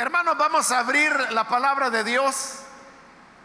Hermanos, 0.00 0.38
vamos 0.38 0.72
a 0.72 0.78
abrir 0.78 1.12
la 1.32 1.46
palabra 1.46 1.90
de 1.90 2.02
Dios. 2.02 2.60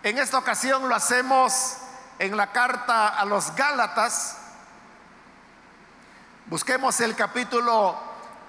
En 0.03 0.17
esta 0.17 0.37
ocasión 0.37 0.87
lo 0.87 0.95
hacemos 0.95 1.79
en 2.17 2.37
la 2.37 2.53
carta 2.53 3.09
a 3.09 3.25
los 3.25 3.53
Gálatas. 3.57 4.37
Busquemos 6.45 6.97
el 7.01 7.13
capítulo 7.13 7.99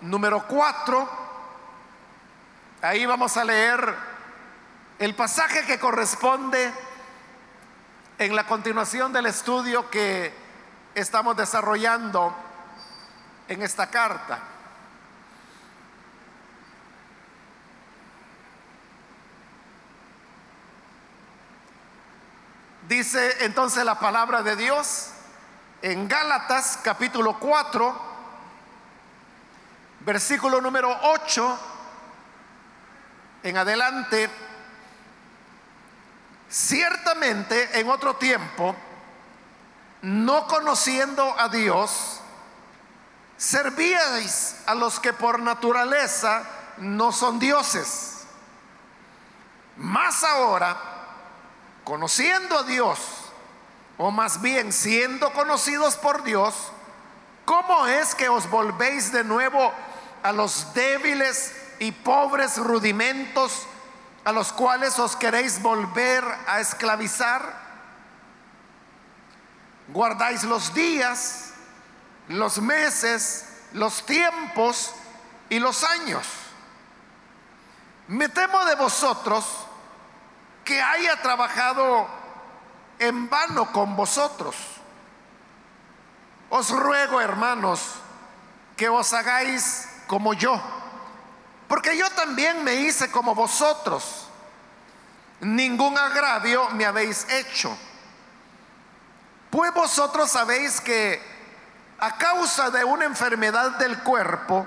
número 0.02 0.46
4. 0.46 1.10
Ahí 2.82 3.04
vamos 3.06 3.36
a 3.36 3.42
leer 3.42 3.96
el 5.00 5.16
pasaje 5.16 5.66
que 5.66 5.80
corresponde 5.80 6.72
en 8.18 8.36
la 8.36 8.46
continuación 8.46 9.12
del 9.12 9.26
estudio 9.26 9.90
que 9.90 10.32
estamos 10.94 11.36
desarrollando 11.36 12.32
en 13.48 13.62
esta 13.62 13.90
carta. 13.90 14.55
Dice 22.88 23.44
entonces 23.44 23.84
la 23.84 23.98
palabra 23.98 24.44
de 24.44 24.54
Dios 24.54 25.08
en 25.82 26.06
Gálatas 26.06 26.78
capítulo 26.84 27.36
4, 27.40 28.00
versículo 30.00 30.60
número 30.60 30.96
8 31.02 31.58
en 33.42 33.56
adelante. 33.56 34.30
Ciertamente 36.48 37.80
en 37.80 37.90
otro 37.90 38.14
tiempo, 38.14 38.76
no 40.02 40.46
conociendo 40.46 41.34
a 41.40 41.48
Dios, 41.48 42.20
servíais 43.36 44.58
a 44.64 44.76
los 44.76 45.00
que 45.00 45.12
por 45.12 45.40
naturaleza 45.40 46.44
no 46.76 47.10
son 47.10 47.40
dioses. 47.40 48.26
Más 49.76 50.22
ahora, 50.22 50.95
conociendo 51.86 52.58
a 52.58 52.62
Dios, 52.64 52.98
o 53.96 54.10
más 54.10 54.42
bien 54.42 54.72
siendo 54.72 55.32
conocidos 55.32 55.94
por 55.94 56.24
Dios, 56.24 56.52
¿cómo 57.44 57.86
es 57.86 58.12
que 58.16 58.28
os 58.28 58.50
volvéis 58.50 59.12
de 59.12 59.22
nuevo 59.22 59.72
a 60.24 60.32
los 60.32 60.74
débiles 60.74 61.54
y 61.78 61.92
pobres 61.92 62.56
rudimentos 62.56 63.68
a 64.24 64.32
los 64.32 64.52
cuales 64.52 64.98
os 64.98 65.14
queréis 65.14 65.62
volver 65.62 66.24
a 66.48 66.58
esclavizar? 66.58 67.54
Guardáis 69.86 70.42
los 70.42 70.74
días, 70.74 71.52
los 72.26 72.58
meses, 72.58 73.46
los 73.74 74.04
tiempos 74.04 74.92
y 75.48 75.60
los 75.60 75.84
años. 75.84 76.26
Me 78.08 78.28
temo 78.28 78.64
de 78.64 78.74
vosotros 78.74 79.65
que 80.66 80.82
haya 80.82 81.22
trabajado 81.22 82.08
en 82.98 83.30
vano 83.30 83.72
con 83.72 83.94
vosotros. 83.94 84.56
Os 86.50 86.70
ruego, 86.70 87.20
hermanos, 87.20 87.94
que 88.76 88.88
os 88.88 89.12
hagáis 89.12 89.88
como 90.08 90.34
yo, 90.34 90.60
porque 91.68 91.96
yo 91.96 92.10
también 92.10 92.64
me 92.64 92.74
hice 92.74 93.10
como 93.10 93.34
vosotros. 93.34 94.28
Ningún 95.40 95.96
agravio 95.96 96.68
me 96.70 96.84
habéis 96.84 97.28
hecho. 97.30 97.76
Pues 99.50 99.72
vosotros 99.72 100.30
sabéis 100.30 100.80
que 100.80 101.22
a 101.98 102.18
causa 102.18 102.70
de 102.70 102.82
una 102.82 103.04
enfermedad 103.04 103.78
del 103.78 104.02
cuerpo, 104.02 104.66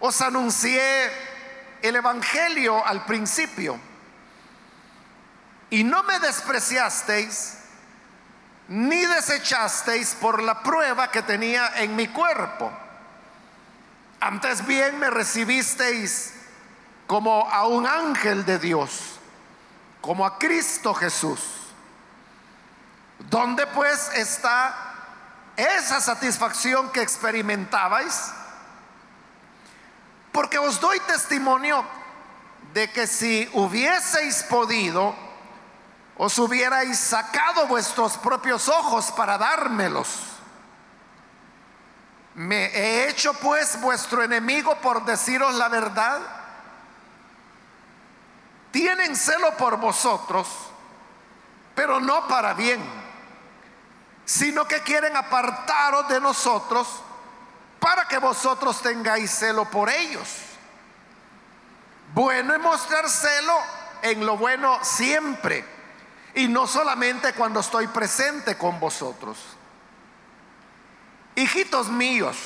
os 0.00 0.20
anuncié 0.20 1.10
el 1.80 1.96
Evangelio 1.96 2.84
al 2.84 3.06
principio 3.06 3.80
y 5.72 5.84
no 5.84 6.02
me 6.02 6.18
despreciasteis 6.18 7.54
ni 8.68 9.06
desechasteis 9.06 10.14
por 10.20 10.42
la 10.42 10.62
prueba 10.62 11.10
que 11.10 11.22
tenía 11.22 11.72
en 11.76 11.96
mi 11.96 12.08
cuerpo. 12.08 12.70
Antes 14.20 14.66
bien 14.66 14.98
me 14.98 15.08
recibisteis 15.08 16.34
como 17.06 17.48
a 17.48 17.66
un 17.66 17.86
ángel 17.86 18.44
de 18.44 18.58
Dios, 18.58 19.18
como 20.02 20.26
a 20.26 20.38
Cristo 20.38 20.92
Jesús. 20.92 21.40
¿Dónde 23.30 23.66
pues 23.68 24.10
está 24.14 24.74
esa 25.56 26.02
satisfacción 26.02 26.90
que 26.92 27.00
experimentabais? 27.00 28.30
Porque 30.32 30.58
os 30.58 30.78
doy 30.80 31.00
testimonio 31.00 31.82
de 32.74 32.92
que 32.92 33.06
si 33.06 33.48
hubieseis 33.54 34.42
podido, 34.42 35.31
os 36.16 36.38
hubierais 36.38 36.98
sacado 36.98 37.66
vuestros 37.66 38.16
propios 38.18 38.68
ojos 38.68 39.10
para 39.12 39.38
dármelos. 39.38 40.08
Me 42.34 42.66
he 42.66 43.08
hecho 43.08 43.34
pues 43.34 43.80
vuestro 43.80 44.22
enemigo 44.22 44.74
por 44.76 45.04
deciros 45.04 45.54
la 45.54 45.68
verdad. 45.68 46.20
Tienen 48.70 49.16
celo 49.16 49.54
por 49.56 49.76
vosotros, 49.76 50.48
pero 51.74 52.00
no 52.00 52.26
para 52.26 52.54
bien, 52.54 52.82
sino 54.24 54.66
que 54.66 54.80
quieren 54.80 55.14
apartaros 55.14 56.08
de 56.08 56.20
nosotros 56.20 56.88
para 57.78 58.06
que 58.06 58.18
vosotros 58.18 58.80
tengáis 58.80 59.30
celo 59.30 59.66
por 59.66 59.90
ellos. 59.90 60.28
Bueno 62.14 62.54
es 62.54 62.60
mostrar 62.60 63.08
celo 63.08 63.58
en 64.02 64.24
lo 64.24 64.36
bueno 64.36 64.78
siempre 64.82 65.81
y 66.34 66.48
no 66.48 66.66
solamente 66.66 67.34
cuando 67.34 67.60
estoy 67.60 67.86
presente 67.88 68.56
con 68.56 68.80
vosotros. 68.80 69.38
Hijitos 71.34 71.88
míos, 71.88 72.36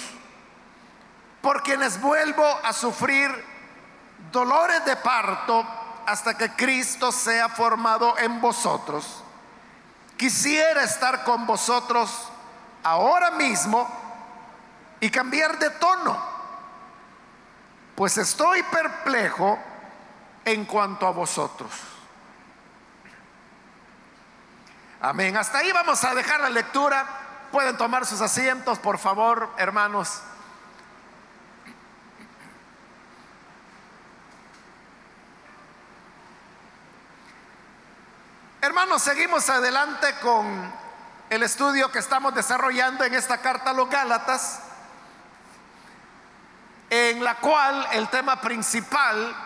por 1.41 1.63
quienes 1.63 2.01
vuelvo 2.01 2.45
a 2.65 2.73
sufrir 2.73 3.31
dolores 4.33 4.85
de 4.85 4.97
parto 4.97 5.67
hasta 6.07 6.37
que 6.37 6.53
Cristo 6.53 7.13
sea 7.13 7.49
formado 7.49 8.17
en 8.19 8.41
vosotros, 8.41 9.23
quisiera 10.17 10.83
estar 10.83 11.25
con 11.25 11.47
vosotros 11.47 12.29
ahora 12.83 13.33
mismo 13.33 13.89
y 15.01 15.11
cambiar 15.11 15.59
de 15.59 15.71
tono, 15.71 16.17
pues 17.95 18.17
estoy 18.19 18.63
perplejo 18.65 19.59
en 20.45 20.65
cuanto 20.65 21.07
a 21.07 21.11
vosotros. 21.11 21.96
Amén. 25.01 25.37
Hasta 25.37 25.59
ahí 25.59 25.71
vamos 25.73 26.03
a 26.05 26.15
dejar 26.15 26.41
la 26.41 26.49
lectura. 26.49 27.07
Pueden 27.53 27.77
tomar 27.77 28.07
sus 28.07 28.21
asientos, 28.21 28.79
por 28.79 28.99
favor, 28.99 29.51
hermanos. 29.59 30.23
Hermanos, 38.63 39.03
seguimos 39.03 39.49
adelante 39.51 40.15
con 40.23 40.73
el 41.29 41.43
estudio 41.43 41.93
que 41.93 41.99
estamos 41.99 42.35
desarrollando 42.35 43.05
en 43.05 43.15
esta 43.15 43.39
carta 43.39 43.71
a 43.71 43.75
los 43.75 43.91
Gálatas, 43.91 44.61
en 46.89 47.23
la 47.23 47.37
cual 47.37 47.87
el 47.93 48.09
tema 48.09 48.41
principal 48.41 49.37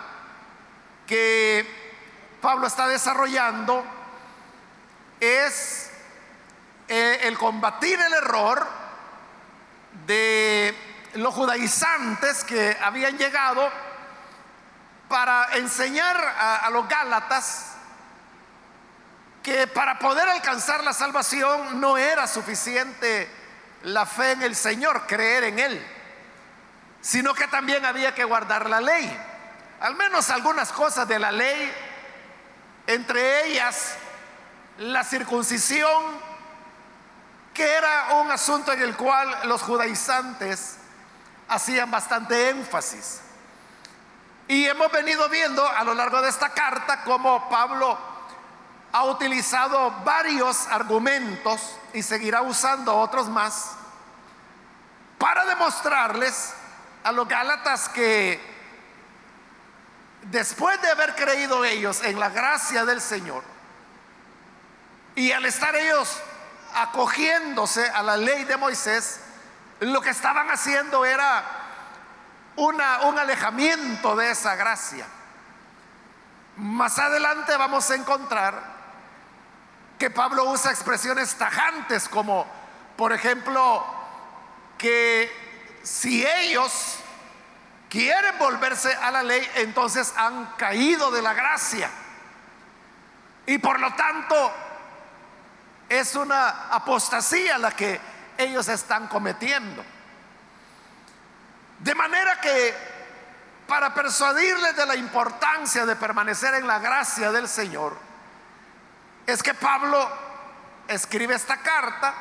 que 1.07 2.39
Pablo 2.41 2.67
está 2.69 2.87
desarrollando 2.87 3.85
es 5.21 5.91
eh, 6.89 7.21
el 7.23 7.39
combatir 7.39 8.01
el 8.01 8.13
error 8.15 8.67
de 10.07 10.75
los 11.15 11.35
judaizantes 11.35 12.43
que 12.45 12.77
habían 12.83 13.17
llegado 13.19 13.71
para 15.09 15.57
enseñar 15.57 16.17
a, 16.17 16.71
los 16.71 16.89
gálatas 16.89 17.73
que 19.43 19.67
para 19.67 19.99
poder 19.99 20.29
alcanzar 20.29 20.85
la 20.85 20.93
salvación 20.93 21.81
no 21.81 21.99
era 21.99 22.27
suficiente 22.27 23.29
la 23.83 24.07
fe 24.07 24.33
en 24.33 24.43
el 24.43 24.55
Señor, 24.55 25.07
creer 25.07 25.45
en 25.45 25.59
Él, 25.59 25.87
sino 27.01 27.35
que 27.35 27.49
también 27.49 27.85
había 27.85 28.15
que 28.15 28.25
guardar 28.25 28.69
la 28.69 28.81
ley. 28.81 29.19
Al 29.81 29.97
menos 29.97 30.31
algunas 30.31 30.71
cosas 30.71 31.09
de 31.09 31.19
la 31.19 31.33
ley, 31.33 31.73
entre 32.87 33.47
ellas 33.47 33.97
la 34.81 35.05
circuncisión, 35.05 36.03
que 37.53 37.71
era 37.71 38.15
un 38.23 38.31
asunto 38.31 38.73
en 38.73 38.81
el 38.81 38.97
cual 38.97 39.41
los 39.45 39.61
judaizantes 39.61 40.77
hacían 41.49 41.91
bastante 41.91 42.49
énfasis. 42.49 43.21
Y 44.49 44.65
hemos 44.65 44.91
venido 44.91 45.29
viendo 45.29 45.67
a 45.69 45.85
lo 45.85 45.93
largo 45.93 46.23
de 46.23 46.31
esta 46.31 46.49
carta 46.49 47.05
cómo 47.05 47.47
Pablo 47.51 47.99
ha 48.93 49.05
utilizado 49.05 49.91
varios 50.03 50.67
argumentos 50.69 51.77
y 51.93 52.03
seguirá 52.03 52.41
usando 52.41 52.97
otros 52.97 53.29
más 53.29 53.73
para 55.19 55.45
demostrarles 55.45 56.55
a 57.05 57.13
los 57.13 57.29
gálatas 57.29 57.87
que 57.91 58.41
después 60.23 60.81
de 60.81 60.91
haber 60.91 61.15
creído 61.15 61.67
ellos 61.67 62.03
en 62.03 62.19
la 62.19 62.31
gracia 62.31 62.87
del 62.87 63.03
Señor, 63.03 63.50
y 65.15 65.33
al 65.33 65.45
estar 65.45 65.75
ellos 65.77 66.21
acogiéndose 66.75 67.89
a 67.89 68.03
la 68.03 68.17
ley 68.17 68.45
de 68.45 68.57
Moisés, 68.57 69.21
lo 69.81 70.01
que 70.01 70.11
estaban 70.11 70.51
haciendo 70.51 71.05
era 71.05 71.45
una, 72.57 73.03
un 73.03 73.19
alejamiento 73.19 74.15
de 74.17 74.31
esa 74.31 74.55
gracia. 74.55 75.07
Más 76.57 76.99
adelante 76.99 77.57
vamos 77.57 77.91
a 77.91 77.95
encontrar 77.95 78.63
que 79.99 80.11
Pablo 80.11 80.45
usa 80.45 80.71
expresiones 80.71 81.35
tajantes 81.35 82.09
como, 82.09 82.47
por 82.97 83.13
ejemplo, 83.13 83.85
que 84.79 85.79
si 85.83 86.27
ellos 86.27 86.97
quieren 87.89 88.39
volverse 88.39 88.95
a 88.95 89.11
la 89.11 89.23
ley, 89.23 89.47
entonces 89.57 90.15
han 90.17 90.47
caído 90.57 91.11
de 91.11 91.23
la 91.23 91.35
gracia. 91.35 91.91
Y 93.47 93.59
por 93.59 93.81
lo 93.81 93.93
tanto, 93.95 94.53
es 95.91 96.15
una 96.15 96.69
apostasía 96.71 97.59
la 97.59 97.73
que 97.73 98.01
ellos 98.39 98.69
están 98.69 99.09
cometiendo. 99.09 99.85
De 101.81 101.95
manera 101.97 102.41
que 102.41 102.75
para 103.67 103.93
persuadirles 103.93 104.77
de 104.77 104.87
la 104.87 104.95
importancia 104.95 105.85
de 105.85 105.97
permanecer 105.97 106.55
en 106.55 106.69
la 106.69 106.79
gracia 106.79 107.33
del 107.33 107.49
Señor, 107.49 107.97
es 109.27 109.43
que 109.43 109.53
Pablo 109.53 110.09
escribe 110.87 111.35
esta 111.35 111.57
carta 111.57 112.15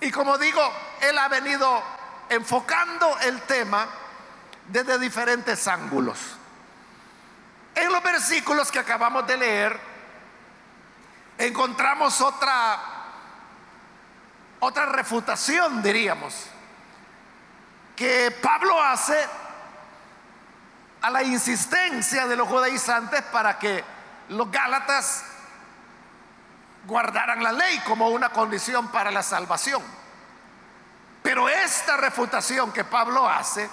y 0.00 0.10
como 0.10 0.38
digo, 0.38 0.60
él 1.02 1.18
ha 1.18 1.28
venido 1.28 1.82
enfocando 2.30 3.18
el 3.20 3.42
tema 3.42 3.86
desde 4.68 4.98
diferentes 4.98 5.68
ángulos. 5.68 6.18
En 7.74 7.92
los 7.92 8.02
versículos 8.02 8.72
que 8.72 8.78
acabamos 8.78 9.26
de 9.26 9.36
leer, 9.36 9.91
encontramos 11.38 12.20
otra 12.20 12.92
otra 14.64 14.86
refutación, 14.86 15.82
diríamos, 15.82 16.46
que 17.96 18.30
Pablo 18.30 18.80
hace 18.80 19.18
a 21.00 21.10
la 21.10 21.24
insistencia 21.24 22.28
de 22.28 22.36
los 22.36 22.46
judaizantes 22.46 23.22
para 23.22 23.58
que 23.58 23.82
los 24.28 24.48
gálatas 24.52 25.24
guardaran 26.86 27.42
la 27.42 27.50
ley 27.50 27.80
como 27.80 28.10
una 28.10 28.28
condición 28.28 28.86
para 28.92 29.10
la 29.10 29.24
salvación. 29.24 29.82
Pero 31.24 31.48
esta 31.48 31.96
refutación 31.96 32.70
que 32.70 32.84
Pablo 32.84 33.28
hace 33.28 33.68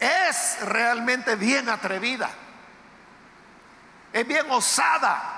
es 0.00 0.58
realmente 0.62 1.36
bien 1.36 1.68
atrevida, 1.68 2.30
es 4.10 4.26
bien 4.26 4.50
osada 4.50 5.33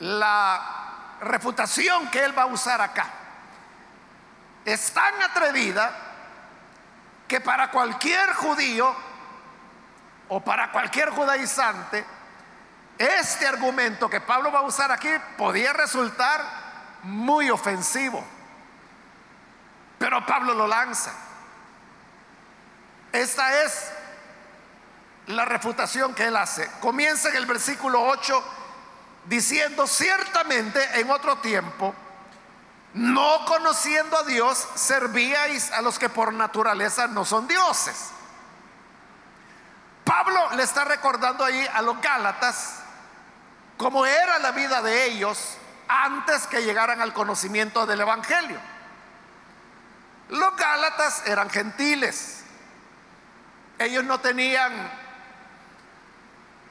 la 0.00 1.16
refutación 1.20 2.10
que 2.10 2.24
él 2.24 2.36
va 2.36 2.42
a 2.42 2.46
usar 2.46 2.80
acá 2.80 3.06
es 4.64 4.92
tan 4.92 5.22
atrevida 5.22 5.92
que 7.28 7.40
para 7.40 7.70
cualquier 7.70 8.32
judío 8.34 8.94
o 10.28 10.40
para 10.40 10.72
cualquier 10.72 11.10
judaizante, 11.10 12.04
este 12.96 13.46
argumento 13.46 14.08
que 14.08 14.20
Pablo 14.20 14.50
va 14.50 14.60
a 14.60 14.62
usar 14.62 14.90
aquí 14.90 15.08
podía 15.36 15.72
resultar 15.72 16.42
muy 17.02 17.50
ofensivo. 17.50 18.24
Pero 19.98 20.24
Pablo 20.24 20.54
lo 20.54 20.66
lanza. 20.66 21.12
Esta 23.12 23.62
es 23.62 23.92
la 25.26 25.44
refutación 25.44 26.14
que 26.14 26.24
él 26.24 26.36
hace. 26.36 26.70
Comienza 26.80 27.28
en 27.28 27.36
el 27.36 27.46
versículo 27.46 28.02
8 28.02 28.44
diciendo 29.26 29.86
ciertamente 29.86 31.00
en 31.00 31.10
otro 31.10 31.38
tiempo, 31.38 31.94
no 32.94 33.44
conociendo 33.46 34.16
a 34.16 34.22
Dios, 34.22 34.66
servíais 34.76 35.72
a 35.72 35.82
los 35.82 35.98
que 35.98 36.08
por 36.08 36.32
naturaleza 36.32 37.06
no 37.06 37.24
son 37.24 37.48
dioses. 37.48 38.10
Pablo 40.04 40.50
le 40.54 40.62
está 40.62 40.84
recordando 40.84 41.44
ahí 41.44 41.66
a 41.72 41.82
los 41.82 42.00
Gálatas 42.00 42.80
cómo 43.76 44.06
era 44.06 44.38
la 44.38 44.52
vida 44.52 44.82
de 44.82 45.06
ellos 45.06 45.56
antes 45.88 46.46
que 46.46 46.62
llegaran 46.62 47.00
al 47.00 47.12
conocimiento 47.12 47.86
del 47.86 48.02
Evangelio. 48.02 48.60
Los 50.28 50.56
Gálatas 50.56 51.22
eran 51.26 51.50
gentiles. 51.50 52.44
Ellos 53.78 54.04
no 54.04 54.20
tenían 54.20 54.72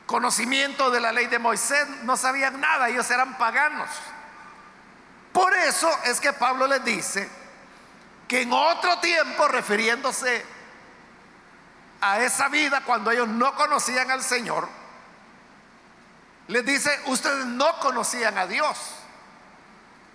conocimiento 0.05 0.91
de 0.91 0.99
la 0.99 1.11
ley 1.11 1.27
de 1.27 1.39
Moisés, 1.39 1.87
no 2.03 2.17
sabían 2.17 2.59
nada, 2.59 2.89
ellos 2.89 3.09
eran 3.09 3.37
paganos. 3.37 3.89
Por 5.31 5.53
eso 5.53 5.89
es 6.05 6.19
que 6.19 6.33
Pablo 6.33 6.67
les 6.67 6.83
dice 6.83 7.29
que 8.27 8.41
en 8.41 8.53
otro 8.53 8.99
tiempo, 8.99 9.47
refiriéndose 9.47 10.45
a 12.01 12.19
esa 12.19 12.49
vida 12.49 12.81
cuando 12.85 13.11
ellos 13.11 13.27
no 13.27 13.55
conocían 13.55 14.11
al 14.11 14.23
Señor, 14.23 14.67
les 16.47 16.65
dice, 16.65 16.91
ustedes 17.05 17.45
no 17.45 17.79
conocían 17.79 18.37
a 18.37 18.45
Dios. 18.45 18.77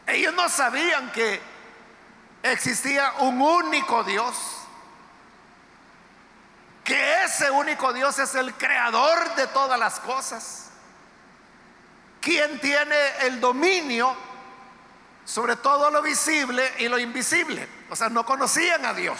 Ellos 0.06 0.34
no 0.34 0.48
sabían 0.48 1.10
que 1.12 1.40
existía 2.42 3.12
un 3.20 3.40
único 3.40 4.04
Dios 4.04 4.57
que 6.88 7.24
ese 7.24 7.50
único 7.50 7.92
Dios 7.92 8.18
es 8.18 8.34
el 8.34 8.54
creador 8.54 9.34
de 9.34 9.46
todas 9.48 9.78
las 9.78 10.00
cosas, 10.00 10.70
quien 12.18 12.58
tiene 12.60 12.96
el 13.20 13.42
dominio 13.42 14.16
sobre 15.26 15.56
todo 15.56 15.90
lo 15.90 16.00
visible 16.00 16.76
y 16.78 16.88
lo 16.88 16.98
invisible. 16.98 17.68
O 17.90 17.94
sea, 17.94 18.08
no 18.08 18.24
conocían 18.24 18.86
a 18.86 18.94
Dios, 18.94 19.18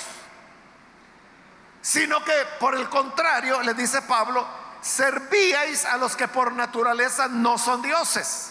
sino 1.83 2.25
que 2.25 2.33
por 2.59 2.75
el 2.75 2.89
contrario, 2.89 3.61
le 3.63 3.75
dice 3.75 4.01
Pablo, 4.01 4.49
servíais 4.81 5.85
a 5.85 5.99
los 5.99 6.17
que 6.17 6.27
por 6.27 6.53
naturaleza 6.53 7.29
no 7.29 7.59
son 7.59 7.83
dioses. 7.83 8.51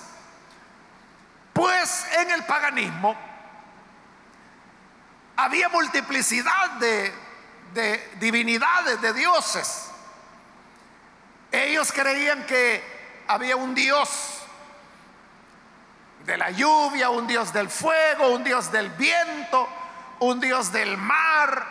Pues 1.54 2.06
en 2.19 2.30
el 2.30 2.46
paganismo 2.46 3.18
había 5.38 5.69
multiplicidad 5.69 6.72
de 6.74 7.27
de 7.74 8.16
divinidades, 8.19 9.02
de 9.02 9.14
dioses. 9.14 9.90
Ellos 11.52 11.92
creían 11.92 12.45
que 12.45 12.83
había 13.28 13.56
un 13.56 13.74
Dios 13.74 14.09
de 16.26 16.38
la 16.38 16.52
lluvia, 16.52 17.09
un 17.09 17.26
Dios 17.28 17.54
del 17.54 17.69
fuego, 17.69 18.30
un 18.30 18.44
Dios 18.44 18.71
del 18.71 18.90
viento, 18.92 19.68
un 20.19 20.40
Dios 20.40 20.71
del 20.71 20.97
mar, 20.97 21.66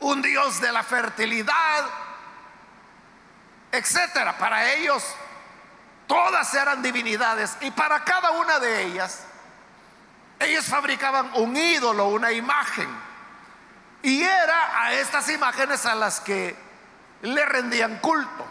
un 0.00 0.22
Dios 0.22 0.60
de 0.60 0.70
la 0.70 0.82
fertilidad, 0.82 1.86
etcétera. 3.72 4.38
Para 4.38 4.72
ellos 4.74 5.04
todas 6.06 6.54
eran 6.54 6.82
divinidades 6.82 7.56
y 7.60 7.70
para 7.72 8.04
cada 8.04 8.30
una 8.30 8.58
de 8.60 8.84
ellas 8.84 9.24
ellos 10.38 10.66
fabricaban 10.66 11.30
un 11.34 11.56
ídolo, 11.56 12.08
una 12.08 12.30
imagen. 12.32 13.05
Y 14.02 14.22
era 14.22 14.82
a 14.82 14.92
estas 14.92 15.28
imágenes 15.28 15.86
a 15.86 15.94
las 15.94 16.20
que 16.20 16.56
le 17.22 17.44
rendían 17.46 17.98
culto. 17.98 18.46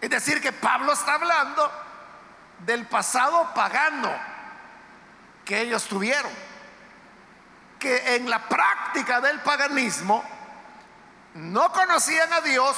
Es 0.00 0.10
decir, 0.10 0.40
que 0.40 0.52
Pablo 0.52 0.92
está 0.92 1.14
hablando 1.14 1.70
del 2.60 2.86
pasado 2.86 3.52
pagano 3.54 4.12
que 5.44 5.60
ellos 5.60 5.84
tuvieron. 5.84 6.32
Que 7.78 8.16
en 8.16 8.28
la 8.28 8.48
práctica 8.48 9.20
del 9.20 9.40
paganismo 9.40 10.24
no 11.34 11.72
conocían 11.72 12.32
a 12.32 12.40
Dios, 12.40 12.76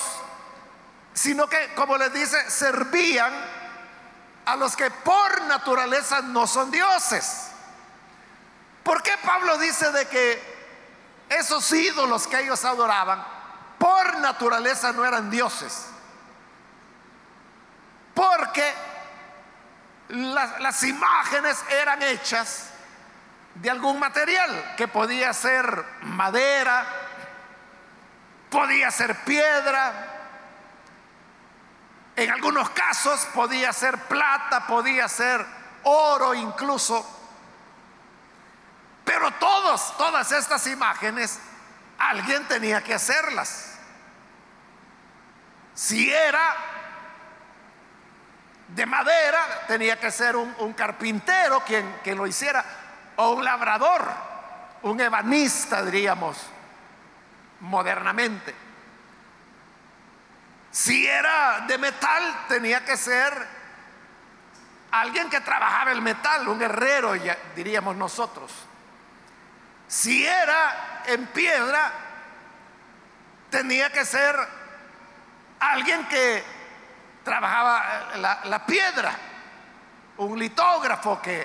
sino 1.15 1.49
que, 1.49 1.75
como 1.75 1.97
les 1.97 2.12
dice, 2.12 2.50
servían 2.50 3.33
a 4.47 4.57
los 4.57 4.77
que 4.77 4.91
por 4.91 5.43
naturaleza 5.43 6.23
no 6.23 6.47
son 6.47 6.71
dioses. 6.71 7.50
¿Por 8.83 9.03
qué 9.03 9.12
Pablo 9.23 9.59
dice 9.59 9.91
de 9.93 10.09
que 10.09 10.60
esos 11.31 11.73
ídolos 11.73 12.27
que 12.27 12.41
ellos 12.41 12.65
adoraban, 12.65 13.25
por 13.79 14.19
naturaleza 14.19 14.93
no 14.93 15.07
eran 15.07 15.31
dioses. 15.31 15.87
Porque 18.13 18.75
las, 20.09 20.83
imágenes 20.83 21.65
eran 21.71 22.03
hechas 22.03 22.71
de 23.55 23.71
algún 23.71 23.99
material 24.01 24.75
que 24.77 24.89
podía 24.89 25.33
ser 25.33 25.85
madera, 26.03 26.85
podía 28.51 28.91
ser 28.91 29.25
piedra, 29.25 30.09
en 32.17 32.31
algunos 32.31 32.71
casos 32.71 33.25
podía 33.33 33.73
ser 33.73 33.97
plata, 34.09 34.67
podía 34.67 35.09
ser 35.09 35.47
oro 35.85 36.35
incluso. 36.35 37.20
Pero 39.12 39.33
todos, 39.33 39.97
todas 39.97 40.31
estas 40.31 40.64
imágenes, 40.69 41.40
alguien 41.99 42.47
tenía 42.47 42.81
que 42.81 42.95
hacerlas. 42.95 43.76
Si 45.75 46.12
era 46.12 46.55
de 48.69 48.87
madera, 48.87 49.64
tenía 49.67 49.99
que 49.99 50.12
ser 50.12 50.37
un, 50.37 50.73
carpintero 50.75 51.59
quien, 51.67 51.99
quien 52.05 52.19
lo 52.19 52.26
hiciera, 52.29 52.64
o 53.17 53.31
un 53.31 53.45
labrador, 53.45 54.00
un 54.83 55.00
ebanista, 55.00 55.85
diríamos, 55.85 56.38
modernamente. 57.59 58.55
Si 60.71 61.05
era 61.05 61.64
de 61.67 61.79
metal, 61.79 62.45
tenía 62.47 62.85
que 62.85 62.97
ser 62.97 63.35
alguien 64.93 65.29
que 65.29 65.40
trabajaba 65.40 65.90
el 65.90 66.00
metal, 66.00 66.47
un 66.47 66.62
herrero, 66.62 67.14
diríamos 67.57 67.97
nosotros. 67.97 68.70
Si 69.90 70.25
era 70.25 71.02
en 71.06 71.26
piedra, 71.26 71.90
tenía 73.50 73.90
que 73.90 74.04
ser 74.04 74.37
alguien 75.59 76.06
que 76.06 76.44
trabajaba 77.25 78.12
la, 78.18 78.40
la 78.44 78.64
piedra, 78.64 79.12
un 80.18 80.38
litógrafo 80.38 81.20
que 81.20 81.44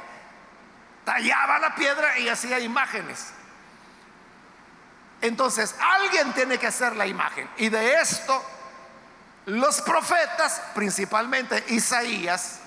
tallaba 1.03 1.57
la 1.57 1.73
piedra 1.73 2.19
y 2.19 2.29
hacía 2.29 2.59
imágenes. 2.59 3.33
Entonces, 5.21 5.75
alguien 5.81 6.31
tiene 6.33 6.59
que 6.59 6.67
hacer 6.67 6.95
la 6.95 7.07
imagen. 7.07 7.49
Y 7.57 7.69
de 7.69 7.95
esto, 7.99 8.45
los 9.47 9.81
profetas, 9.81 10.61
principalmente 10.75 11.65
Isaías, 11.69 12.59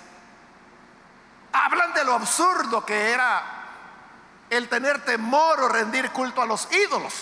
hablan 1.52 1.94
de 1.94 2.04
lo 2.04 2.14
absurdo 2.14 2.84
que 2.84 3.12
era 3.12 3.57
el 4.50 4.68
tener 4.68 5.04
temor 5.04 5.60
o 5.60 5.68
rendir 5.68 6.10
culto 6.10 6.42
a 6.42 6.46
los 6.46 6.68
ídolos. 6.72 7.14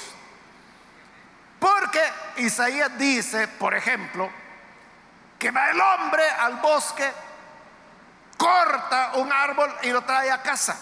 Porque 1.58 2.02
Isaías 2.36 2.96
dice, 2.98 3.48
por 3.48 3.74
ejemplo, 3.74 4.30
que 5.38 5.50
va 5.50 5.70
el 5.70 5.80
hombre 5.80 6.28
al 6.28 6.56
bosque, 6.56 7.10
corta 8.36 9.12
un 9.14 9.32
árbol 9.32 9.74
y 9.82 9.90
lo 9.90 10.02
trae 10.02 10.30
a 10.30 10.42
casa. 10.42 10.78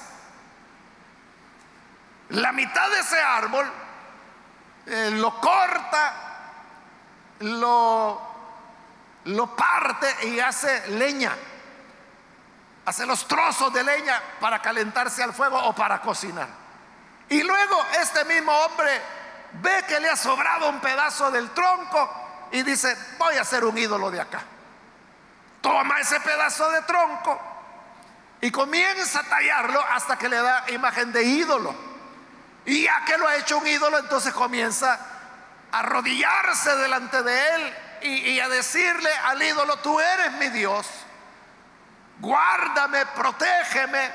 La 2.30 2.52
mitad 2.52 2.90
de 2.90 2.98
ese 3.00 3.20
árbol 3.20 3.70
eh, 4.86 5.10
lo 5.12 5.40
corta, 5.40 6.14
lo, 7.40 8.20
lo 9.24 9.56
parte 9.56 10.28
y 10.28 10.40
hace 10.40 10.88
leña. 10.90 11.36
Hace 12.86 13.06
los 13.06 13.26
trozos 13.26 13.72
de 13.72 13.82
leña 13.82 14.20
para 14.40 14.60
calentarse 14.60 15.22
al 15.22 15.32
fuego 15.32 15.58
o 15.58 15.74
para 15.74 16.00
cocinar. 16.00 16.48
Y 17.28 17.42
luego 17.42 17.84
este 18.00 18.24
mismo 18.24 18.52
hombre 18.52 19.00
ve 19.52 19.84
que 19.88 20.00
le 20.00 20.08
ha 20.10 20.16
sobrado 20.16 20.68
un 20.68 20.80
pedazo 20.80 21.30
del 21.30 21.50
tronco 21.50 22.48
y 22.50 22.62
dice, 22.62 22.96
voy 23.18 23.36
a 23.36 23.42
hacer 23.42 23.64
un 23.64 23.76
ídolo 23.76 24.10
de 24.10 24.20
acá. 24.20 24.42
Toma 25.60 25.98
ese 26.00 26.20
pedazo 26.20 26.70
de 26.70 26.82
tronco 26.82 27.40
y 28.40 28.50
comienza 28.50 29.20
a 29.20 29.22
tallarlo 29.24 29.82
hasta 29.90 30.18
que 30.18 30.28
le 30.28 30.36
da 30.36 30.64
imagen 30.68 31.12
de 31.12 31.24
ídolo. 31.24 31.74
Y 32.66 32.84
ya 32.84 33.04
que 33.06 33.16
lo 33.16 33.26
ha 33.26 33.36
hecho 33.36 33.58
un 33.58 33.66
ídolo, 33.66 33.98
entonces 33.98 34.32
comienza 34.34 34.98
a 35.72 35.78
arrodillarse 35.78 36.76
delante 36.76 37.22
de 37.22 37.54
él 37.54 37.74
y, 38.02 38.08
y 38.30 38.40
a 38.40 38.48
decirle 38.48 39.10
al 39.24 39.42
ídolo, 39.42 39.78
tú 39.78 39.98
eres 39.98 40.32
mi 40.32 40.48
Dios, 40.50 40.86
guárdame, 42.21 43.06
protégeme, 43.06 44.11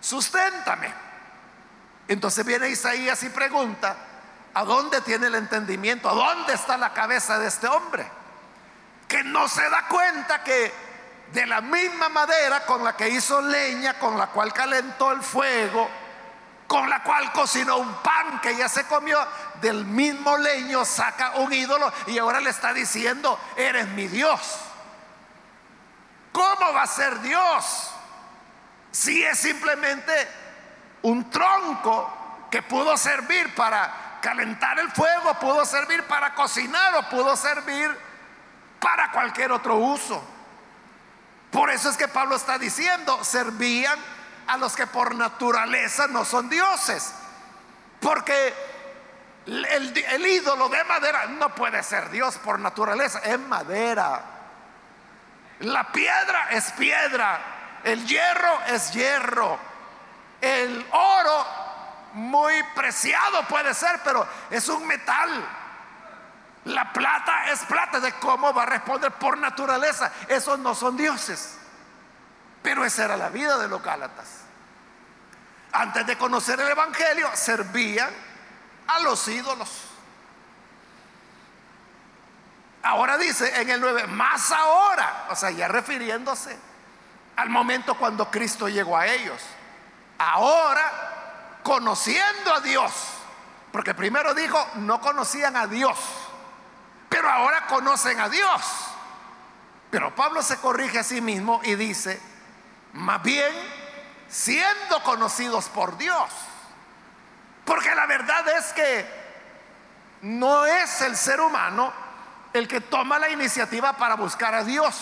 susténtame. 0.00 0.92
Entonces 2.08 2.44
viene 2.44 2.68
Isaías 2.68 3.22
y 3.22 3.30
pregunta, 3.30 3.96
¿A 4.54 4.64
dónde 4.64 5.00
tiene 5.00 5.26
el 5.26 5.34
entendimiento? 5.34 6.08
¿A 6.08 6.14
dónde 6.14 6.54
está 6.54 6.76
la 6.76 6.92
cabeza 6.92 7.38
de 7.38 7.48
este 7.48 7.66
hombre? 7.66 8.06
Que 9.08 9.24
no 9.24 9.48
se 9.48 9.68
da 9.68 9.88
cuenta 9.88 10.44
que 10.44 10.72
de 11.32 11.44
la 11.46 11.60
misma 11.60 12.08
madera 12.08 12.64
con 12.64 12.84
la 12.84 12.96
que 12.96 13.08
hizo 13.08 13.40
leña, 13.42 13.98
con 13.98 14.16
la 14.16 14.28
cual 14.28 14.52
calentó 14.52 15.10
el 15.10 15.22
fuego, 15.22 15.90
con 16.68 16.88
la 16.88 17.02
cual 17.02 17.32
cocinó 17.32 17.78
un 17.78 17.94
pan 17.94 18.40
que 18.40 18.56
ya 18.56 18.68
se 18.68 18.84
comió, 18.86 19.18
del 19.60 19.84
mismo 19.84 20.36
leño 20.36 20.84
saca 20.84 21.32
un 21.32 21.52
ídolo 21.52 21.92
y 22.06 22.18
ahora 22.18 22.40
le 22.40 22.50
está 22.50 22.72
diciendo, 22.72 23.38
eres 23.56 23.88
mi 23.88 24.06
Dios. 24.06 24.40
¿Cómo 26.34 26.72
va 26.74 26.82
a 26.82 26.86
ser 26.88 27.20
Dios? 27.20 27.92
Si 28.90 29.22
es 29.22 29.38
simplemente 29.38 30.12
un 31.02 31.30
tronco 31.30 32.46
que 32.50 32.60
pudo 32.60 32.96
servir 32.96 33.54
para 33.54 34.18
calentar 34.20 34.80
el 34.80 34.90
fuego, 34.90 35.34
pudo 35.34 35.64
servir 35.64 36.02
para 36.08 36.34
cocinar 36.34 36.96
o 36.96 37.08
pudo 37.08 37.36
servir 37.36 37.96
para 38.80 39.12
cualquier 39.12 39.52
otro 39.52 39.76
uso. 39.76 40.20
Por 41.52 41.70
eso 41.70 41.88
es 41.88 41.96
que 41.96 42.08
Pablo 42.08 42.34
está 42.34 42.58
diciendo, 42.58 43.22
servían 43.22 43.98
a 44.48 44.56
los 44.56 44.74
que 44.74 44.88
por 44.88 45.14
naturaleza 45.14 46.08
no 46.08 46.24
son 46.24 46.48
dioses. 46.48 47.14
Porque 48.00 48.52
el, 49.46 50.26
ídolo 50.26 50.68
de 50.68 50.82
madera 50.82 51.26
no 51.26 51.54
puede 51.54 51.80
ser 51.84 52.10
Dios 52.10 52.38
por 52.38 52.58
naturaleza, 52.58 53.20
es 53.20 53.38
madera. 53.38 54.33
La 55.64 55.90
piedra 55.90 56.48
es 56.50 56.72
piedra, 56.72 57.80
el 57.84 58.06
hierro 58.06 58.60
es 58.66 58.92
hierro, 58.92 59.58
el 60.40 60.86
oro 60.90 61.46
muy 62.12 62.54
preciado 62.74 63.42
puede 63.48 63.72
ser, 63.72 64.00
pero 64.04 64.26
es 64.50 64.68
un 64.68 64.86
metal. 64.86 65.48
La 66.66 66.92
plata 66.92 67.50
es 67.50 67.60
plata. 67.60 68.00
¿De 68.00 68.12
cómo 68.14 68.52
va 68.52 68.62
a 68.62 68.66
responder 68.66 69.12
por 69.12 69.36
naturaleza? 69.38 70.12
Esos 70.28 70.58
no 70.58 70.74
son 70.74 70.96
dioses. 70.96 71.58
Pero 72.62 72.84
esa 72.84 73.04
era 73.04 73.16
la 73.16 73.28
vida 73.28 73.58
de 73.58 73.68
los 73.68 73.82
Gálatas. 73.82 74.42
Antes 75.72 76.06
de 76.06 76.16
conocer 76.16 76.60
el 76.60 76.68
Evangelio, 76.68 77.28
servían 77.34 78.10
a 78.86 79.00
los 79.00 79.26
ídolos. 79.28 79.93
Ahora 82.84 83.16
dice 83.16 83.62
en 83.62 83.70
el 83.70 83.80
9, 83.80 84.08
más 84.08 84.52
ahora, 84.52 85.26
o 85.30 85.34
sea, 85.34 85.50
ya 85.50 85.68
refiriéndose 85.68 86.56
al 87.36 87.48
momento 87.48 87.96
cuando 87.96 88.30
Cristo 88.30 88.68
llegó 88.68 88.96
a 88.98 89.06
ellos. 89.06 89.40
Ahora 90.18 91.58
conociendo 91.62 92.54
a 92.54 92.60
Dios. 92.60 92.92
Porque 93.72 93.94
primero 93.94 94.34
dijo, 94.34 94.64
no 94.74 95.00
conocían 95.00 95.56
a 95.56 95.66
Dios, 95.66 95.98
pero 97.08 97.28
ahora 97.28 97.66
conocen 97.66 98.20
a 98.20 98.28
Dios. 98.28 98.62
Pero 99.90 100.14
Pablo 100.14 100.42
se 100.42 100.58
corrige 100.58 100.98
a 100.98 101.04
sí 101.04 101.22
mismo 101.22 101.62
y 101.64 101.76
dice, 101.76 102.20
más 102.92 103.22
bien 103.22 103.50
siendo 104.28 105.02
conocidos 105.02 105.70
por 105.70 105.96
Dios. 105.96 106.30
Porque 107.64 107.94
la 107.94 108.04
verdad 108.04 108.46
es 108.50 108.72
que 108.74 109.24
no 110.20 110.66
es 110.66 111.00
el 111.00 111.16
ser 111.16 111.40
humano 111.40 112.03
el 112.54 112.68
que 112.68 112.80
toma 112.80 113.18
la 113.18 113.28
iniciativa 113.28 113.92
para 113.94 114.14
buscar 114.14 114.54
a 114.54 114.64
Dios. 114.64 114.94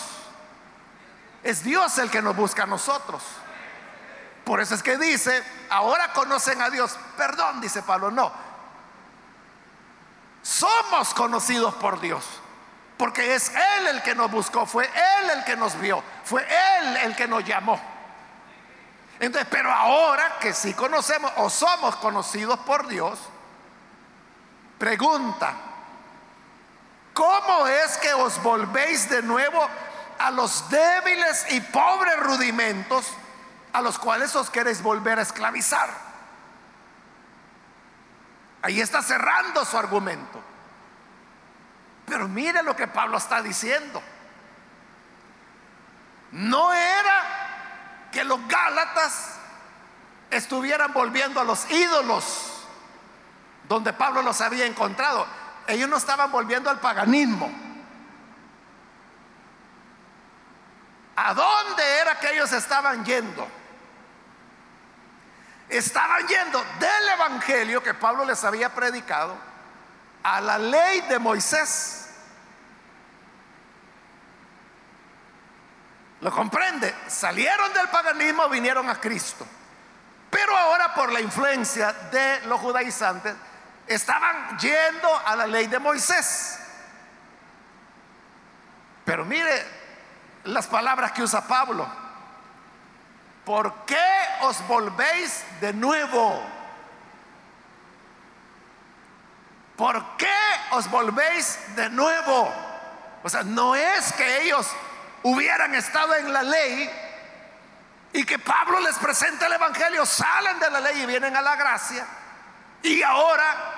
Es 1.43 1.63
Dios 1.63 1.97
el 1.99 2.09
que 2.09 2.21
nos 2.21 2.35
busca 2.35 2.63
a 2.63 2.65
nosotros. 2.65 3.21
Por 4.43 4.59
eso 4.59 4.73
es 4.75 4.81
que 4.81 4.97
dice, 4.97 5.43
ahora 5.69 6.11
conocen 6.13 6.61
a 6.61 6.69
Dios. 6.69 6.97
Perdón, 7.15 7.61
dice 7.61 7.83
Pablo, 7.83 8.09
no. 8.09 8.31
Somos 10.41 11.13
conocidos 11.13 11.75
por 11.75 12.01
Dios. 12.01 12.25
Porque 12.97 13.35
es 13.35 13.49
Él 13.49 13.87
el 13.87 14.01
que 14.01 14.15
nos 14.15 14.31
buscó, 14.31 14.65
fue 14.65 14.85
Él 14.85 15.29
el 15.29 15.43
que 15.43 15.55
nos 15.55 15.79
vio, 15.79 16.03
fue 16.23 16.45
Él 16.47 16.97
el 16.97 17.15
que 17.15 17.27
nos 17.27 17.43
llamó. 17.43 17.79
Entonces, 19.19 19.47
pero 19.49 19.71
ahora 19.71 20.37
que 20.39 20.53
sí 20.53 20.73
conocemos 20.73 21.31
o 21.37 21.49
somos 21.49 21.95
conocidos 21.97 22.59
por 22.59 22.87
Dios, 22.87 23.19
pregunta, 24.77 25.53
¿cómo 27.13 27.67
es 27.67 27.97
que 27.97 28.13
os 28.13 28.41
volvéis 28.41 29.09
de 29.09 29.21
nuevo 29.21 29.67
a 30.19 30.31
los 30.31 30.69
débiles 30.69 31.45
y 31.51 31.61
pobres 31.61 32.19
rudimentos? 32.19 33.05
a 33.73 33.81
los 33.81 33.97
cuales 33.97 34.35
os 34.35 34.49
queréis 34.49 34.81
volver 34.81 35.19
a 35.19 35.23
esclavizar. 35.23 35.89
Ahí 38.61 38.79
está 38.79 39.01
cerrando 39.01 39.65
su 39.65 39.77
argumento. 39.77 40.41
Pero 42.05 42.27
mire 42.27 42.61
lo 42.61 42.75
que 42.75 42.87
Pablo 42.87 43.17
está 43.17 43.41
diciendo. 43.41 44.01
No 46.31 46.71
era 46.71 48.09
que 48.11 48.23
los 48.23 48.47
Gálatas 48.47 49.37
estuvieran 50.29 50.93
volviendo 50.93 51.39
a 51.39 51.43
los 51.43 51.69
ídolos 51.69 52.65
donde 53.67 53.91
Pablo 53.91 54.21
los 54.21 54.39
había 54.39 54.65
encontrado. 54.65 55.25
Ellos 55.67 55.89
no 55.89 55.97
estaban 55.97 56.31
volviendo 56.31 56.69
al 56.69 56.79
paganismo. 56.79 57.51
¿A 61.15 61.33
dónde 61.33 61.83
era 61.99 62.19
que 62.19 62.33
ellos 62.33 62.51
estaban 62.51 63.05
yendo? 63.05 63.47
estaban 65.77 66.27
yendo 66.27 66.63
del 66.79 67.09
Evangelio 67.15 67.81
que 67.81 67.93
Pablo 67.93 68.25
les 68.25 68.43
había 68.43 68.73
predicado 68.73 69.35
a 70.21 70.39
la 70.41 70.57
ley 70.57 71.01
de 71.01 71.19
Moisés. 71.19 72.09
¿Lo 76.21 76.31
comprende? 76.31 76.93
Salieron 77.07 77.73
del 77.73 77.89
paganismo, 77.89 78.47
vinieron 78.47 78.89
a 78.89 78.99
Cristo. 78.99 79.45
Pero 80.29 80.55
ahora 80.57 80.93
por 80.93 81.11
la 81.11 81.19
influencia 81.19 81.91
de 81.91 82.41
los 82.47 82.59
judaizantes, 82.61 83.35
estaban 83.87 84.57
yendo 84.59 85.21
a 85.25 85.35
la 85.35 85.47
ley 85.47 85.67
de 85.67 85.79
Moisés. 85.79 86.59
Pero 89.05 89.25
mire 89.25 89.65
las 90.45 90.67
palabras 90.67 91.11
que 91.11 91.23
usa 91.23 91.45
Pablo. 91.47 91.87
¿Por 93.45 93.85
qué 93.85 94.05
os 94.41 94.65
volvéis 94.67 95.43
de 95.59 95.73
nuevo? 95.73 96.43
¿Por 99.75 100.17
qué 100.17 100.35
os 100.71 100.89
volvéis 100.89 101.59
de 101.75 101.89
nuevo? 101.89 102.53
O 103.23 103.29
sea, 103.29 103.43
no 103.43 103.75
es 103.75 104.13
que 104.13 104.43
ellos 104.43 104.69
hubieran 105.23 105.73
estado 105.75 106.15
en 106.15 106.31
la 106.31 106.43
ley 106.43 106.89
y 108.13 108.23
que 108.25 108.37
Pablo 108.37 108.79
les 108.81 108.95
presente 108.97 109.45
el 109.45 109.53
Evangelio, 109.53 110.05
salen 110.05 110.59
de 110.59 110.69
la 110.69 110.79
ley 110.79 111.01
y 111.01 111.05
vienen 111.05 111.35
a 111.35 111.41
la 111.41 111.55
gracia. 111.55 112.05
Y 112.83 113.01
ahora, 113.01 113.72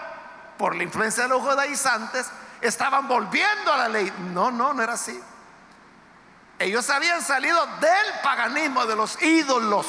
por 0.58 0.76
la 0.76 0.84
influencia 0.84 1.24
de 1.24 1.30
los 1.30 1.42
judaizantes, 1.42 2.28
estaban 2.62 3.08
volviendo 3.08 3.74
a 3.74 3.78
la 3.78 3.90
ley. 3.90 4.12
No, 4.34 4.52
no, 4.52 4.74
no 4.74 4.82
era 4.82 4.94
así. 4.94 5.20
Ellos 6.58 6.90
habían 6.90 7.22
salido 7.22 7.66
del 7.80 8.20
paganismo, 8.24 8.86
de 8.86 8.96
los 8.96 9.22
ídolos. 9.22 9.88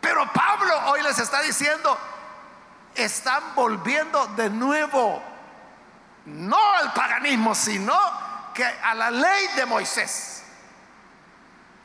Pero 0.00 0.30
Pablo 0.32 0.90
hoy 0.90 1.02
les 1.02 1.18
está 1.18 1.40
diciendo, 1.42 1.98
están 2.94 3.54
volviendo 3.54 4.26
de 4.28 4.50
nuevo, 4.50 5.22
no 6.26 6.72
al 6.74 6.92
paganismo, 6.92 7.54
sino 7.54 7.98
que 8.54 8.64
a 8.64 8.94
la 8.94 9.10
ley 9.10 9.48
de 9.56 9.66
Moisés. 9.66 10.42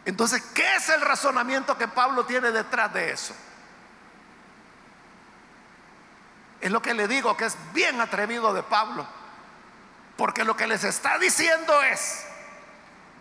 Entonces, 0.05 0.41
¿qué 0.53 0.75
es 0.75 0.89
el 0.89 1.01
razonamiento 1.01 1.77
que 1.77 1.87
Pablo 1.87 2.25
tiene 2.25 2.51
detrás 2.51 2.93
de 2.93 3.11
eso? 3.11 3.35
Es 6.61 6.71
lo 6.71 6.81
que 6.81 6.93
le 6.93 7.07
digo 7.07 7.37
que 7.37 7.45
es 7.45 7.57
bien 7.73 8.01
atrevido 8.01 8.53
de 8.53 8.63
Pablo. 8.63 9.07
Porque 10.17 10.43
lo 10.43 10.55
que 10.55 10.67
les 10.67 10.83
está 10.83 11.17
diciendo 11.17 11.81
es, 11.83 12.25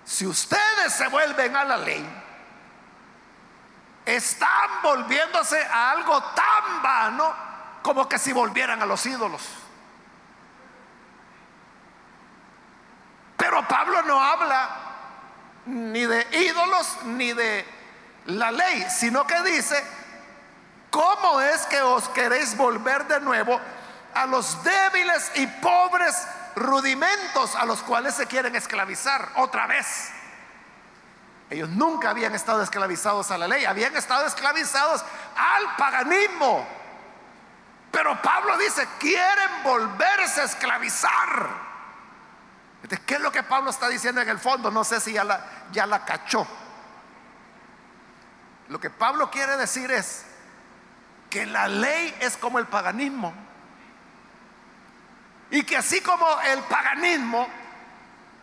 si 0.05 0.27
ustedes 0.27 0.93
se 0.93 1.07
vuelven 1.09 1.55
a 1.55 1.65
la 1.65 1.77
ley, 1.77 2.05
están 4.05 4.83
volviéndose 4.83 5.63
a 5.65 5.91
algo 5.91 6.21
tan 6.35 6.83
vano 6.83 7.35
como 7.83 8.09
que 8.09 8.19
si 8.19 8.33
volvieran 8.33 8.83
a 8.83 8.87
los 8.87 9.05
ídolos. 9.07 9.43
Pero 13.37 13.67
Pablo 13.69 14.03
no 14.03 14.21
habla 14.21 14.71
ni 15.67 16.05
de 16.05 16.27
ídolos 16.33 16.99
ni 17.05 17.33
de 17.33 17.65
la 18.27 18.51
ley, 18.51 18.87
sino 18.91 19.27
que 19.27 19.41
dice, 19.43 19.83
¿cómo 20.91 21.41
es 21.41 21.67
que 21.67 21.81
os 21.83 22.09
queréis 22.11 22.57
volver 22.57 23.07
de 23.07 23.21
nuevo 23.21 23.61
a 24.15 24.27
los 24.27 24.63
débiles 24.63 25.31
y 25.35 25.47
pobres 25.47 26.27
rudimentos 26.57 27.55
a 27.55 27.65
los 27.65 27.83
cuales 27.83 28.15
se 28.15 28.27
quieren 28.27 28.57
esclavizar 28.57 29.31
otra 29.37 29.67
vez? 29.67 30.11
Ellos 31.51 31.69
nunca 31.71 32.11
habían 32.11 32.35
estado 32.35 32.63
esclavizados 32.63 33.31
a 33.31 33.39
la 33.39 33.49
ley, 33.49 33.65
habían 33.65 33.97
estado 33.97 34.27
esclavizados 34.27 35.03
al 35.37 35.77
paganismo. 35.77 36.67
Pero 37.91 38.21
Pablo 38.21 38.59
dice, 38.59 38.87
quieren 38.99 39.63
volverse 39.65 40.43
a 40.43 40.45
esclavizar. 40.45 41.69
¿Qué 43.07 43.15
es 43.15 43.21
lo 43.21 43.33
que 43.33 43.43
Pablo 43.43 43.71
está 43.71 43.89
diciendo 43.89 44.21
en 44.21 44.29
el 44.29 44.39
fondo? 44.39 44.71
No 44.71 44.85
sé 44.85 45.01
si 45.01 45.13
ya 45.13 45.25
la, 45.25 45.41
ya 45.73 45.87
la 45.87 46.05
cachó. 46.05 46.47
Lo 48.69 48.79
que 48.79 48.91
Pablo 48.91 49.31
quiere 49.31 49.57
decir 49.57 49.91
es 49.91 50.27
que 51.31 51.47
la 51.47 51.69
ley 51.69 52.15
es 52.21 52.37
como 52.37 52.59
el 52.59 52.67
paganismo. 52.67 53.33
Y 55.51 55.63
que 55.63 55.77
así 55.77 56.01
como 56.01 56.27
el 56.43 56.61
paganismo 56.65 57.49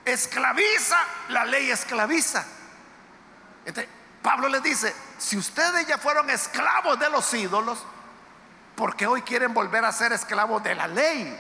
esclaviza, 0.03 0.97
la 1.29 1.45
ley 1.45 1.69
esclaviza. 1.69 2.45
Pablo 4.21 4.47
les 4.49 4.63
dice, 4.63 4.95
si 5.17 5.37
ustedes 5.37 5.87
ya 5.87 5.97
fueron 5.97 6.29
esclavos 6.29 6.99
de 6.99 7.09
los 7.09 7.31
ídolos, 7.33 7.83
¿por 8.75 8.95
qué 8.95 9.05
hoy 9.07 9.21
quieren 9.21 9.53
volver 9.53 9.85
a 9.85 9.91
ser 9.91 10.13
esclavos 10.13 10.63
de 10.63 10.75
la 10.75 10.87
ley? 10.87 11.39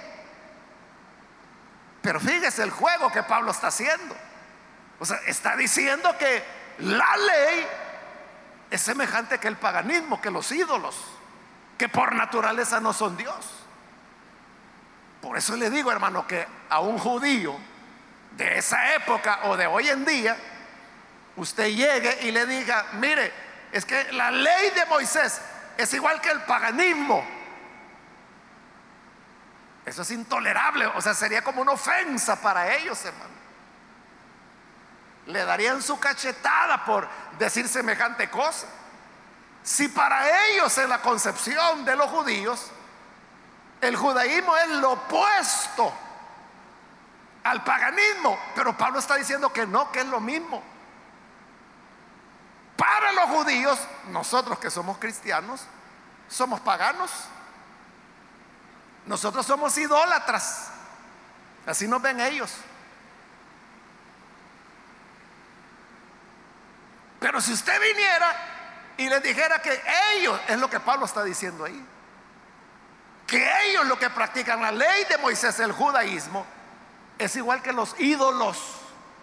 Pero 2.01 2.19
fíjese 2.19 2.61
el 2.61 2.69
juego 2.69 3.11
que 3.11 3.23
Pablo 3.23 3.51
está 3.51 3.67
haciendo. 3.67 4.15
O 4.99 5.05
sea, 5.05 5.17
está 5.25 5.55
diciendo 5.55 6.15
que 6.19 6.43
la 6.79 7.17
ley 7.17 7.67
es 8.69 8.81
semejante 8.81 9.39
que 9.39 9.47
el 9.47 9.57
paganismo, 9.57 10.21
que 10.21 10.29
los 10.29 10.51
ídolos, 10.51 10.95
que 11.77 11.89
por 11.89 12.15
naturaleza 12.15 12.79
no 12.79 12.93
son 12.93 13.17
Dios. 13.17 13.65
Por 15.21 15.37
eso 15.37 15.55
le 15.55 15.69
digo, 15.69 15.91
hermano, 15.91 16.27
que 16.27 16.45
a 16.69 16.79
un 16.79 16.97
judío 16.97 17.55
de 18.31 18.57
esa 18.57 18.95
época 18.95 19.39
o 19.43 19.57
de 19.57 19.65
hoy 19.65 19.89
en 19.89 20.05
día, 20.05 20.37
usted 21.35 21.67
llegue 21.67 22.19
y 22.21 22.31
le 22.31 22.45
diga, 22.45 22.85
mire, 22.93 23.31
es 23.71 23.85
que 23.85 24.11
la 24.13 24.31
ley 24.31 24.69
de 24.71 24.85
Moisés 24.85 25.41
es 25.77 25.93
igual 25.93 26.21
que 26.21 26.29
el 26.29 26.41
paganismo. 26.43 27.25
Eso 29.85 30.01
es 30.01 30.11
intolerable, 30.11 30.87
o 30.87 31.01
sea, 31.01 31.13
sería 31.13 31.43
como 31.43 31.61
una 31.61 31.73
ofensa 31.73 32.41
para 32.41 32.73
ellos, 32.75 33.03
hermano. 33.05 33.35
Le 35.27 35.43
darían 35.43 35.81
su 35.81 35.99
cachetada 35.99 36.85
por 36.85 37.07
decir 37.37 37.67
semejante 37.67 38.29
cosa. 38.29 38.67
Si 39.65 39.87
para 39.87 40.45
ellos 40.45 40.77
en 40.77 40.87
la 40.89 41.01
concepción 41.01 41.83
de 41.83 41.95
los 41.95 42.07
judíos, 42.11 42.67
el 43.81 43.95
judaísmo 43.95 44.55
es 44.55 44.69
lo 44.69 44.91
opuesto 44.91 45.91
al 47.43 47.63
paganismo, 47.63 48.37
pero 48.53 48.77
Pablo 48.77 48.99
está 48.99 49.15
diciendo 49.15 49.51
que 49.51 49.65
no, 49.65 49.91
que 49.91 50.01
es 50.01 50.05
lo 50.05 50.19
mismo. 50.19 50.61
Para 52.77 53.11
los 53.13 53.25
judíos, 53.25 53.79
nosotros 54.09 54.59
que 54.59 54.69
somos 54.69 54.99
cristianos, 54.99 55.63
somos 56.29 56.59
paganos. 56.59 57.09
Nosotros 59.07 59.47
somos 59.47 59.75
idólatras. 59.79 60.69
Así 61.65 61.87
nos 61.87 62.03
ven 62.03 62.19
ellos. 62.19 62.53
Pero 67.19 67.41
si 67.41 67.53
usted 67.53 67.81
viniera 67.81 68.54
y 68.97 69.09
les 69.09 69.21
dijera 69.21 69.61
que 69.61 69.81
ellos, 70.13 70.39
es 70.47 70.59
lo 70.59 70.69
que 70.69 70.79
Pablo 70.79 71.05
está 71.05 71.23
diciendo 71.23 71.65
ahí, 71.65 71.85
que 73.27 73.69
ellos 73.69 73.85
lo 73.85 73.97
que 73.97 74.09
practican, 74.09 74.61
la 74.61 74.71
ley 74.71 75.03
de 75.05 75.17
Moisés, 75.17 75.59
el 75.59 75.71
judaísmo, 75.71 76.45
es 77.17 77.35
igual 77.35 77.61
que 77.61 77.73
los 77.73 77.99
ídolos, 77.99 78.57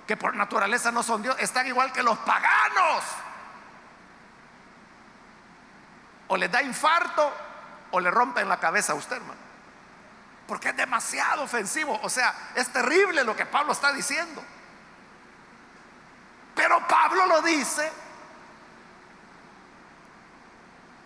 que 0.06 0.16
por 0.16 0.34
naturaleza 0.34 0.90
no 0.90 1.02
son 1.02 1.22
Dios, 1.22 1.36
están 1.38 1.66
igual 1.66 1.92
que 1.92 2.02
los 2.02 2.18
paganos. 2.18 3.04
O 6.28 6.36
les 6.36 6.50
da 6.50 6.62
infarto 6.62 7.32
o 7.90 8.00
le 8.00 8.10
rompen 8.10 8.48
la 8.48 8.58
cabeza 8.58 8.92
a 8.92 8.96
usted, 8.96 9.16
hermano 9.16 9.52
porque 10.52 10.68
es 10.68 10.76
demasiado 10.76 11.44
ofensivo. 11.44 11.98
O 12.02 12.10
sea, 12.10 12.34
es 12.54 12.68
terrible 12.68 13.24
lo 13.24 13.34
que 13.34 13.46
Pablo 13.46 13.72
está 13.72 13.90
diciendo. 13.90 14.44
Pero 16.54 16.86
Pablo 16.86 17.26
lo 17.26 17.40
dice 17.40 17.90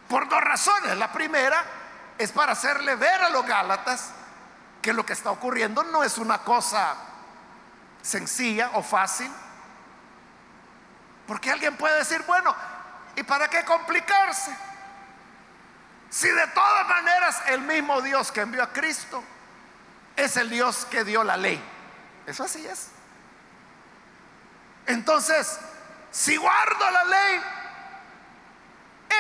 por 0.09 0.29
dos 0.29 0.41
razones. 0.41 0.97
La 0.97 1.13
primera 1.13 1.65
es 2.19 2.33
para 2.33 2.53
hacerle 2.53 2.95
ver 2.97 3.23
a 3.23 3.29
los 3.29 3.47
Gálatas 3.47 4.11
que 4.83 4.93
lo 4.93 5.05
que 5.05 5.13
está 5.13 5.31
ocurriendo 5.31 5.83
no 5.85 6.05
es 6.05 6.19
una 6.19 6.39
cosa 6.39 6.95
sencilla 8.03 8.71
o 8.75 8.83
fácil. 8.83 9.31
Porque 11.27 11.51
alguien 11.51 11.77
puede 11.77 11.97
decir, 11.97 12.23
bueno, 12.27 12.55
¿y 13.17 13.23
para 13.25 13.49
qué 13.49 13.65
complicarse? 13.65 14.57
Si 16.09 16.29
de 16.29 16.47
todas 16.49 16.87
maneras 16.87 17.43
el 17.49 17.63
mismo 17.63 18.01
Dios 18.01 18.31
que 18.31 18.43
envió 18.43 18.63
a 18.63 18.73
Cristo 18.73 19.23
es 20.15 20.37
el 20.37 20.49
Dios 20.49 20.87
que 20.91 21.05
dio 21.05 21.25
la 21.25 21.37
ley. 21.37 21.63
Eso 22.27 22.45
así 22.45 22.65
es. 22.67 22.89
Entonces, 24.87 25.59
si 26.13 26.37
guardo 26.37 26.91
la 26.91 27.05
ley, 27.05 27.43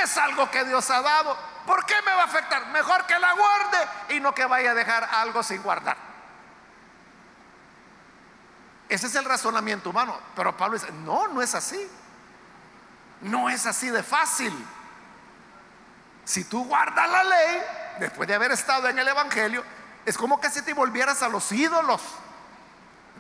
es 0.03 0.17
algo 0.17 0.51
que 0.51 0.65
Dios 0.65 0.89
ha 0.91 1.03
dado. 1.03 1.37
¿Por 1.67 1.85
qué 1.85 1.95
me 2.05 2.13
va 2.13 2.23
a 2.23 2.27
afectar? 2.27 2.67
Mejor 2.69 3.07
que 3.07 3.19
la 3.19 3.33
guarde 3.33 3.89
y 4.11 4.21
no 4.21 4.35
que 4.35 4.47
vaya 4.47 4.71
a 4.71 4.75
dejar 4.75 5.05
algo 5.13 5.43
sin 5.43 5.63
guardar. 5.63 5.97
Ese 8.89 9.09
es 9.09 9.15
el 9.17 9.25
razonamiento 9.25 9.91
humano. 9.91 10.19
Pero 10.35 10.57
Pablo 10.57 10.79
dice, 10.79 10.93
no, 10.93 11.29
no 11.29 11.43
es 11.43 11.55
así. 11.55 11.91
No 13.23 13.49
es 13.49 13.67
así 13.67 13.91
de 13.91 14.03
fácil. 14.03 14.53
Si 16.25 16.45
tú 16.45 16.65
guardas 16.65 17.09
la 17.09 17.25
ley, 17.25 17.63
después 18.01 18.29
de 18.29 18.35
haber 18.35 18.53
estado 18.53 18.89
en 18.89 18.99
el 18.99 19.09
Evangelio, 19.09 19.65
Es 20.05 20.17
como 20.17 20.41
que 20.41 20.49
si 20.51 20.63
te 20.63 20.73
volvieras 20.73 21.23
a 21.25 21.29
los 21.29 21.51
ídolos. 21.51 22.01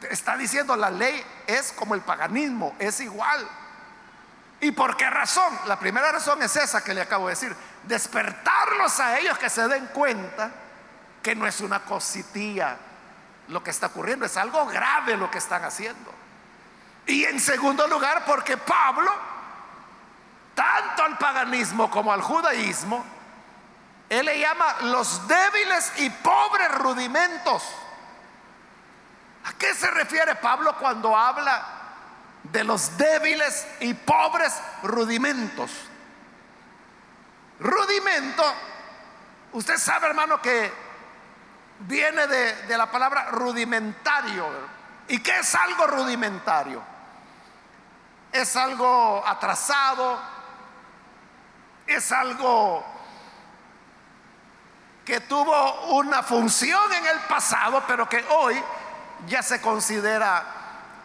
Está 0.08 0.36
diciendo 0.36 0.76
la 0.76 0.88
ley 0.88 1.24
es 1.48 1.72
como 1.72 1.96
el 1.96 2.00
paganismo, 2.00 2.76
es 2.78 3.00
igual. 3.00 3.48
¿Y 4.66 4.72
por 4.72 4.96
qué 4.96 5.08
razón? 5.08 5.56
La 5.66 5.78
primera 5.78 6.10
razón 6.10 6.42
es 6.42 6.56
esa 6.56 6.82
que 6.82 6.92
le 6.92 7.00
acabo 7.00 7.28
de 7.28 7.34
decir. 7.34 7.54
Despertarlos 7.84 8.98
a 8.98 9.16
ellos 9.16 9.38
que 9.38 9.48
se 9.48 9.68
den 9.68 9.86
cuenta 9.94 10.50
que 11.22 11.36
no 11.36 11.46
es 11.46 11.60
una 11.60 11.84
cositilla 11.84 12.76
lo 13.46 13.62
que 13.62 13.70
está 13.70 13.86
ocurriendo, 13.86 14.26
es 14.26 14.36
algo 14.36 14.66
grave 14.66 15.16
lo 15.16 15.30
que 15.30 15.38
están 15.38 15.62
haciendo. 15.62 16.12
Y 17.06 17.22
en 17.26 17.38
segundo 17.38 17.86
lugar, 17.86 18.24
porque 18.24 18.56
Pablo, 18.56 19.08
tanto 20.56 21.04
al 21.04 21.16
paganismo 21.16 21.88
como 21.88 22.12
al 22.12 22.20
judaísmo, 22.20 23.06
él 24.08 24.26
le 24.26 24.40
llama 24.40 24.78
los 24.80 25.28
débiles 25.28 25.92
y 25.98 26.10
pobres 26.10 26.72
rudimentos. 26.72 27.62
¿A 29.44 29.52
qué 29.52 29.72
se 29.74 29.88
refiere 29.92 30.34
Pablo 30.34 30.74
cuando 30.76 31.16
habla 31.16 31.75
de 32.52 32.64
los 32.64 32.96
débiles 32.96 33.66
y 33.80 33.94
pobres 33.94 34.52
rudimentos? 34.82 35.70
Rudimento, 37.58 38.44
usted 39.52 39.78
sabe 39.78 40.08
hermano 40.08 40.40
que 40.42 40.70
viene 41.80 42.26
de, 42.26 42.76
la 42.76 42.90
palabra 42.90 43.28
rudimentario. 43.30 44.46
¿Y 45.08 45.20
qué 45.20 45.38
es 45.38 45.54
algo 45.54 45.86
rudimentario? 45.86 46.82
Es 48.32 48.56
algo 48.56 49.22
atrasado, 49.26 50.20
es 51.86 52.12
algo 52.12 52.84
que 55.04 55.20
tuvo 55.20 55.96
una 55.96 56.22
función 56.22 56.92
en 56.92 57.06
el 57.06 57.20
pasado, 57.20 57.84
pero 57.86 58.08
que 58.08 58.24
hoy 58.30 58.60
ya 59.28 59.42
se 59.42 59.60
considera 59.60 60.44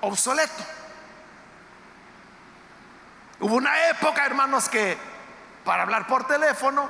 obsoleto. 0.01 0.80
Hubo 3.41 3.55
una 3.55 3.89
época, 3.89 4.23
hermanos, 4.23 4.69
que 4.69 4.95
para 5.65 5.81
hablar 5.81 6.05
por 6.05 6.27
teléfono, 6.27 6.87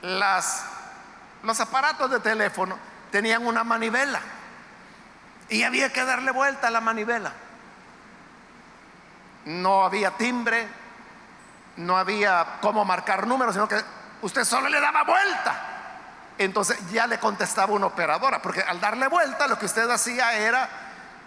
las, 0.00 0.64
los 1.42 1.60
aparatos 1.60 2.10
de 2.10 2.20
teléfono 2.20 2.78
tenían 3.10 3.46
una 3.46 3.64
manivela 3.64 4.20
y 5.50 5.62
había 5.62 5.92
que 5.92 6.04
darle 6.04 6.30
vuelta 6.30 6.68
a 6.68 6.70
la 6.70 6.80
manivela. 6.80 7.32
No 9.44 9.84
había 9.84 10.12
timbre, 10.12 10.68
no 11.76 11.98
había 11.98 12.46
cómo 12.62 12.82
marcar 12.86 13.26
números, 13.26 13.54
sino 13.54 13.68
que 13.68 13.78
usted 14.22 14.44
solo 14.44 14.70
le 14.70 14.80
daba 14.80 15.04
vuelta. 15.04 15.54
Entonces 16.38 16.78
ya 16.90 17.06
le 17.06 17.18
contestaba 17.18 17.74
una 17.74 17.86
operadora, 17.86 18.40
porque 18.40 18.62
al 18.62 18.80
darle 18.80 19.06
vuelta 19.06 19.46
lo 19.46 19.58
que 19.58 19.66
usted 19.66 19.88
hacía 19.90 20.32
era 20.32 20.83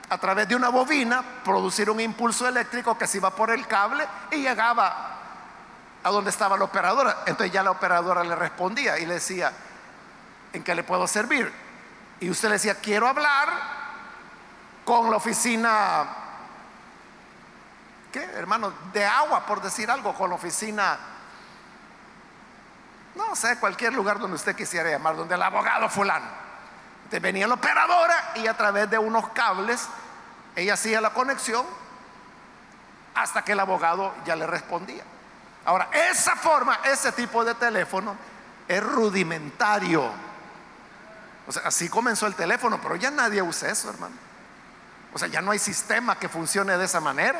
a 0.09 0.17
través 0.17 0.47
de 0.47 0.55
una 0.55 0.69
bobina 0.69 1.23
producir 1.43 1.89
un 1.89 1.99
impulso 1.99 2.47
eléctrico 2.47 2.97
que 2.97 3.07
se 3.07 3.17
iba 3.17 3.29
por 3.31 3.51
el 3.51 3.67
cable 3.67 4.07
y 4.31 4.37
llegaba 4.37 5.15
a 6.03 6.09
donde 6.09 6.29
estaba 6.29 6.57
la 6.57 6.65
operadora. 6.65 7.23
Entonces 7.25 7.51
ya 7.51 7.63
la 7.63 7.71
operadora 7.71 8.23
le 8.23 8.35
respondía 8.35 8.97
y 8.99 9.05
le 9.05 9.15
decía, 9.15 9.51
¿en 10.53 10.63
qué 10.63 10.73
le 10.73 10.83
puedo 10.83 11.07
servir? 11.07 11.51
Y 12.19 12.29
usted 12.29 12.47
le 12.47 12.53
decía, 12.53 12.75
quiero 12.75 13.07
hablar 13.07 13.49
con 14.85 15.11
la 15.11 15.17
oficina, 15.17 16.05
¿qué 18.11 18.23
hermano? 18.23 18.71
De 18.93 19.05
agua, 19.05 19.45
por 19.45 19.61
decir 19.61 19.91
algo, 19.91 20.13
con 20.13 20.29
la 20.29 20.35
oficina 20.35 20.97
no 23.17 23.35
sé, 23.35 23.57
cualquier 23.59 23.93
lugar 23.93 24.19
donde 24.19 24.35
usted 24.35 24.55
quisiera 24.55 24.89
llamar, 24.89 25.15
donde 25.15 25.35
el 25.35 25.41
abogado 25.41 25.89
fulano. 25.89 26.46
Venía 27.09 27.47
la 27.47 27.55
operadora 27.55 28.31
y 28.35 28.47
a 28.47 28.55
través 28.55 28.89
de 28.89 28.97
unos 28.97 29.29
cables 29.29 29.87
ella 30.55 30.73
hacía 30.73 30.99
la 30.99 31.11
conexión 31.11 31.65
hasta 33.15 33.43
que 33.43 33.53
el 33.53 33.59
abogado 33.59 34.13
ya 34.25 34.35
le 34.35 34.45
respondía. 34.45 35.03
Ahora, 35.65 35.89
esa 35.91 36.35
forma, 36.35 36.79
ese 36.83 37.11
tipo 37.11 37.43
de 37.43 37.55
teléfono 37.55 38.15
es 38.67 38.83
rudimentario. 38.83 40.09
O 41.47 41.51
sea, 41.51 41.63
así 41.65 41.89
comenzó 41.89 42.27
el 42.27 42.35
teléfono, 42.35 42.79
pero 42.81 42.95
ya 42.95 43.11
nadie 43.11 43.41
usa 43.41 43.69
eso, 43.69 43.89
hermano. 43.89 44.15
O 45.13 45.19
sea, 45.19 45.27
ya 45.27 45.41
no 45.41 45.51
hay 45.51 45.59
sistema 45.59 46.17
que 46.19 46.29
funcione 46.29 46.77
de 46.77 46.85
esa 46.85 46.99
manera. 46.99 47.39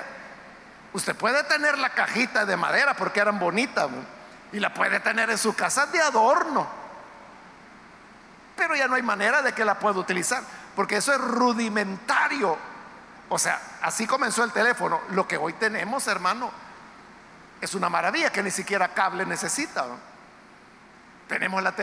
Usted 0.94 1.16
puede 1.16 1.44
tener 1.44 1.78
la 1.78 1.90
cajita 1.90 2.46
de 2.46 2.56
madera 2.56 2.96
porque 2.96 3.20
eran 3.20 3.40
bonitas. 3.40 3.90
Y 4.52 4.60
la 4.60 4.74
puede 4.74 5.00
tener 5.00 5.30
en 5.30 5.38
su 5.38 5.54
casa 5.54 5.86
de 5.88 6.02
adorno. 6.02 6.68
Pero 8.58 8.76
ya 8.76 8.88
no 8.88 8.96
hay 8.96 9.04
manera 9.04 9.42
de 9.42 9.54
que 9.54 9.64
la 9.64 9.80
pueda 9.80 10.00
utilizar. 10.00 10.44
Porque 10.76 10.98
eso 10.98 11.14
es 11.14 11.22
rudimentario. 11.22 12.58
O 13.30 13.40
sea, 13.40 13.62
así 13.82 14.06
comenzó 14.06 14.44
el 14.44 14.52
teléfono. 14.52 15.00
Lo 15.12 15.28
que 15.28 15.38
hoy 15.38 15.54
tenemos, 15.54 16.08
hermano, 16.08 16.52
es 17.62 17.74
una 17.76 17.90
maravilla 17.90 18.32
que 18.32 18.44
ni 18.44 18.52
siquiera 18.52 18.94
cable 18.94 19.26
necesita. 19.26 19.86
Tenemos 21.28 21.62
la, 21.62 21.74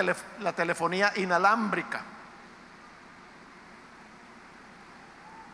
la 0.40 0.52
telefonía 0.52 1.12
inalámbrica. 1.16 2.00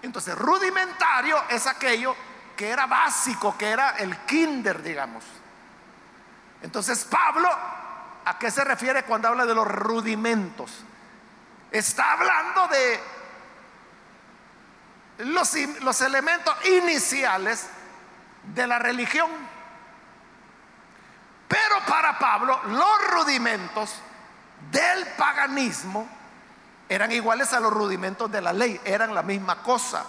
Entonces, 0.02 0.36
rudimentario 0.36 1.36
es 1.50 1.66
aquello 1.66 2.16
que 2.56 2.70
era 2.70 2.86
básico, 2.86 3.56
que 3.56 3.70
era 3.70 3.90
el 3.98 4.16
kinder, 4.18 4.82
digamos. 4.82 5.24
Entonces 6.62 7.04
Pablo, 7.04 7.48
¿a 8.24 8.38
qué 8.38 8.50
se 8.50 8.64
refiere 8.64 9.04
cuando 9.04 9.28
habla 9.28 9.46
de 9.46 9.54
los 9.54 9.66
rudimentos? 9.66 10.84
Está 11.70 12.12
hablando 12.12 12.68
de 12.68 13.00
los, 15.18 16.00
elementos 16.00 16.54
iniciales 16.66 17.68
de 18.42 18.66
la 18.66 18.78
religión. 18.78 19.30
Pero 21.46 21.80
para 21.86 22.18
Pablo 22.18 22.60
los 22.66 23.10
rudimentos 23.10 23.94
del 24.70 25.06
paganismo 25.16 26.08
eran 26.88 27.12
iguales 27.12 27.52
a 27.52 27.60
los 27.60 27.72
rudimentos 27.72 28.30
de 28.30 28.40
la 28.40 28.52
ley, 28.52 28.80
eran 28.84 29.14
la 29.14 29.22
misma 29.22 29.62
cosa. 29.62 30.04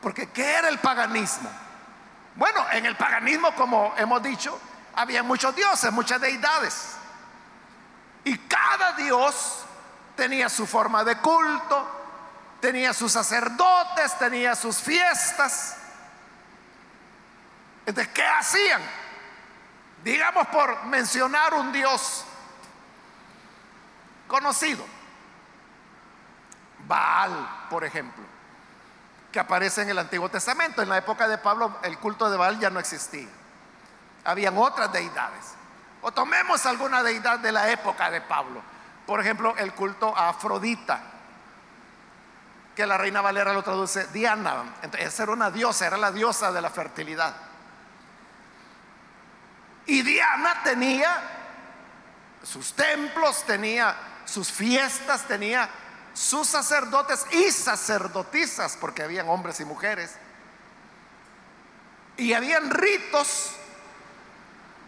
Porque 0.00 0.30
¿qué 0.30 0.54
era 0.54 0.68
el 0.68 0.78
paganismo? 0.78 1.50
Bueno, 2.36 2.66
en 2.72 2.86
el 2.86 2.96
paganismo, 2.96 3.54
como 3.54 3.94
hemos 3.96 4.22
dicho, 4.22 4.58
había 4.96 5.22
muchos 5.22 5.54
dioses, 5.54 5.92
muchas 5.92 6.20
deidades. 6.20 6.96
Y 8.24 8.38
cada 8.38 8.92
dios 8.92 9.63
tenía 10.16 10.48
su 10.48 10.66
forma 10.66 11.04
de 11.04 11.16
culto, 11.18 11.86
tenía 12.60 12.92
sus 12.92 13.12
sacerdotes, 13.12 14.18
tenía 14.18 14.54
sus 14.54 14.76
fiestas. 14.78 15.76
Entonces, 17.86 18.12
¿qué 18.14 18.24
hacían? 18.24 18.82
Digamos 20.02 20.46
por 20.48 20.84
mencionar 20.84 21.54
un 21.54 21.72
dios 21.72 22.24
conocido. 24.26 24.84
Baal, 26.86 27.66
por 27.70 27.84
ejemplo, 27.84 28.24
que 29.32 29.40
aparece 29.40 29.82
en 29.82 29.90
el 29.90 29.98
Antiguo 29.98 30.28
Testamento. 30.28 30.82
En 30.82 30.88
la 30.88 30.98
época 30.98 31.26
de 31.26 31.38
Pablo 31.38 31.78
el 31.82 31.98
culto 31.98 32.30
de 32.30 32.36
Baal 32.36 32.58
ya 32.58 32.70
no 32.70 32.80
existía 32.80 33.28
habían 34.24 34.56
otras 34.56 34.92
deidades. 34.92 35.54
O 36.02 36.10
tomemos 36.12 36.64
alguna 36.66 37.02
deidad 37.02 37.38
de 37.38 37.52
la 37.52 37.70
época 37.70 38.10
de 38.10 38.20
Pablo. 38.20 38.62
Por 39.06 39.20
ejemplo, 39.20 39.54
el 39.56 39.72
culto 39.72 40.16
a 40.16 40.30
Afrodita, 40.30 41.00
que 42.74 42.86
la 42.86 42.98
reina 42.98 43.20
Valera 43.20 43.52
lo 43.52 43.62
traduce 43.62 44.06
Diana. 44.08 44.74
Esa 44.98 45.24
era 45.24 45.32
una 45.32 45.50
diosa, 45.50 45.86
era 45.86 45.96
la 45.96 46.10
diosa 46.10 46.50
de 46.52 46.60
la 46.60 46.70
fertilidad. 46.70 47.34
Y 49.86 50.02
Diana 50.02 50.62
tenía 50.64 51.22
sus 52.42 52.72
templos, 52.72 53.44
tenía 53.44 53.94
sus 54.24 54.50
fiestas, 54.50 55.26
tenía 55.28 55.68
sus 56.14 56.48
sacerdotes 56.48 57.26
y 57.32 57.50
sacerdotisas, 57.50 58.76
porque 58.80 59.02
habían 59.02 59.28
hombres 59.28 59.60
y 59.60 59.64
mujeres. 59.64 60.16
Y 62.16 62.32
habían 62.32 62.70
ritos 62.70 63.54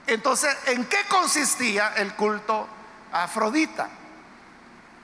entonces, 0.06 0.56
¿en 0.66 0.84
qué 0.84 0.98
consistía 1.08 1.94
el 1.96 2.14
culto 2.14 2.68
a 3.12 3.24
Afrodita? 3.24 3.88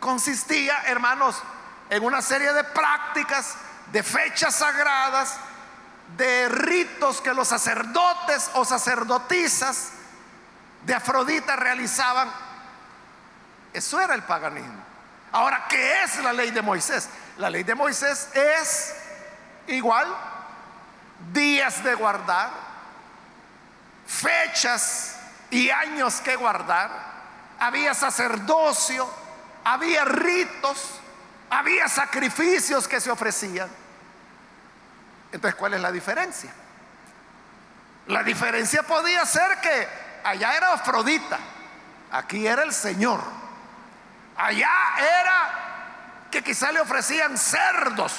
Consistía, 0.03 0.83
hermanos, 0.87 1.41
en 1.89 2.03
una 2.03 2.21
serie 2.21 2.53
de 2.53 2.65
prácticas, 2.65 3.55
de 3.93 4.03
fechas 4.03 4.57
sagradas, 4.57 5.37
de 6.17 6.49
ritos 6.49 7.21
que 7.21 7.33
los 7.33 7.47
sacerdotes 7.47 8.51
o 8.55 8.65
sacerdotisas 8.65 9.91
de 10.85 10.93
Afrodita 10.93 11.55
realizaban. 11.55 12.29
Eso 13.73 14.01
era 14.01 14.17
el 14.17 14.25
paganismo. 14.25 14.83
Ahora, 15.31 15.67
¿qué 15.69 16.03
es 16.03 16.19
la 16.19 16.33
ley 16.33 16.51
de 16.51 16.63
Moisés? 16.63 17.09
La 17.39 17.49
ley 17.49 17.63
de 17.63 17.77
Moisés 17.77 18.29
es 18.35 18.97
igual, 19.69 20.09
días 21.33 21.85
de 21.85 21.95
guardar, 21.95 22.51
fechas 24.05 25.17
y 25.49 25.71
años 25.71 26.21
que 26.23 26.35
guardar, 26.35 26.91
había 27.61 27.95
sacerdocio, 27.95 29.22
había 29.65 30.05
ritos, 30.05 31.01
había 31.51 31.89
sacrificios 31.89 32.89
que 32.89 33.01
se 33.01 33.11
ofrecían. 33.11 33.69
Entonces, 35.33 35.55
¿cuál 35.59 35.75
es 35.75 35.81
la 35.81 35.93
diferencia? 35.93 36.53
La 38.09 38.23
diferencia 38.23 38.83
podía 38.83 39.25
ser 39.25 39.61
que 39.61 39.89
allá 40.25 40.57
era 40.57 40.73
Afrodita, 40.73 41.39
aquí 42.11 42.47
era 42.47 42.63
el 42.63 42.73
Señor. 42.73 43.23
Allá 44.37 44.71
era 44.99 46.29
que 46.31 46.43
quizá 46.43 46.73
le 46.73 46.81
ofrecían 46.81 47.39
cerdos. 47.39 48.15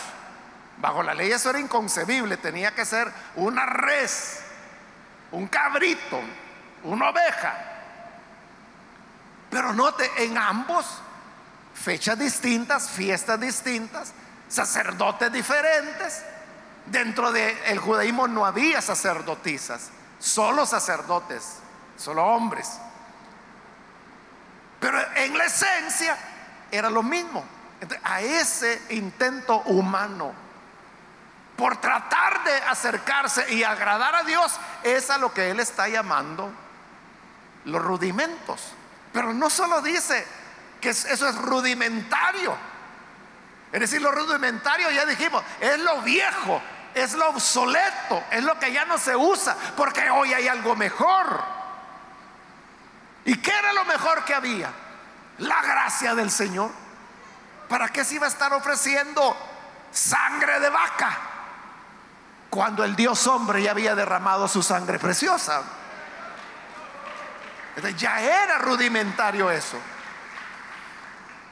Bajo 0.77 1.03
la 1.03 1.13
ley 1.13 1.31
eso 1.31 1.49
era 1.49 1.59
inconcebible, 1.59 2.37
tenía 2.37 2.73
que 2.73 2.85
ser 2.85 3.11
una 3.35 3.65
res, 3.65 4.41
un 5.31 5.47
cabrito, 5.47 6.19
una 6.83 7.09
oveja. 7.09 7.53
Pero 9.49 9.73
note, 9.73 10.09
en 10.17 10.37
ambos, 10.37 11.02
fechas 11.73 12.17
distintas, 12.17 12.89
fiestas 12.89 13.39
distintas, 13.39 14.13
sacerdotes 14.47 15.31
diferentes. 15.31 16.23
Dentro 16.85 17.31
del 17.31 17.79
judaísmo 17.79 18.27
no 18.27 18.45
había 18.45 18.81
sacerdotisas, 18.81 19.89
solo 20.19 20.65
sacerdotes, 20.65 21.59
solo 21.97 22.25
hombres. 22.25 22.69
Pero 24.79 24.99
en 25.15 25.37
la 25.37 25.45
esencia 25.45 26.17
era 26.71 26.89
lo 26.89 27.03
mismo. 27.03 27.43
a 28.03 28.21
ese 28.21 28.81
intento 28.91 29.57
humano 29.63 30.33
por 31.55 31.77
tratar 31.77 32.43
de 32.43 32.53
acercarse 32.53 33.53
y 33.53 33.63
agradar 33.63 34.15
a 34.15 34.23
Dios, 34.23 34.53
es 34.83 35.09
a 35.09 35.17
lo 35.17 35.33
que 35.33 35.49
Él 35.51 35.59
está 35.59 35.87
llamando 35.87 36.51
los 37.65 37.81
rudimentos. 37.81 38.73
Pero 39.11 39.33
no 39.33 39.49
solo 39.49 39.81
dice 39.81 40.25
que 40.83 40.89
eso 40.89 41.29
es 41.29 41.35
rudimentario. 41.35 42.55
Es 43.71 43.79
decir, 43.79 44.01
lo 44.01 44.11
rudimentario 44.11 44.91
ya 44.91 45.05
dijimos, 45.05 45.41
es 45.61 45.79
lo 45.79 46.01
viejo, 46.01 46.61
es 46.93 47.13
lo 47.13 47.29
obsoleto, 47.29 48.23
es 48.29 48.43
lo 48.43 48.59
que 48.59 48.71
ya 48.71 48.85
no 48.85 48.97
se 48.97 49.15
usa, 49.15 49.55
porque 49.77 50.09
hoy 50.09 50.33
hay 50.33 50.47
algo 50.47 50.75
mejor. 50.75 51.41
¿Y 53.25 53.37
qué 53.37 53.51
era 53.57 53.71
lo 53.71 53.85
mejor 53.85 54.25
que 54.25 54.35
había? 54.35 54.69
La 55.39 55.61
gracia 55.61 56.13
del 56.13 56.29
Señor. 56.29 56.69
¿Para 57.69 57.87
qué 57.87 58.03
se 58.03 58.15
iba 58.15 58.25
a 58.27 58.29
estar 58.29 58.53
ofreciendo 58.53 59.35
sangre 59.91 60.59
de 60.59 60.69
vaca? 60.69 61.17
Cuando 62.49 62.83
el 62.83 62.95
Dios 62.95 63.25
hombre 63.25 63.63
ya 63.63 63.71
había 63.71 63.95
derramado 63.95 64.47
su 64.49 64.61
sangre 64.61 64.99
preciosa. 64.99 65.63
Ya 67.97 68.21
era 68.21 68.59
rudimentario 68.59 69.49
eso. 69.49 69.79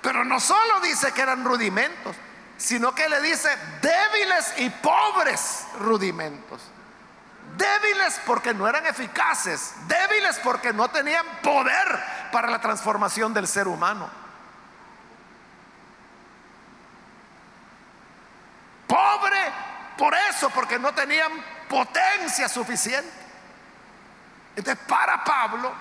Pero 0.02 0.26
no 0.26 0.40
solo 0.40 0.80
dice 0.82 1.12
que 1.12 1.22
eran 1.22 1.44
rudimentos, 1.44 2.16
sino 2.58 2.94
que 2.94 3.08
le 3.10 3.22
dice 3.22 3.50
débiles 3.82 4.54
y 4.58 4.70
pobres 4.70 5.66
rudimentos. 5.80 6.62
Débiles 7.58 8.20
porque 8.26 8.54
no 8.54 8.68
eran 8.68 8.86
eficaces, 8.86 9.74
débiles 9.88 10.40
porque 10.40 10.74
no 10.74 10.90
tenían 10.90 11.26
poder 11.44 12.04
para 12.32 12.50
la 12.50 12.60
transformación 12.62 13.34
del 13.34 13.48
ser 13.48 13.68
humano. 13.68 14.10
Pobre 18.88 19.52
por 19.98 20.14
eso, 20.16 20.50
porque 20.50 20.80
no 20.80 20.94
tenían 20.94 21.32
potencia 21.70 22.50
suficiente. 22.50 23.12
Entonces, 24.56 24.84
para 24.88 25.24
Pablo, 25.24 25.72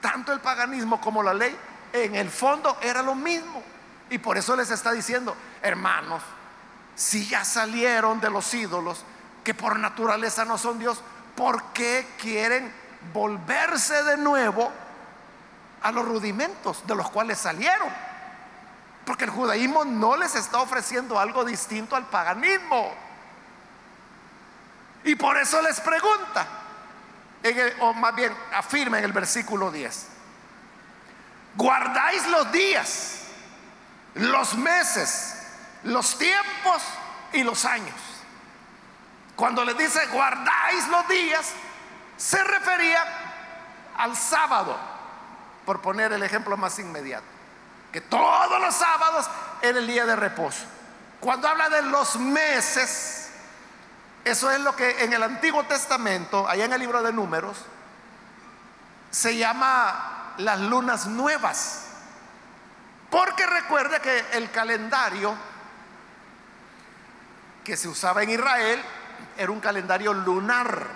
tanto 0.00 0.32
el 0.32 0.40
paganismo 0.40 1.00
como 1.00 1.22
la 1.22 1.34
ley, 1.34 1.56
en 2.04 2.14
el 2.14 2.30
fondo 2.30 2.76
era 2.80 3.02
lo 3.02 3.14
mismo. 3.14 3.62
Y 4.10 4.18
por 4.18 4.36
eso 4.36 4.54
les 4.54 4.70
está 4.70 4.92
diciendo, 4.92 5.36
hermanos, 5.62 6.22
si 6.94 7.26
ya 7.26 7.44
salieron 7.44 8.20
de 8.20 8.30
los 8.30 8.52
ídolos, 8.54 9.04
que 9.42 9.54
por 9.54 9.78
naturaleza 9.78 10.44
no 10.44 10.58
son 10.58 10.78
Dios, 10.78 11.00
¿por 11.36 11.72
qué 11.72 12.06
quieren 12.20 12.72
volverse 13.12 14.02
de 14.02 14.16
nuevo 14.16 14.72
a 15.82 15.92
los 15.92 16.04
rudimentos 16.04 16.86
de 16.86 16.94
los 16.94 17.10
cuales 17.10 17.38
salieron? 17.38 17.88
Porque 19.04 19.24
el 19.24 19.30
judaísmo 19.30 19.84
no 19.84 20.16
les 20.16 20.34
está 20.34 20.60
ofreciendo 20.60 21.18
algo 21.18 21.44
distinto 21.44 21.94
al 21.94 22.06
paganismo. 22.06 22.92
Y 25.04 25.14
por 25.14 25.36
eso 25.36 25.62
les 25.62 25.80
pregunta, 25.80 26.46
o 27.80 27.92
más 27.92 28.14
bien 28.16 28.32
afirma 28.52 28.98
en 28.98 29.04
el 29.04 29.12
versículo 29.12 29.70
10, 29.70 30.08
guardáis 31.56 32.26
los 32.28 32.52
días 32.52 33.16
los 34.16 34.54
meses, 34.54 35.34
los 35.84 36.16
tiempos 36.18 36.82
y 37.32 37.42
los 37.42 37.64
años. 37.64 37.94
Cuando 39.34 39.64
le 39.64 39.74
dice 39.74 40.00
guardáis 40.06 40.88
los 40.88 41.06
días, 41.08 41.52
se 42.16 42.42
refería 42.42 43.04
al 43.98 44.16
sábado, 44.16 44.76
por 45.66 45.82
poner 45.82 46.12
el 46.12 46.22
ejemplo 46.22 46.56
más 46.56 46.78
inmediato, 46.78 47.26
que 47.92 48.00
todos 48.00 48.60
los 48.60 48.74
sábados 48.74 49.28
era 49.60 49.78
el 49.78 49.86
día 49.86 50.06
de 50.06 50.16
reposo. 50.16 50.64
Cuando 51.20 51.48
habla 51.48 51.68
de 51.68 51.82
los 51.82 52.16
meses, 52.16 53.28
eso 54.24 54.50
es 54.50 54.60
lo 54.60 54.74
que 54.74 55.04
en 55.04 55.12
el 55.12 55.22
Antiguo 55.22 55.64
Testamento, 55.64 56.48
allá 56.48 56.64
en 56.64 56.72
el 56.72 56.80
libro 56.80 57.02
de 57.02 57.12
números, 57.12 57.58
se 59.10 59.36
llama 59.36 60.25
las 60.38 60.60
lunas 60.60 61.06
nuevas. 61.06 61.82
Porque 63.10 63.46
recuerde 63.46 64.00
que 64.00 64.24
el 64.32 64.50
calendario 64.50 65.34
que 67.64 67.76
se 67.76 67.88
usaba 67.88 68.22
en 68.22 68.30
Israel 68.30 68.82
era 69.36 69.50
un 69.50 69.60
calendario 69.60 70.12
lunar. 70.12 70.86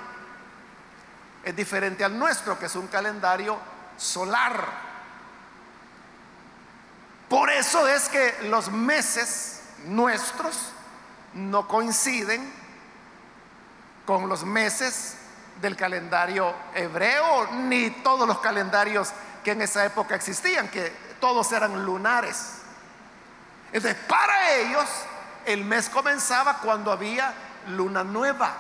Es 1.43 1.57
diferente 1.57 2.05
al 2.05 2.19
nuestro, 2.19 2.59
que 2.59 2.67
es 2.67 2.77
un 2.77 2.89
calendario 2.89 3.59
solar. 3.97 4.91
Por 7.29 7.51
eso 7.51 7.87
es 7.87 8.09
que 8.09 8.35
los 8.49 8.71
meses 8.71 9.63
nuestros 9.85 10.73
no 11.35 11.67
coinciden 11.69 12.53
con 14.05 14.29
los 14.29 14.45
meses 14.45 15.17
del 15.61 15.77
calendario 15.77 16.55
hebreo, 16.75 17.47
ni 17.53 17.91
todos 17.91 18.27
los 18.27 18.41
calendarios 18.41 19.13
que 19.45 19.53
en 19.53 19.63
esa 19.63 19.85
época 19.85 20.15
existían, 20.15 20.69
que 20.69 20.89
todos 21.21 21.51
eran 21.53 21.85
lunares. 21.85 22.59
Entonces, 23.73 24.01
para 24.09 24.51
ellos, 24.55 24.89
el 25.47 25.65
mes 25.65 25.89
comenzaba 25.89 26.59
cuando 26.59 26.93
había 26.93 27.33
luna 27.69 28.05
nueva. 28.05 28.55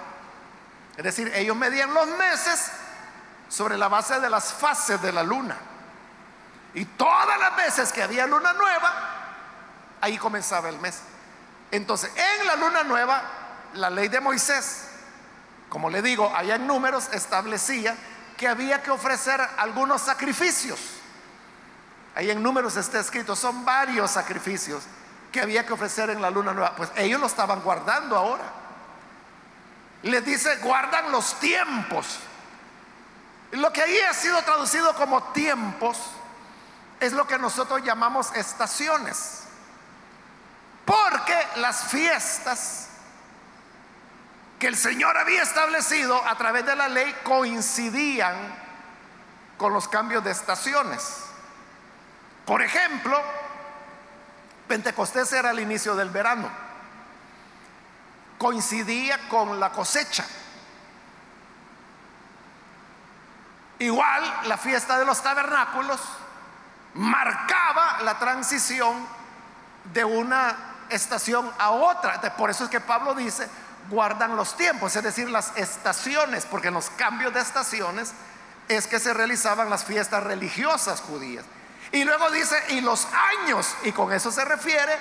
Es 0.96 1.04
decir, 1.04 1.32
ellos 1.34 1.56
medían 1.56 1.92
los 1.92 2.06
meses 2.08 2.70
sobre 3.48 3.76
la 3.76 3.88
base 3.88 4.20
de 4.20 4.30
las 4.30 4.52
fases 4.52 5.00
de 5.02 5.12
la 5.12 5.22
luna. 5.22 5.56
Y 6.74 6.84
todas 6.84 7.38
las 7.38 7.56
veces 7.56 7.92
que 7.92 8.02
había 8.02 8.26
luna 8.26 8.52
nueva, 8.52 8.92
ahí 10.00 10.16
comenzaba 10.18 10.68
el 10.68 10.78
mes. 10.78 11.00
Entonces, 11.70 12.10
en 12.14 12.46
la 12.46 12.56
luna 12.56 12.84
nueva, 12.84 13.22
la 13.74 13.90
ley 13.90 14.08
de 14.08 14.20
Moisés, 14.20 14.88
como 15.68 15.90
le 15.90 16.02
digo, 16.02 16.32
allá 16.34 16.56
en 16.56 16.66
números 16.66 17.08
establecía 17.12 17.96
que 18.40 18.48
había 18.48 18.82
que 18.82 18.90
ofrecer 18.90 19.38
algunos 19.58 20.00
sacrificios. 20.00 20.80
Ahí 22.14 22.30
en 22.30 22.42
números 22.42 22.74
está 22.74 22.98
escrito, 22.98 23.36
son 23.36 23.66
varios 23.66 24.10
sacrificios 24.10 24.82
que 25.30 25.42
había 25.42 25.66
que 25.66 25.74
ofrecer 25.74 26.08
en 26.08 26.22
la 26.22 26.30
luna 26.30 26.54
nueva. 26.54 26.74
Pues 26.74 26.90
ellos 26.96 27.20
lo 27.20 27.26
estaban 27.26 27.60
guardando 27.60 28.16
ahora. 28.16 28.44
Les 30.04 30.24
dice, 30.24 30.56
guardan 30.62 31.12
los 31.12 31.38
tiempos. 31.38 32.18
Lo 33.50 33.70
que 33.74 33.82
ahí 33.82 33.98
ha 34.08 34.14
sido 34.14 34.40
traducido 34.40 34.94
como 34.94 35.22
tiempos 35.34 35.98
es 36.98 37.12
lo 37.12 37.26
que 37.26 37.36
nosotros 37.36 37.82
llamamos 37.84 38.34
estaciones. 38.34 39.42
Porque 40.86 41.36
las 41.56 41.88
fiestas 41.88 42.88
que 44.60 44.68
el 44.68 44.76
Señor 44.76 45.16
había 45.16 45.42
establecido 45.42 46.22
a 46.28 46.36
través 46.36 46.66
de 46.66 46.76
la 46.76 46.86
ley 46.86 47.16
coincidían 47.24 48.36
con 49.56 49.72
los 49.72 49.88
cambios 49.88 50.22
de 50.22 50.30
estaciones. 50.30 51.24
Por 52.44 52.60
ejemplo, 52.60 53.18
Pentecostés 54.68 55.32
era 55.32 55.50
el 55.50 55.60
inicio 55.60 55.96
del 55.96 56.10
verano. 56.10 56.50
Coincidía 58.36 59.18
con 59.30 59.58
la 59.58 59.72
cosecha. 59.72 60.26
Igual 63.78 64.40
la 64.44 64.58
fiesta 64.58 64.98
de 64.98 65.06
los 65.06 65.22
tabernáculos 65.22 66.00
marcaba 66.92 68.02
la 68.02 68.18
transición 68.18 69.06
de 69.94 70.04
una 70.04 70.54
estación 70.90 71.50
a 71.58 71.70
otra. 71.70 72.20
Por 72.36 72.50
eso 72.50 72.64
es 72.64 72.70
que 72.70 72.80
Pablo 72.80 73.14
dice, 73.14 73.48
guardan 73.88 74.36
los 74.36 74.56
tiempos, 74.56 74.94
es 74.94 75.02
decir, 75.02 75.30
las 75.30 75.56
estaciones, 75.56 76.46
porque 76.46 76.68
en 76.68 76.74
los 76.74 76.90
cambios 76.90 77.32
de 77.32 77.40
estaciones 77.40 78.12
es 78.68 78.86
que 78.86 79.00
se 79.00 79.12
realizaban 79.14 79.70
las 79.70 79.84
fiestas 79.84 80.22
religiosas 80.22 81.00
judías. 81.00 81.44
Y 81.92 82.04
luego 82.04 82.30
dice, 82.30 82.56
y 82.68 82.80
los 82.80 83.08
años, 83.40 83.74
y 83.82 83.92
con 83.92 84.12
eso 84.12 84.30
se 84.30 84.44
refiere 84.44 84.92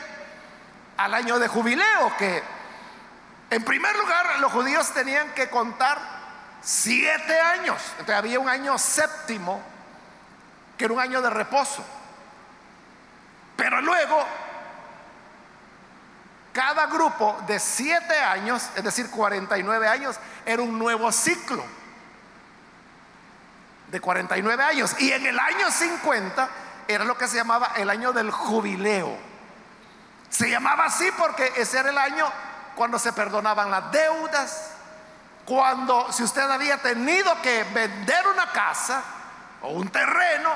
al 0.98 1.14
año 1.14 1.38
de 1.38 1.48
jubileo, 1.48 2.18
que 2.18 2.44
en 3.52 3.64
primer 3.64 3.96
lugar 3.96 4.40
los 4.40 4.52
judíos 4.52 4.92
tenían 4.94 5.34
que 5.34 5.50
contar 5.50 6.00
siete 6.62 7.40
años. 7.40 7.82
Entonces 7.92 8.16
había 8.16 8.40
un 8.40 8.50
año 8.50 8.78
séptimo, 8.78 9.62
que 10.78 10.86
era 10.86 10.94
un 10.94 11.00
año 11.00 11.22
de 11.22 11.30
reposo. 11.30 11.84
Pero 13.56 13.82
luego, 13.82 14.26
cada 16.60 16.88
grupo 16.88 17.38
de 17.48 17.58
siete 17.58 18.20
años, 18.20 18.70
es 18.76 18.84
decir, 18.84 19.10
49 19.10 19.88
años, 19.88 20.20
era 20.46 20.62
un 20.62 20.78
nuevo 20.78 21.10
ciclo 21.10 21.64
de 23.88 24.02
49 24.02 24.62
años. 24.62 24.94
Y 25.00 25.10
en 25.14 25.26
el 25.26 25.40
año 25.40 25.72
50 25.72 26.50
era 26.86 27.06
lo 27.06 27.18
que 27.18 27.30
se 27.30 27.38
llamaba 27.38 27.72
el 27.78 27.90
año 27.90 28.12
del 28.12 28.30
jubileo. 28.30 29.18
Se 30.30 30.50
llamaba 30.50 30.84
así 30.84 31.10
porque 31.18 31.50
ese 31.56 31.80
era 31.80 31.92
el 31.92 31.98
año 31.98 32.30
cuando 32.76 33.00
se 33.00 33.14
perdonaban 33.14 33.72
las 33.72 33.90
deudas, 33.94 34.72
cuando 35.46 36.12
si 36.12 36.24
usted 36.24 36.42
había 36.42 36.78
tenido 36.80 37.42
que 37.42 37.64
vender 37.74 38.28
una 38.28 38.52
casa 38.52 39.02
o 39.62 39.70
un 39.70 39.88
terreno, 39.88 40.50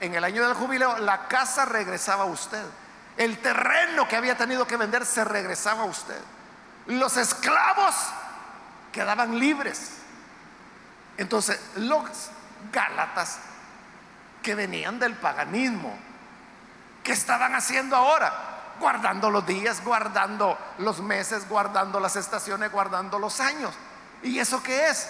en 0.00 0.14
el 0.14 0.24
año 0.24 0.46
del 0.46 0.54
jubileo 0.54 0.96
la 0.96 1.28
casa 1.28 1.66
regresaba 1.66 2.22
a 2.22 2.26
usted. 2.28 2.64
El 3.16 3.38
terreno 3.38 4.08
que 4.08 4.16
había 4.16 4.36
tenido 4.36 4.66
que 4.66 4.76
vender 4.76 5.04
se 5.04 5.24
regresaba 5.24 5.82
a 5.82 5.86
usted. 5.86 6.20
Los 6.86 7.16
esclavos 7.16 7.94
quedaban 8.90 9.38
libres. 9.38 9.98
Entonces, 11.16 11.60
los 11.76 12.30
Gálatas 12.72 13.38
que 14.42 14.54
venían 14.54 14.98
del 14.98 15.14
paganismo. 15.14 15.96
¿Qué 17.02 17.12
estaban 17.12 17.54
haciendo 17.54 17.96
ahora? 17.96 18.32
Guardando 18.78 19.30
los 19.30 19.46
días, 19.46 19.82
guardando 19.84 20.58
los 20.78 21.00
meses, 21.00 21.48
guardando 21.48 22.00
las 22.00 22.16
estaciones, 22.16 22.70
guardando 22.70 23.18
los 23.18 23.40
años. 23.40 23.74
¿Y 24.22 24.38
eso 24.38 24.62
qué 24.62 24.88
es? 24.88 25.08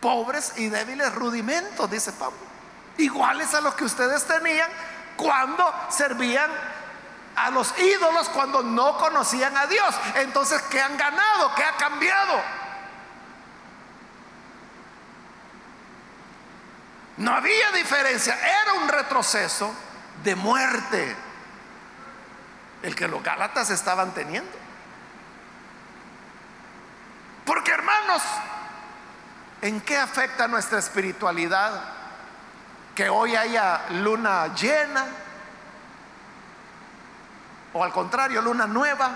Pobres 0.00 0.54
y 0.56 0.68
débiles 0.68 1.14
rudimentos, 1.14 1.90
dice 1.90 2.12
Pablo. 2.12 2.38
Iguales 2.98 3.54
a 3.54 3.60
los 3.60 3.74
que 3.74 3.84
ustedes 3.84 4.24
tenían 4.24 4.70
cuando 5.16 5.72
servían 5.90 6.50
a 7.36 7.50
los 7.50 7.76
ídolos, 7.78 8.28
cuando 8.28 8.62
no 8.62 8.96
conocían 8.98 9.56
a 9.56 9.66
Dios. 9.66 9.94
Entonces, 10.16 10.60
¿qué 10.62 10.80
han 10.80 10.96
ganado? 10.96 11.54
¿Qué 11.54 11.64
ha 11.64 11.76
cambiado? 11.76 12.42
No 17.16 17.34
había 17.34 17.70
diferencia, 17.72 18.34
era 18.34 18.74
un 18.74 18.88
retroceso 18.88 19.72
de 20.24 20.34
muerte 20.34 21.16
el 22.82 22.94
que 22.94 23.06
los 23.06 23.22
Gálatas 23.22 23.70
estaban 23.70 24.12
teniendo. 24.12 24.50
Porque 27.44 27.70
hermanos, 27.70 28.22
¿en 29.60 29.80
qué 29.80 29.98
afecta 29.98 30.48
nuestra 30.48 30.78
espiritualidad 30.78 32.01
que 32.94 33.08
hoy 33.08 33.36
haya 33.36 33.86
luna 33.90 34.54
llena? 34.54 35.06
O 37.72 37.82
al 37.82 37.92
contrario, 37.92 38.42
luna 38.42 38.66
nueva, 38.66 39.10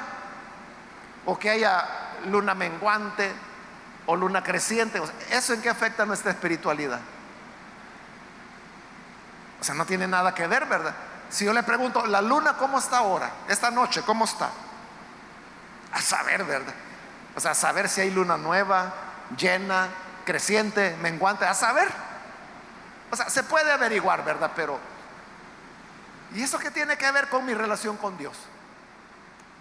o 1.26 1.38
que 1.38 1.50
haya 1.50 1.84
luna 2.26 2.54
menguante 2.54 3.32
o 4.06 4.16
luna 4.16 4.42
creciente. 4.42 5.02
¿Eso 5.30 5.52
en 5.52 5.60
qué 5.60 5.68
afecta 5.68 6.06
nuestra 6.06 6.30
espiritualidad? 6.30 7.00
O 9.60 9.64
sea, 9.64 9.74
no 9.74 9.84
tiene 9.84 10.06
nada 10.06 10.34
que 10.34 10.46
ver, 10.46 10.66
¿verdad? 10.66 10.94
Si 11.28 11.44
yo 11.44 11.52
le 11.52 11.62
pregunto, 11.62 12.06
¿la 12.06 12.22
luna 12.22 12.54
cómo 12.54 12.78
está 12.78 12.98
ahora? 12.98 13.30
Esta 13.48 13.70
noche, 13.70 14.02
¿cómo 14.02 14.24
está? 14.24 14.50
A 15.92 16.00
saber, 16.00 16.44
¿verdad? 16.44 16.74
O 17.34 17.40
sea, 17.40 17.50
a 17.50 17.54
saber 17.54 17.88
si 17.88 18.00
hay 18.00 18.10
luna 18.10 18.36
nueva, 18.36 18.94
llena, 19.36 19.88
creciente, 20.24 20.96
menguante, 21.02 21.44
a 21.44 21.54
saber. 21.54 21.88
O 23.16 23.22
sea, 23.22 23.30
se 23.30 23.42
puede 23.42 23.72
averiguar, 23.72 24.22
¿verdad? 24.24 24.52
Pero, 24.54 24.78
¿y 26.34 26.42
eso 26.42 26.58
qué 26.58 26.70
tiene 26.70 26.98
que 26.98 27.10
ver 27.10 27.28
con 27.28 27.46
mi 27.46 27.54
relación 27.54 27.96
con 27.96 28.18
Dios? 28.18 28.36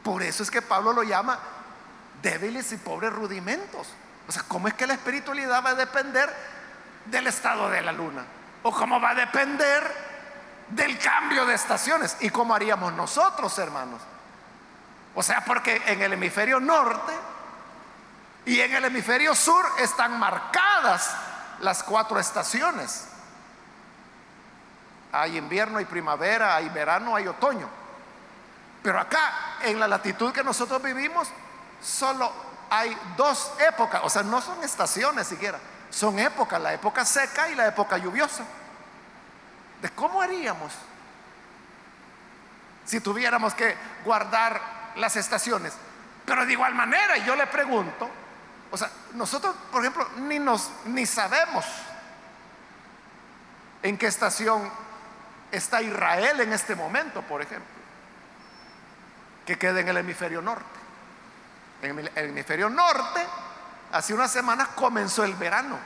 Por 0.04 0.22
eso 0.22 0.44
es 0.44 0.52
que 0.52 0.62
Pablo 0.62 0.92
lo 0.92 1.04
llama 1.04 1.40
débiles 2.22 2.72
y 2.74 2.78
pobres 2.78 3.14
rudimentos. 3.14 3.88
O 4.28 4.32
sea, 4.32 4.44
¿cómo 4.48 4.68
es 4.68 4.74
que 4.74 4.86
la 4.86 4.96
espiritualidad 4.96 5.64
va 5.64 5.70
a 5.70 5.76
depender 5.76 6.30
del 7.06 7.28
estado 7.28 7.70
de 7.70 7.82
la 7.82 7.92
luna? 7.92 8.26
o 8.68 8.72
cómo 8.72 9.00
va 9.00 9.12
a 9.12 9.16
depender 9.16 9.96
del 10.70 10.98
cambio 10.98 11.46
de 11.46 11.54
estaciones 11.54 12.18
y 12.22 12.32
cómo 12.32 12.56
haríamos 12.56 12.94
nosotros, 12.94 13.56
hermanos. 13.60 14.02
O 15.14 15.22
sea, 15.22 15.46
porque 15.46 15.84
en 15.86 16.02
el 16.02 16.14
hemisferio 16.14 16.60
norte 16.60 17.14
y 18.44 18.60
en 18.60 18.74
el 18.74 18.86
hemisferio 18.86 19.36
sur 19.36 19.64
están 19.78 20.18
marcadas 20.18 21.12
las 21.60 21.84
cuatro 21.84 22.20
estaciones. 22.20 23.08
Hay 25.22 25.38
invierno, 25.38 25.78
hay 25.78 25.86
primavera, 25.86 26.56
hay 26.56 26.70
verano, 26.70 27.16
hay 27.16 27.28
otoño. 27.28 27.68
Pero 28.84 29.00
acá, 29.00 29.58
en 29.62 29.80
la 29.80 29.88
latitud 29.88 30.32
que 30.32 30.44
nosotros 30.44 30.82
vivimos, 30.82 31.30
solo 31.82 32.32
hay 32.70 32.96
dos 33.16 33.54
épocas, 33.68 34.02
o 34.04 34.10
sea, 34.10 34.24
no 34.24 34.42
son 34.42 34.64
estaciones 34.64 35.28
siquiera 35.28 35.60
son 35.96 36.20
épocas, 36.20 36.62
la 36.62 36.74
época 36.74 37.06
seca 37.06 37.50
y 37.50 37.56
la 37.56 37.68
época 37.68 37.98
lluviosa. 37.98 38.44
¿De 39.82 39.90
cómo 39.92 40.22
haríamos 40.22 40.74
si 42.84 43.00
tuviéramos 43.00 43.54
que 43.54 43.76
guardar 44.04 44.60
las 44.98 45.16
estaciones? 45.16 45.74
Pero 46.26 46.46
de 46.46 46.52
igual 46.52 46.76
manera, 46.76 47.18
yo 47.18 47.36
le 47.36 47.48
pregunto, 47.48 48.10
o 48.72 48.78
sea, 48.78 48.90
nosotros, 49.14 49.56
por 49.72 49.82
ejemplo, 49.82 50.06
ni 50.18 50.38
nos 50.38 50.70
ni 50.86 51.06
sabemos 51.06 51.66
en 53.82 53.98
qué 53.98 54.08
estación 54.08 54.70
está 55.56 55.82
Israel 55.82 56.40
en 56.42 56.54
este 56.54 56.76
momento, 56.76 57.22
por 57.22 57.42
ejemplo, 57.42 57.68
que 59.46 59.58
queda 59.58 59.80
en 59.80 59.88
el 59.88 59.98
hemisferio 59.98 60.42
norte. 60.42 60.66
En 61.82 62.00
el 62.00 62.12
hemisferio 62.16 62.70
norte 62.70 63.26
hace 63.92 64.14
unas 64.14 64.32
semanas 64.32 64.70
comenzó 64.76 65.24
el 65.24 65.36
verano. 65.36 65.78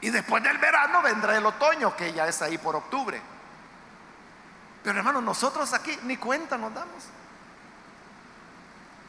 Y 0.00 0.10
después 0.10 0.42
del 0.42 0.58
verano 0.58 1.00
vendrá 1.02 1.36
el 1.36 1.46
otoño, 1.46 1.96
que 1.96 2.12
ya 2.12 2.26
es 2.26 2.42
ahí 2.42 2.58
por 2.58 2.74
octubre. 2.74 3.20
Pero 4.82 4.98
hermano, 4.98 5.20
nosotros 5.20 5.72
aquí 5.72 5.96
ni 6.02 6.16
cuenta 6.16 6.58
nos 6.58 6.74
damos. 6.74 7.04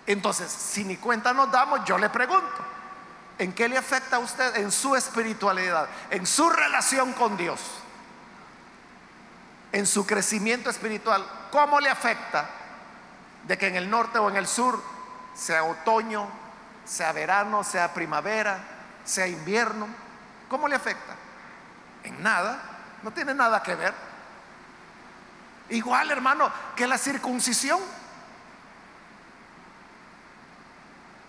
Entonces, 0.06 0.52
si 0.52 0.84
ni 0.84 0.98
cuenta 0.98 1.34
nos 1.34 1.52
damos, 1.52 1.84
yo 1.86 1.98
le 1.98 2.10
pregunto, 2.10 2.64
¿en 3.40 3.54
qué 3.54 3.68
le 3.68 3.78
afecta 3.78 4.18
a 4.18 4.20
usted 4.20 4.58
en 4.58 4.72
su 4.72 4.96
espiritualidad, 4.96 5.88
en 6.12 6.28
su 6.28 6.50
relación 6.50 7.14
con 7.14 7.38
Dios, 7.38 7.60
en 9.74 9.86
su 9.86 10.06
crecimiento 10.06 10.70
espiritual? 10.70 11.26
¿Cómo 11.52 11.82
le 11.82 11.90
afecta 11.90 12.50
de 13.44 13.58
que 13.58 13.68
en 13.68 13.76
el 13.76 13.90
norte 13.90 14.20
o 14.20 14.30
en 14.30 14.38
el 14.38 14.48
sur 14.48 14.82
sea 15.36 15.64
otoño, 15.64 16.28
sea 16.86 17.12
verano, 17.12 17.64
sea 17.64 17.94
primavera, 17.94 18.58
sea 19.04 19.28
invierno. 19.28 19.88
¿Cómo 20.50 20.68
le 20.68 20.76
afecta? 20.76 21.16
En 22.04 22.22
nada, 22.22 22.60
no 23.02 23.12
tiene 23.12 23.34
nada 23.34 23.62
que 23.62 23.76
ver. 23.76 23.94
Igual, 25.70 26.12
hermano, 26.12 26.52
que 26.76 26.88
la 26.88 26.98
circuncisión. 26.98 27.80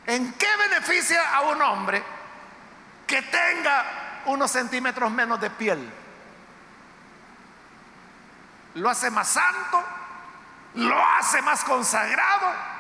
¿En 0.07 0.33
qué 0.35 0.49
beneficia 0.69 1.35
a 1.35 1.43
un 1.43 1.63
hombre 1.63 2.03
que 3.07 3.23
tenga 3.23 4.23
unos 4.27 4.51
centímetros 4.51 5.11
menos 5.11 5.41
de 5.41 5.51
piel? 5.51 5.93
¿Lo 8.75 8.91
hace 8.91 9.11
más 9.11 9.29
santo? 9.29 9.83
¿Lo 10.75 10.97
hace 11.19 11.41
más 11.43 11.63
consagrado? 11.65 12.75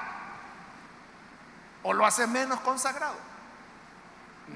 o 1.84 1.92
lo 1.92 2.04
hace 2.04 2.26
menos 2.26 2.60
consagrado. 2.60 3.14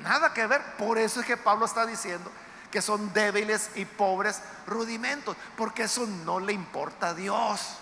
Nada 0.03 0.35
que 0.35 0.47
ver. 0.47 0.63
Por 0.77 0.99
eso 0.99 1.21
es 1.21 1.27
que 1.27 1.37
Pablo 1.37 1.67
está 1.67 1.87
diciendo 1.87 2.31
que 2.71 2.83
son 2.83 3.13
débiles 3.13 3.71
y 3.77 3.85
pobres 3.85 4.43
rudimentos, 4.67 5.37
porque 5.57 5.85
eso 5.85 6.07
no 6.07 6.41
le 6.41 6.53
importa 6.53 7.09
a 7.09 7.15
Dios. 7.15 7.79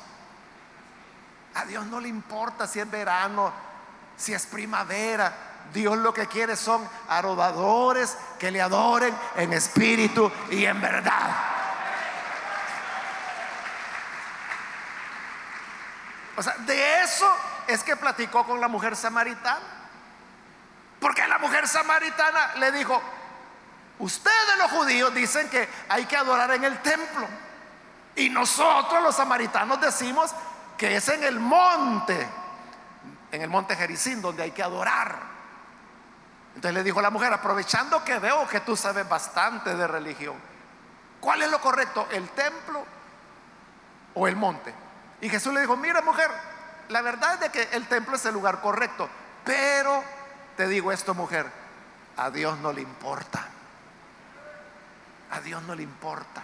A 1.54 1.64
Dios 1.64 1.86
no 1.86 2.00
le 2.00 2.08
importa 2.08 2.66
si 2.66 2.78
es 2.78 2.90
verano, 2.90 3.52
si 4.16 4.34
es 4.34 4.46
primavera. 4.46 5.32
Dios 5.72 5.96
lo 5.98 6.14
que 6.14 6.26
quiere 6.26 6.54
son 6.54 6.88
adoradores 7.08 8.16
que 8.38 8.50
le 8.50 8.60
adoren 8.60 9.16
en 9.36 9.52
espíritu 9.52 10.30
y 10.50 10.64
en 10.64 10.80
verdad. 10.80 11.55
O 16.36 16.42
sea, 16.42 16.54
de 16.58 17.02
eso 17.02 17.30
es 17.66 17.82
que 17.82 17.96
platicó 17.96 18.44
con 18.44 18.60
la 18.60 18.68
mujer 18.68 18.94
samaritana. 18.96 19.58
Porque 21.00 21.26
la 21.26 21.38
mujer 21.38 21.66
samaritana 21.68 22.54
le 22.56 22.72
dijo, 22.72 23.02
Ustedes 23.98 24.58
los 24.58 24.70
judíos 24.72 25.14
dicen 25.14 25.48
que 25.48 25.68
hay 25.88 26.04
que 26.04 26.16
adorar 26.16 26.50
en 26.50 26.64
el 26.64 26.80
templo. 26.82 27.26
Y 28.14 28.28
nosotros 28.28 29.02
los 29.02 29.16
samaritanos 29.16 29.80
decimos 29.80 30.34
que 30.76 30.96
es 30.96 31.08
en 31.08 31.24
el 31.24 31.40
monte, 31.40 32.26
en 33.32 33.42
el 33.42 33.48
monte 33.48 33.74
Jericín, 33.74 34.20
donde 34.20 34.42
hay 34.42 34.50
que 34.50 34.62
adorar. 34.62 35.16
Entonces 36.54 36.74
le 36.74 36.82
dijo 36.82 37.00
la 37.00 37.10
mujer, 37.10 37.32
aprovechando 37.32 38.04
que 38.04 38.18
veo 38.18 38.46
que 38.48 38.60
tú 38.60 38.76
sabes 38.76 39.08
bastante 39.08 39.74
de 39.74 39.86
religión, 39.86 40.36
¿cuál 41.20 41.42
es 41.42 41.50
lo 41.50 41.60
correcto? 41.60 42.06
¿El 42.10 42.28
templo 42.30 42.84
o 44.14 44.28
el 44.28 44.36
monte? 44.36 44.74
Y 45.20 45.28
Jesús 45.28 45.52
le 45.52 45.60
dijo, 45.60 45.76
mira 45.76 46.02
mujer, 46.02 46.30
la 46.88 47.02
verdad 47.02 47.34
es 47.34 47.40
de 47.40 47.50
que 47.50 47.76
el 47.76 47.86
templo 47.88 48.16
es 48.16 48.24
el 48.26 48.34
lugar 48.34 48.60
correcto, 48.60 49.08
pero 49.44 50.02
te 50.56 50.68
digo 50.68 50.92
esto 50.92 51.14
mujer, 51.14 51.50
a 52.16 52.30
Dios 52.30 52.58
no 52.58 52.72
le 52.72 52.82
importa. 52.82 53.46
A 55.30 55.40
Dios 55.40 55.62
no 55.64 55.74
le 55.74 55.82
importa. 55.82 56.42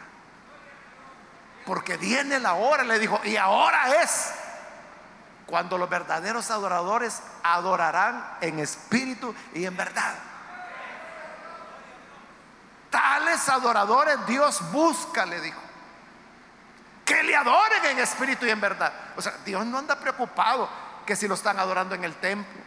Porque 1.65 1.97
viene 1.97 2.39
la 2.41 2.55
hora, 2.55 2.83
le 2.83 2.99
dijo, 2.99 3.21
y 3.25 3.37
ahora 3.37 4.03
es 4.03 4.33
cuando 5.47 5.79
los 5.79 5.89
verdaderos 5.89 6.51
adoradores 6.51 7.23
adorarán 7.43 8.39
en 8.41 8.59
espíritu 8.59 9.35
y 9.55 9.65
en 9.65 9.77
verdad. 9.77 10.15
Tales 12.91 13.49
adoradores 13.49 14.27
Dios 14.27 14.61
busca, 14.73 15.25
le 15.25 15.41
dijo. 15.41 15.61
Que 17.13 17.23
le 17.23 17.37
adoren 17.37 17.85
en 17.85 17.99
espíritu 17.99 18.47
y 18.47 18.51
en 18.51 18.61
verdad. 18.61 18.91
O 19.17 19.21
sea, 19.21 19.35
Dios 19.45 19.67
no 19.67 19.77
anda 19.77 19.97
preocupado 19.97 20.69
que 21.05 21.15
si 21.15 21.29
lo 21.29 21.35
están 21.35 21.59
adorando 21.59 21.95
en 21.95 22.05
el 22.05 22.15
templo, 22.15 22.61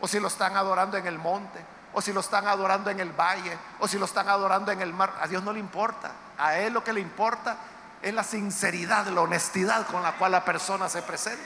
o 0.00 0.08
si 0.08 0.18
lo 0.18 0.28
están 0.28 0.56
adorando 0.56 0.96
en 0.96 1.06
el 1.06 1.18
monte, 1.18 1.62
o 1.92 2.00
si 2.00 2.12
lo 2.12 2.20
están 2.20 2.46
adorando 2.46 2.88
en 2.88 2.98
el 3.00 3.12
valle, 3.12 3.58
o 3.78 3.86
si 3.86 3.98
lo 3.98 4.06
están 4.06 4.28
adorando 4.30 4.72
en 4.72 4.80
el 4.80 4.94
mar. 4.94 5.12
A 5.20 5.26
Dios 5.26 5.42
no 5.42 5.52
le 5.52 5.58
importa. 5.58 6.12
A 6.38 6.56
Él 6.56 6.72
lo 6.72 6.82
que 6.82 6.94
le 6.94 7.00
importa 7.00 7.56
es 8.00 8.14
la 8.14 8.24
sinceridad, 8.24 9.06
la 9.08 9.20
honestidad 9.20 9.86
con 9.86 10.02
la 10.02 10.12
cual 10.12 10.32
la 10.32 10.44
persona 10.44 10.88
se 10.88 11.02
presenta. 11.02 11.44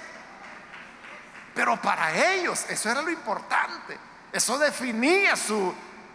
Pero 1.57 1.77
para 1.81 2.15
ellos 2.35 2.67
eso 2.69 2.89
era 2.89 3.03
lo 3.03 3.11
importante. 3.11 3.99
Eso 4.31 4.59
definía 4.59 5.35
su 5.35 5.75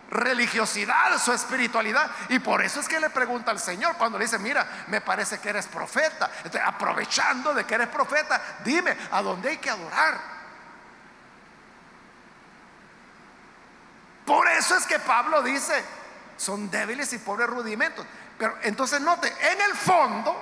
religiosidad, 0.10 1.18
su 1.18 1.32
espiritualidad. 1.32 2.10
Y 2.30 2.40
por 2.40 2.62
eso 2.64 2.80
es 2.80 2.88
que 2.88 3.00
le 3.00 3.10
pregunta 3.10 3.52
al 3.52 3.60
Señor 3.60 3.96
cuando 3.98 4.18
le 4.18 4.26
dice, 4.26 4.40
mira, 4.40 4.86
me 4.88 5.02
parece 5.02 5.40
que 5.40 5.50
eres 5.50 5.68
profeta. 5.68 6.30
aprovechando 6.66 7.54
de 7.54 7.66
que 7.66 7.76
eres 7.76 7.88
profeta, 7.88 8.42
dime, 8.64 8.96
¿a 9.12 9.22
dónde 9.22 9.50
hay 9.50 9.58
que 9.58 9.70
adorar? 9.70 10.40
Por 14.26 14.48
eso 14.50 14.76
es 14.76 14.86
que 14.86 15.00
Pablo 15.00 15.42
dice, 15.42 15.84
son 16.38 16.70
débiles 16.70 17.12
y 17.14 17.18
pobres 17.18 17.48
rudimentos. 17.48 18.06
Pero 18.38 18.58
entonces 18.62 19.02
note, 19.02 19.28
en 19.28 19.62
el 19.62 19.76
fondo, 19.76 20.36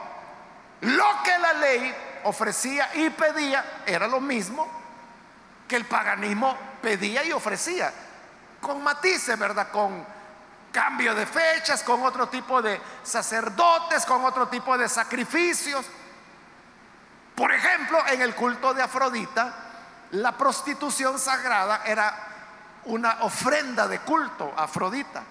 lo 0.81 1.23
que 1.23 1.37
la 1.39 1.53
ley 1.53 1.95
ofrecía 2.23 2.89
y 2.95 3.09
pedía 3.09 3.81
era 3.85 4.07
lo 4.07 4.19
mismo 4.19 4.69
que 5.67 5.75
el 5.75 5.85
paganismo 5.85 6.57
pedía 6.81 7.23
y 7.23 7.31
ofrecía, 7.31 7.91
con 8.67 8.83
matices, 8.83 9.39
¿verdad? 9.39 9.71
Con 9.71 10.05
cambio 10.71 11.15
de 11.15 11.25
fechas, 11.25 11.81
con 11.81 12.03
otro 12.03 12.27
tipo 12.27 12.61
de 12.61 12.79
sacerdotes, 13.01 14.05
con 14.05 14.23
otro 14.25 14.47
tipo 14.47 14.77
de 14.77 14.87
sacrificios. 14.89 15.85
Por 17.33 17.51
ejemplo, 17.51 17.99
en 18.07 18.21
el 18.21 18.35
culto 18.35 18.73
de 18.73 18.83
Afrodita, 18.83 19.53
la 20.11 20.33
prostitución 20.33 21.17
sagrada 21.17 21.81
era 21.85 22.13
una 22.85 23.17
ofrenda 23.21 23.87
de 23.87 23.99
culto 23.99 24.53
a 24.55 24.63
Afrodita. 24.63 25.23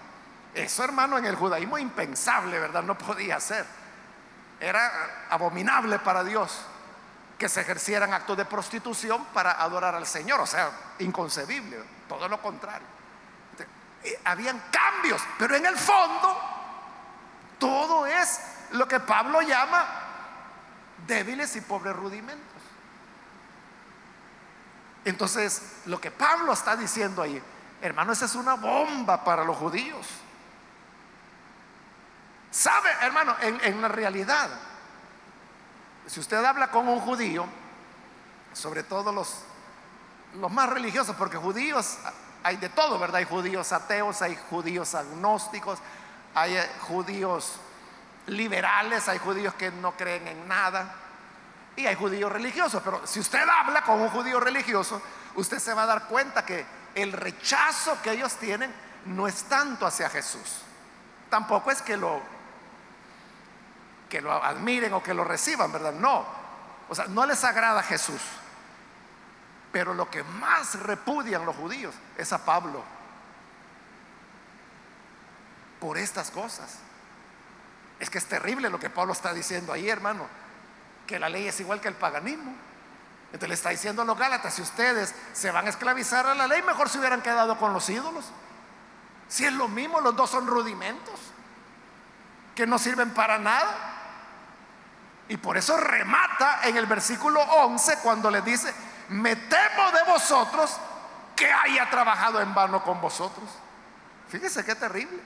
Eso, 0.53 0.83
hermano, 0.83 1.17
en 1.17 1.25
el 1.25 1.35
judaísmo 1.35 1.77
impensable, 1.77 2.59
¿verdad? 2.59 2.81
No 2.83 2.97
podía 2.97 3.39
ser. 3.39 3.65
Era 4.59 4.91
abominable 5.29 5.99
para 5.99 6.23
Dios 6.23 6.59
que 7.37 7.47
se 7.47 7.61
ejercieran 7.61 8.13
actos 8.13 8.35
de 8.35 8.45
prostitución 8.45 9.25
para 9.25 9.61
adorar 9.61 9.93
al 9.93 10.07
Señor. 10.07 10.41
O 10.41 10.47
sea, 10.47 10.71
inconcebible, 10.99 11.77
todo 12.09 12.27
lo 12.27 12.41
contrario. 12.41 12.96
Eh, 14.03 14.19
habían 14.25 14.61
cambios, 14.71 15.21
pero 15.37 15.55
en 15.55 15.65
el 15.65 15.77
fondo 15.77 16.37
todo 17.59 18.05
es 18.05 18.41
lo 18.71 18.87
que 18.87 18.99
Pablo 18.99 19.41
llama 19.41 19.85
débiles 21.05 21.55
y 21.55 21.61
pobres 21.61 21.95
rudimentos. 21.95 22.45
Entonces, 25.05 25.81
lo 25.85 26.01
que 26.01 26.11
Pablo 26.11 26.51
está 26.51 26.75
diciendo 26.75 27.21
ahí, 27.21 27.41
hermano, 27.81 28.11
esa 28.11 28.25
es 28.25 28.35
una 28.35 28.55
bomba 28.55 29.23
para 29.23 29.43
los 29.43 29.55
judíos. 29.55 30.05
¿Sabe, 32.51 32.89
hermano? 33.01 33.35
En, 33.41 33.81
la 33.81 33.87
realidad, 33.87 34.49
si 36.07 36.19
usted 36.19 36.43
habla 36.43 36.71
con 36.71 36.87
un 36.87 36.99
judío, 36.99 37.45
sobre 38.51 38.83
todo 38.83 39.11
los, 39.11 39.43
los 40.35 40.51
más 40.51 40.69
religiosos, 40.69 41.15
porque 41.15 41.37
judíos 41.37 41.97
hay 42.47 42.55
de 42.55 42.69
todo, 42.69 42.97
¿verdad? 42.97 43.17
Hay 43.17 43.25
judíos 43.25 43.73
ateos, 43.73 44.21
hay 44.21 44.37
judíos 44.49 44.95
agnósticos, 44.95 45.79
hay 46.33 46.55
eh, 46.55 46.69
judíos 46.79 47.59
liberales, 48.27 49.09
hay 49.09 49.19
judíos 49.19 49.53
que 49.55 49.69
no 49.69 49.97
creen 49.97 50.25
en 50.29 50.47
nada 50.47 50.95
y 51.75 51.85
hay 51.85 51.95
judíos 51.95 52.31
religiosos, 52.31 52.81
pero 52.83 53.05
si 53.05 53.19
usted 53.19 53.45
habla 53.49 53.81
con 53.81 53.99
un 53.99 54.09
judío 54.09 54.39
religioso, 54.39 55.01
usted 55.35 55.59
se 55.59 55.73
va 55.73 55.83
a 55.83 55.87
dar 55.87 56.05
cuenta 56.05 56.45
que 56.45 56.65
el 56.95 57.11
rechazo 57.11 58.01
que 58.01 58.11
ellos 58.11 58.33
tienen 58.35 58.73
no 59.07 59.27
es 59.27 59.43
tanto 59.43 59.85
hacia 59.85 60.09
Jesús. 60.09 60.61
Tampoco 61.29 61.69
es 61.69 61.81
que 61.81 61.97
lo 61.97 62.21
que 64.09 64.21
lo 64.21 64.31
admiren 64.31 64.93
o 64.93 65.03
que 65.03 65.13
lo 65.13 65.25
reciban, 65.25 65.69
¿verdad? 65.69 65.91
No. 65.91 66.25
O 66.87 66.95
sea, 66.95 67.07
no 67.07 67.25
les 67.25 67.43
agrada 67.43 67.83
Jesús. 67.83 68.21
Pero 69.77 69.93
lo 69.93 70.09
que 70.09 70.23
más 70.23 70.73
repudian 70.79 71.45
los 71.45 71.55
judíos 71.55 71.93
es 72.17 72.33
a 72.33 72.43
Pablo. 72.43 72.83
Por 75.79 75.99
estas 75.99 76.31
cosas. 76.31 76.79
Es 77.99 78.09
que 78.09 78.17
es 78.17 78.25
terrible 78.25 78.71
lo 78.71 78.79
que 78.79 78.89
Pablo 78.89 79.13
está 79.13 79.35
diciendo 79.35 79.71
ahí, 79.71 79.87
hermano 79.87 80.27
que 81.05 81.19
la 81.19 81.29
ley 81.29 81.47
es 81.47 81.59
igual 81.59 81.79
que 81.79 81.89
el 81.89 81.93
paganismo. 81.93 82.55
Entonces 83.27 83.49
le 83.49 83.53
está 83.53 83.69
diciendo 83.69 84.01
a 84.01 84.05
los 84.05 84.17
Gálatas, 84.17 84.55
si 84.55 84.63
ustedes 84.63 85.13
se 85.31 85.51
van 85.51 85.67
a 85.67 85.69
esclavizar 85.69 86.25
a 86.25 86.33
la 86.33 86.47
ley, 86.47 86.63
mejor 86.63 86.89
se 86.89 86.97
hubieran 86.97 87.21
quedado 87.21 87.59
con 87.59 87.71
los 87.71 87.87
ídolos. 87.87 88.25
Si 89.27 89.45
es 89.45 89.53
lo 89.53 89.67
mismo, 89.67 90.01
los 90.01 90.15
dos 90.15 90.31
son 90.31 90.47
rudimentos, 90.47 91.19
que 92.55 92.65
no 92.65 92.79
sirven 92.79 93.11
para 93.11 93.37
nada. 93.37 93.93
Y 95.29 95.37
por 95.37 95.55
eso 95.55 95.77
remata 95.77 96.61
en 96.63 96.77
el 96.77 96.87
versículo 96.87 97.39
11 97.39 97.99
cuando 98.01 98.31
le 98.31 98.41
dice, 98.41 98.73
me 99.09 99.35
temo 99.35 99.91
de 99.91 100.03
vosotros 100.11 100.77
que 101.35 101.51
haya 101.51 101.89
trabajado 101.89 102.41
en 102.41 102.53
vano 102.53 102.83
con 102.83 102.99
vosotros. 102.99 103.49
Fíjese 104.27 104.65
qué 104.65 104.75
terrible. 104.75 105.21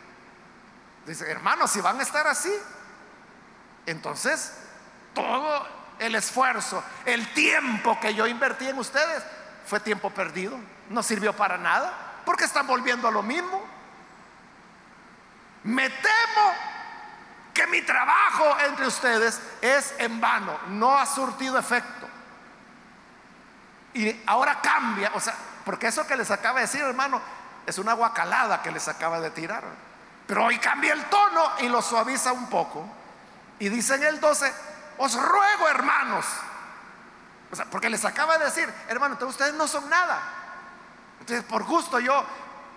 Dice, 1.05 1.29
hermanos, 1.29 1.71
si 1.71 1.81
van 1.81 1.99
a 1.99 2.03
estar 2.03 2.27
así, 2.27 2.53
entonces 3.85 4.53
todo 5.13 5.67
el 5.99 6.15
esfuerzo, 6.15 6.83
el 7.05 7.33
tiempo 7.33 7.99
que 7.99 8.13
yo 8.13 8.27
invertí 8.27 8.67
en 8.67 8.77
ustedes 8.77 9.23
fue 9.65 9.79
tiempo 9.79 10.09
perdido. 10.11 10.59
No 10.89 11.01
sirvió 11.01 11.35
para 11.35 11.57
nada 11.57 11.93
porque 12.25 12.45
están 12.45 12.67
volviendo 12.67 13.07
a 13.07 13.11
lo 13.11 13.23
mismo. 13.23 13.61
Me 15.63 15.89
temo 15.89 16.53
que 17.53 17.67
mi 17.67 17.81
trabajo 17.81 18.57
entre 18.65 18.87
ustedes 18.87 19.41
es 19.61 19.93
en 19.97 20.19
vano, 20.19 20.57
no 20.69 20.97
ha 20.97 21.05
surtido 21.05 21.57
efecto. 21.57 22.10
Y 23.93 24.21
ahora 24.25 24.61
cambia, 24.61 25.11
o 25.13 25.19
sea, 25.19 25.35
porque 25.65 25.87
eso 25.87 26.07
que 26.07 26.15
les 26.15 26.31
acaba 26.31 26.59
de 26.59 26.65
decir, 26.65 26.81
hermano, 26.81 27.21
es 27.65 27.77
una 27.77 27.93
guacalada 27.93 28.61
que 28.61 28.71
les 28.71 28.87
acaba 28.87 29.19
de 29.19 29.31
tirar. 29.31 29.63
Pero 30.27 30.45
hoy 30.45 30.57
cambia 30.59 30.93
el 30.93 31.05
tono 31.05 31.51
y 31.59 31.67
lo 31.67 31.81
suaviza 31.81 32.31
un 32.31 32.47
poco. 32.47 32.85
Y 33.59 33.69
dice 33.69 33.95
en 33.95 34.03
el 34.03 34.19
12, 34.19 34.51
os 34.97 35.21
ruego, 35.21 35.67
hermanos. 35.69 36.25
O 37.51 37.55
sea, 37.55 37.65
porque 37.65 37.89
les 37.89 38.03
acaba 38.05 38.37
de 38.37 38.45
decir, 38.45 38.73
hermano, 38.87 39.17
ustedes 39.27 39.53
no 39.53 39.67
son 39.67 39.89
nada. 39.89 40.19
Entonces, 41.19 41.45
por 41.45 41.63
gusto 41.63 41.99
yo 41.99 42.25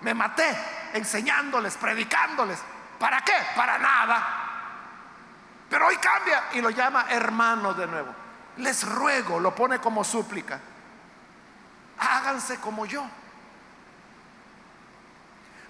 me 0.00 0.14
maté 0.14 0.56
enseñándoles, 0.92 1.76
predicándoles. 1.76 2.58
¿Para 2.98 3.20
qué? 3.22 3.34
Para 3.56 3.78
nada. 3.78 4.26
Pero 5.70 5.86
hoy 5.86 5.96
cambia 5.96 6.44
y 6.52 6.60
lo 6.60 6.70
llama 6.70 7.06
hermano 7.08 7.72
de 7.72 7.86
nuevo. 7.86 8.14
Les 8.58 8.86
ruego, 8.86 9.40
lo 9.40 9.54
pone 9.54 9.78
como 9.78 10.04
súplica. 10.04 10.60
Háganse 11.98 12.58
como 12.60 12.86
yo. 12.86 13.04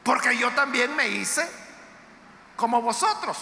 Porque 0.03 0.37
yo 0.37 0.51
también 0.53 0.95
me 0.95 1.09
hice 1.09 1.49
como 2.57 2.83
vosotros. 2.83 3.39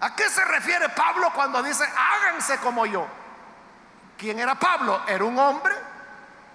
¿A 0.00 0.14
qué 0.14 0.28
se 0.28 0.44
refiere 0.44 0.88
Pablo 0.90 1.32
cuando 1.34 1.62
dice, 1.62 1.84
háganse 1.84 2.58
como 2.58 2.84
yo? 2.84 3.06
¿Quién 4.18 4.38
era 4.38 4.54
Pablo? 4.54 5.02
Era 5.06 5.24
un 5.24 5.38
hombre 5.38 5.74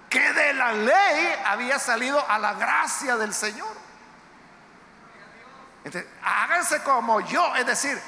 que 0.08 0.32
de 0.32 0.54
la 0.54 0.72
ley 0.72 1.34
había 1.44 1.78
salido 1.78 2.24
a 2.28 2.38
la 2.38 2.54
gracia 2.54 3.16
del 3.16 3.34
Señor. 3.34 3.76
Háganse 6.22 6.82
como 6.82 7.20
yo, 7.20 7.56
es 7.56 7.66
decir, 7.66 8.00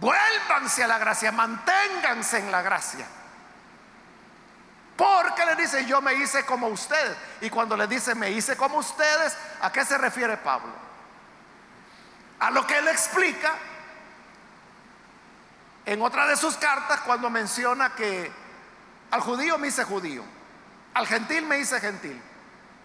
vuélvanse 0.00 0.84
a 0.84 0.88
la 0.88 0.98
gracia, 0.98 1.32
manténganse 1.32 2.38
en 2.38 2.50
la 2.50 2.62
gracia. 2.62 3.06
Porque 5.02 5.44
le 5.44 5.56
dice, 5.56 5.84
yo 5.84 6.00
me 6.00 6.14
hice 6.14 6.46
como 6.46 6.68
ustedes. 6.68 7.16
Y 7.40 7.50
cuando 7.50 7.76
le 7.76 7.88
dice, 7.88 8.14
me 8.14 8.30
hice 8.30 8.56
como 8.56 8.78
ustedes, 8.78 9.36
¿a 9.60 9.72
qué 9.72 9.84
se 9.84 9.98
refiere 9.98 10.36
Pablo? 10.36 10.72
A 12.38 12.52
lo 12.52 12.64
que 12.64 12.78
él 12.78 12.86
explica 12.86 13.52
en 15.86 16.00
otra 16.02 16.28
de 16.28 16.36
sus 16.36 16.56
cartas 16.56 17.00
cuando 17.00 17.30
menciona 17.30 17.96
que 17.96 18.30
al 19.10 19.20
judío 19.22 19.58
me 19.58 19.66
hice 19.66 19.82
judío, 19.82 20.22
al 20.94 21.08
gentil 21.08 21.46
me 21.46 21.58
hice 21.58 21.80
gentil, 21.80 22.22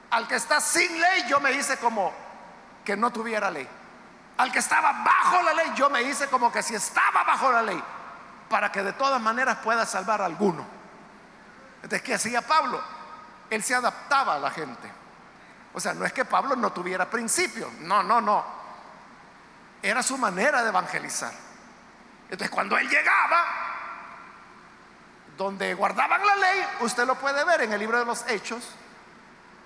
al 0.10 0.28
que 0.28 0.38
está 0.38 0.60
sin 0.60 1.00
ley 1.00 1.26
yo 1.30 1.40
me 1.40 1.52
hice 1.52 1.78
como 1.78 2.12
que 2.84 2.98
no 2.98 3.12
tuviera 3.12 3.52
ley. 3.52 3.70
Al 4.38 4.52
que 4.52 4.58
estaba 4.58 4.92
bajo 5.04 5.44
la 5.44 5.54
ley, 5.54 5.72
yo 5.76 5.88
me 5.92 6.02
hice 6.02 6.28
como 6.30 6.52
que 6.52 6.64
si 6.64 6.74
estaba 6.74 7.24
bajo 7.24 7.52
la 7.52 7.62
ley, 7.62 7.84
para 8.50 8.72
que 8.72 8.82
de 8.82 8.94
todas 8.94 9.22
maneras 9.22 9.60
pueda 9.64 9.86
salvar 9.86 10.24
a 10.24 10.26
alguno. 10.26 10.77
Entonces, 11.88 12.06
¿qué 12.06 12.16
hacía 12.16 12.42
Pablo? 12.42 12.82
Él 13.50 13.64
se 13.64 13.74
adaptaba 13.74 14.36
a 14.36 14.40
la 14.40 14.52
gente. 14.52 14.92
O 15.74 15.80
sea, 15.80 15.94
no 15.94 16.04
es 16.04 16.12
que 16.12 16.26
Pablo 16.26 16.58
no 16.58 16.74
tuviera 16.74 17.10
principios, 17.10 17.72
no, 17.80 18.04
no, 18.04 18.20
no. 18.20 18.44
Era 19.82 20.04
su 20.04 20.18
manera 20.18 20.64
de 20.64 20.68
evangelizar. 20.68 21.32
Entonces, 22.24 22.50
cuando 22.50 22.78
él 22.78 22.90
llegaba, 22.90 23.42
donde 25.38 25.74
guardaban 25.76 26.28
la 26.28 26.36
ley, 26.36 26.66
usted 26.82 27.08
lo 27.08 27.16
puede 27.16 27.46
ver 27.46 27.62
en 27.62 27.72
el 27.72 27.80
libro 27.80 27.98
de 28.00 28.04
los 28.04 28.28
Hechos, 28.28 28.68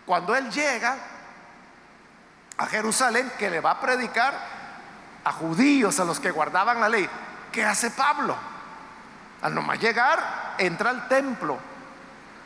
cuando 0.05 0.35
él 0.35 0.51
llega, 0.51 0.95
a 2.55 2.67
Jerusalén 2.67 3.31
que 3.39 3.49
le 3.49 3.61
va 3.61 3.71
a 3.71 3.81
predicar 3.81 4.31
a 5.23 5.31
judíos, 5.31 5.99
a 5.99 6.05
los 6.05 6.19
que 6.19 6.29
guardaban 6.29 6.79
la 6.79 6.87
ley. 6.87 7.09
¿Qué 7.51 7.65
hace 7.65 7.89
Pablo? 7.89 8.35
Al 9.41 9.55
nomás 9.55 9.79
llegar, 9.79 10.53
entra 10.59 10.91
al 10.91 11.07
templo 11.07 11.70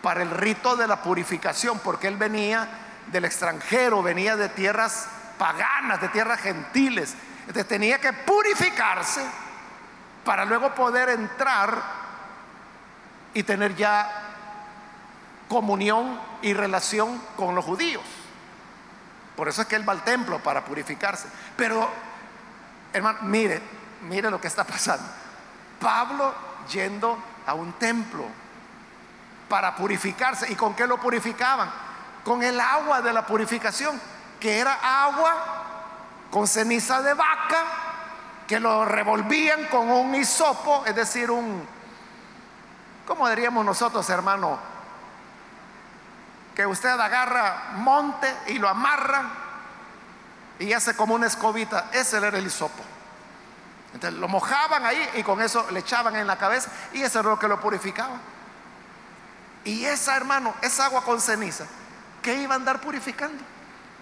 para 0.05 0.21
el 0.21 0.29
rito 0.29 0.75
de 0.75 0.85
la 0.85 1.01
purificación, 1.01 1.79
porque 1.79 2.07
él 2.07 2.15
venía 2.15 2.69
del 3.07 3.25
extranjero, 3.25 4.03
venía 4.03 4.35
de 4.35 4.49
tierras 4.49 5.07
paganas, 5.35 5.99
de 5.99 6.09
tierras 6.09 6.39
gentiles. 6.41 7.15
Entonces 7.39 7.67
tenía 7.67 7.99
que 7.99 8.13
purificarse 8.13 9.25
para 10.23 10.45
luego 10.45 10.75
poder 10.75 11.09
entrar 11.09 11.81
y 13.33 13.41
tener 13.41 13.75
ya 13.75 14.07
comunión 15.49 16.21
y 16.43 16.53
relación 16.53 17.19
con 17.35 17.55
los 17.55 17.65
judíos. 17.65 18.03
Por 19.35 19.49
eso 19.49 19.63
es 19.63 19.67
que 19.67 19.75
él 19.75 19.89
va 19.89 19.93
al 19.93 20.03
templo 20.03 20.37
para 20.37 20.63
purificarse. 20.63 21.27
Pero, 21.57 21.89
hermano, 22.93 23.17
mire, 23.23 23.59
mire 24.03 24.29
lo 24.29 24.39
que 24.39 24.49
está 24.49 24.65
pasando. 24.65 25.07
Pablo 25.79 26.31
yendo 26.71 27.17
a 27.47 27.55
un 27.55 27.73
templo 27.73 28.44
para 29.49 29.75
purificarse. 29.75 30.51
¿Y 30.51 30.55
con 30.55 30.75
qué 30.75 30.87
lo 30.87 30.99
purificaban? 30.99 31.69
Con 32.23 32.43
el 32.43 32.59
agua 32.59 33.01
de 33.01 33.13
la 33.13 33.25
purificación, 33.25 33.99
que 34.39 34.59
era 34.59 35.05
agua 35.05 35.35
con 36.31 36.47
ceniza 36.47 37.01
de 37.01 37.13
vaca, 37.13 37.63
que 38.47 38.59
lo 38.59 38.85
revolvían 38.85 39.65
con 39.65 39.89
un 39.89 40.13
hisopo, 40.15 40.83
es 40.85 40.95
decir, 40.95 41.31
un, 41.31 41.65
¿cómo 43.05 43.29
diríamos 43.29 43.65
nosotros, 43.65 44.09
hermano? 44.09 44.75
que 46.55 46.65
usted 46.65 46.89
agarra 46.89 47.73
monte 47.73 48.33
y 48.47 48.57
lo 48.57 48.69
amarra 48.69 49.23
y 50.57 50.71
hace 50.71 50.95
como 50.95 51.13
una 51.13 51.27
escobita. 51.27 51.89
Ese 51.91 52.17
era 52.17 52.29
el 52.29 52.47
hisopo. 52.47 52.81
Entonces 53.93 54.19
lo 54.19 54.27
mojaban 54.27 54.85
ahí 54.85 55.09
y 55.15 55.23
con 55.23 55.41
eso 55.41 55.69
le 55.71 55.81
echaban 55.81 56.15
en 56.15 56.25
la 56.25 56.37
cabeza 56.37 56.71
y 56.93 57.01
eso 57.01 57.19
era 57.19 57.29
lo 57.29 57.37
que 57.37 57.49
lo 57.49 57.59
purificaba. 57.59 58.15
Y 59.65 59.85
esa, 59.85 60.15
hermano, 60.15 60.53
esa 60.61 60.85
agua 60.85 61.03
con 61.03 61.19
ceniza, 61.19 61.65
¿qué 62.21 62.35
iba 62.35 62.53
a 62.53 62.57
andar 62.57 62.79
purificando? 62.79 63.43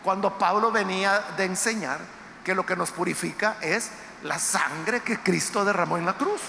Cuando 0.03 0.37
Pablo 0.37 0.71
venía 0.71 1.19
de 1.37 1.45
enseñar 1.45 1.99
que 2.43 2.53
lo 2.53 2.65
que 2.65 2.75
nos 2.75 2.91
purifica 2.91 3.55
es 3.61 3.89
la 4.21 4.37
sangre 4.37 5.01
que 5.01 5.17
Cristo 5.19 5.65
derramó 5.65 5.97
en 5.97 6.05
la 6.05 6.13
cruz. 6.13 6.41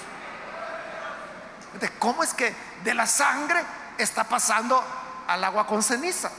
Entonces, 1.73 1.93
¿cómo 1.99 2.23
es 2.23 2.35
que 2.35 2.55
de 2.83 2.95
la 2.95 3.07
sangre 3.07 3.65
está 3.99 4.25
pasando 4.25 4.83
al 5.27 5.43
agua 5.45 5.67
con 5.67 5.83
ceniza. 5.83 6.31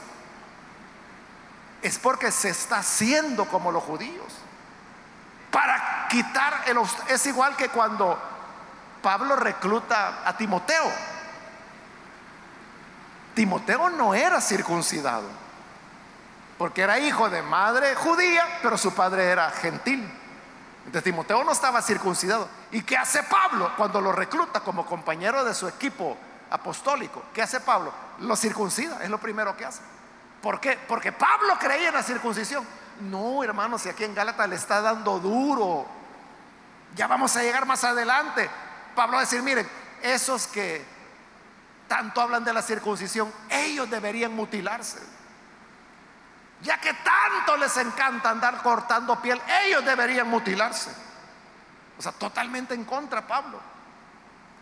Es 1.82 1.98
porque 1.98 2.32
se 2.32 2.50
está 2.50 2.78
haciendo 2.78 3.46
como 3.46 3.70
los 3.70 3.82
judíos. 3.82 4.32
Para 5.50 6.06
quitar 6.08 6.64
el... 6.66 6.78
Es 7.08 7.26
igual 7.26 7.56
que 7.56 7.68
cuando 7.68 8.18
Pablo 9.02 9.36
recluta 9.36 10.22
a 10.24 10.36
Timoteo. 10.36 10.90
Timoteo 13.36 13.90
no 13.90 14.14
era 14.14 14.40
circuncidado, 14.40 15.28
porque 16.58 16.82
era 16.82 16.98
hijo 16.98 17.30
de 17.30 17.42
madre 17.42 17.94
judía, 17.94 18.58
pero 18.62 18.76
su 18.76 18.92
padre 18.92 19.26
era 19.26 19.50
gentil. 19.52 20.10
Entonces 20.78 21.04
Timoteo 21.04 21.44
no 21.44 21.52
estaba 21.52 21.82
circuncidado. 21.82 22.48
¿Y 22.72 22.82
qué 22.82 22.96
hace 22.96 23.22
Pablo 23.22 23.70
cuando 23.76 24.00
lo 24.00 24.10
recluta 24.10 24.60
como 24.60 24.84
compañero 24.86 25.44
de 25.44 25.54
su 25.54 25.68
equipo 25.68 26.16
apostólico. 26.50 27.22
¿Qué 27.34 27.42
hace 27.42 27.60
Pablo? 27.60 27.92
Lo 28.20 28.36
circuncida, 28.36 29.02
es 29.02 29.10
lo 29.10 29.18
primero 29.18 29.56
que 29.56 29.64
hace. 29.64 29.80
¿Por 30.40 30.60
qué? 30.60 30.78
Porque 30.88 31.12
Pablo 31.12 31.56
creía 31.58 31.88
en 31.88 31.94
la 31.94 32.02
circuncisión. 32.02 32.66
No, 33.00 33.42
hermanos, 33.42 33.82
si 33.82 33.88
aquí 33.88 34.04
en 34.04 34.14
Gálatas 34.14 34.48
le 34.48 34.56
está 34.56 34.80
dando 34.80 35.18
duro. 35.18 35.86
Ya 36.94 37.06
vamos 37.06 37.36
a 37.36 37.42
llegar 37.42 37.66
más 37.66 37.84
adelante. 37.84 38.48
Pablo 38.94 39.14
va 39.14 39.18
a 39.18 39.24
decir, 39.24 39.42
miren, 39.42 39.68
esos 40.02 40.46
que 40.46 40.84
tanto 41.88 42.20
hablan 42.20 42.44
de 42.44 42.52
la 42.52 42.62
circuncisión, 42.62 43.32
ellos 43.48 43.88
deberían 43.88 44.34
mutilarse. 44.34 45.00
Ya 46.62 46.80
que 46.80 46.92
tanto 46.94 47.56
les 47.56 47.76
encanta 47.76 48.30
andar 48.30 48.62
cortando 48.62 49.20
piel, 49.20 49.40
ellos 49.64 49.84
deberían 49.84 50.28
mutilarse. 50.28 50.90
O 51.98 52.02
sea, 52.02 52.12
totalmente 52.12 52.74
en 52.74 52.84
contra, 52.84 53.26
Pablo. 53.26 53.60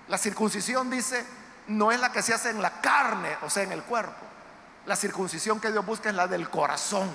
La 0.09 0.19
circuncisión 0.19 0.91
dice, 0.91 1.27
no 1.69 1.93
es 1.93 2.01
la 2.01 2.13
que 2.13 2.23
se 2.23 2.35
hace 2.35 2.51
en 2.51 2.61
la 2.61 2.81
carne, 2.81 3.39
o 3.43 3.51
sea, 3.51 3.63
en 3.63 3.73
el 3.73 3.83
cuerpo. 3.83 4.25
La 4.87 4.97
circuncisión 4.97 5.61
que 5.61 5.73
Dios 5.73 5.85
busca 5.87 6.11
es 6.11 6.15
la 6.15 6.27
del 6.27 6.51
corazón. 6.51 7.11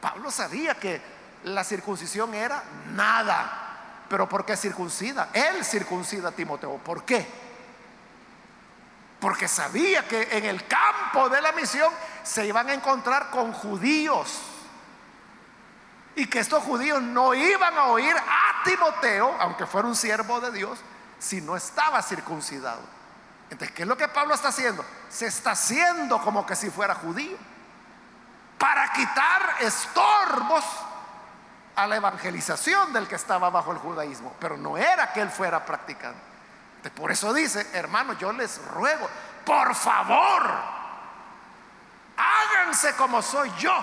Pablo 0.00 0.30
sabía 0.30 0.74
que 0.74 1.00
la 1.44 1.64
circuncisión 1.64 2.34
era 2.34 2.62
nada. 2.94 4.04
Pero 4.08 4.28
¿por 4.28 4.44
qué 4.44 4.56
circuncida? 4.56 5.30
Él 5.32 5.64
circuncida 5.64 6.28
a 6.28 6.32
Timoteo. 6.32 6.76
¿Por 6.78 7.04
qué? 7.04 7.45
Porque 9.20 9.48
sabía 9.48 10.06
que 10.06 10.28
en 10.36 10.44
el 10.44 10.66
campo 10.66 11.28
de 11.28 11.40
la 11.40 11.52
misión 11.52 11.92
se 12.22 12.46
iban 12.46 12.68
a 12.68 12.74
encontrar 12.74 13.30
con 13.30 13.52
judíos. 13.52 14.40
Y 16.14 16.26
que 16.26 16.40
estos 16.40 16.62
judíos 16.62 17.02
no 17.02 17.34
iban 17.34 17.76
a 17.76 17.84
oír 17.84 18.14
a 18.16 18.62
Timoteo, 18.64 19.36
aunque 19.40 19.66
fuera 19.66 19.88
un 19.88 19.96
siervo 19.96 20.40
de 20.40 20.50
Dios, 20.50 20.78
si 21.18 21.40
no 21.40 21.56
estaba 21.56 22.02
circuncidado. 22.02 22.80
Entonces, 23.50 23.74
¿qué 23.74 23.82
es 23.82 23.88
lo 23.88 23.96
que 23.96 24.08
Pablo 24.08 24.34
está 24.34 24.48
haciendo? 24.48 24.84
Se 25.08 25.26
está 25.26 25.52
haciendo 25.52 26.20
como 26.20 26.44
que 26.44 26.56
si 26.56 26.70
fuera 26.70 26.94
judío. 26.94 27.36
Para 28.58 28.92
quitar 28.92 29.56
estorbos 29.60 30.64
a 31.76 31.86
la 31.86 31.96
evangelización 31.96 32.92
del 32.92 33.06
que 33.06 33.14
estaba 33.14 33.50
bajo 33.50 33.72
el 33.72 33.78
judaísmo. 33.78 34.34
Pero 34.40 34.56
no 34.56 34.76
era 34.76 35.12
que 35.12 35.20
él 35.20 35.30
fuera 35.30 35.64
por 36.90 37.10
eso 37.10 37.32
dice, 37.32 37.66
hermano, 37.72 38.12
yo 38.14 38.32
les 38.32 38.62
ruego, 38.66 39.08
por 39.44 39.74
favor, 39.74 40.50
háganse 42.16 42.94
como 42.96 43.22
soy 43.22 43.50
yo. 43.58 43.74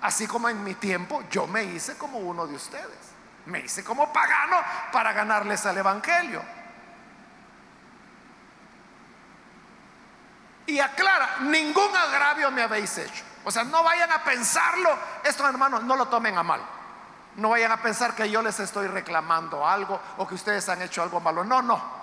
Así 0.00 0.26
como 0.26 0.48
en 0.48 0.62
mi 0.64 0.74
tiempo 0.74 1.22
yo 1.30 1.46
me 1.46 1.62
hice 1.64 1.96
como 1.96 2.18
uno 2.18 2.46
de 2.46 2.56
ustedes. 2.56 3.12
Me 3.46 3.60
hice 3.60 3.84
como 3.84 4.12
pagano 4.12 4.56
para 4.92 5.12
ganarles 5.12 5.64
al 5.66 5.78
Evangelio. 5.78 6.42
Y 10.66 10.78
aclara, 10.78 11.38
ningún 11.40 11.94
agravio 11.96 12.50
me 12.50 12.62
habéis 12.62 12.96
hecho. 12.98 13.24
O 13.44 13.50
sea, 13.50 13.64
no 13.64 13.82
vayan 13.82 14.10
a 14.12 14.22
pensarlo, 14.22 14.96
estos 15.24 15.48
hermanos 15.48 15.82
no 15.82 15.96
lo 15.96 16.06
tomen 16.08 16.38
a 16.38 16.42
mal. 16.42 16.60
No 17.36 17.50
vayan 17.50 17.72
a 17.72 17.80
pensar 17.80 18.14
que 18.14 18.28
yo 18.28 18.42
les 18.42 18.60
estoy 18.60 18.86
reclamando 18.88 19.66
algo 19.66 20.00
o 20.18 20.26
que 20.26 20.34
ustedes 20.34 20.68
han 20.68 20.82
hecho 20.82 21.02
algo 21.02 21.20
malo. 21.20 21.44
No, 21.44 21.62
no. 21.62 22.02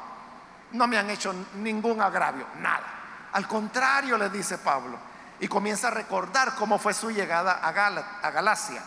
No 0.72 0.88
me 0.88 0.98
han 0.98 1.10
hecho 1.10 1.34
ningún 1.56 2.02
agravio, 2.02 2.46
nada. 2.58 2.86
Al 3.34 3.48
contrario, 3.48 4.18
le 4.18 4.30
dice 4.30 4.58
Pablo. 4.58 4.98
Y 5.40 5.48
comienza 5.48 5.88
a 5.88 5.92
recordar 5.92 6.56
cómo 6.56 6.80
fue 6.80 6.94
su 6.94 7.12
llegada 7.12 7.60
a, 7.62 7.68
a 7.70 8.32
Galacia. 8.32 8.82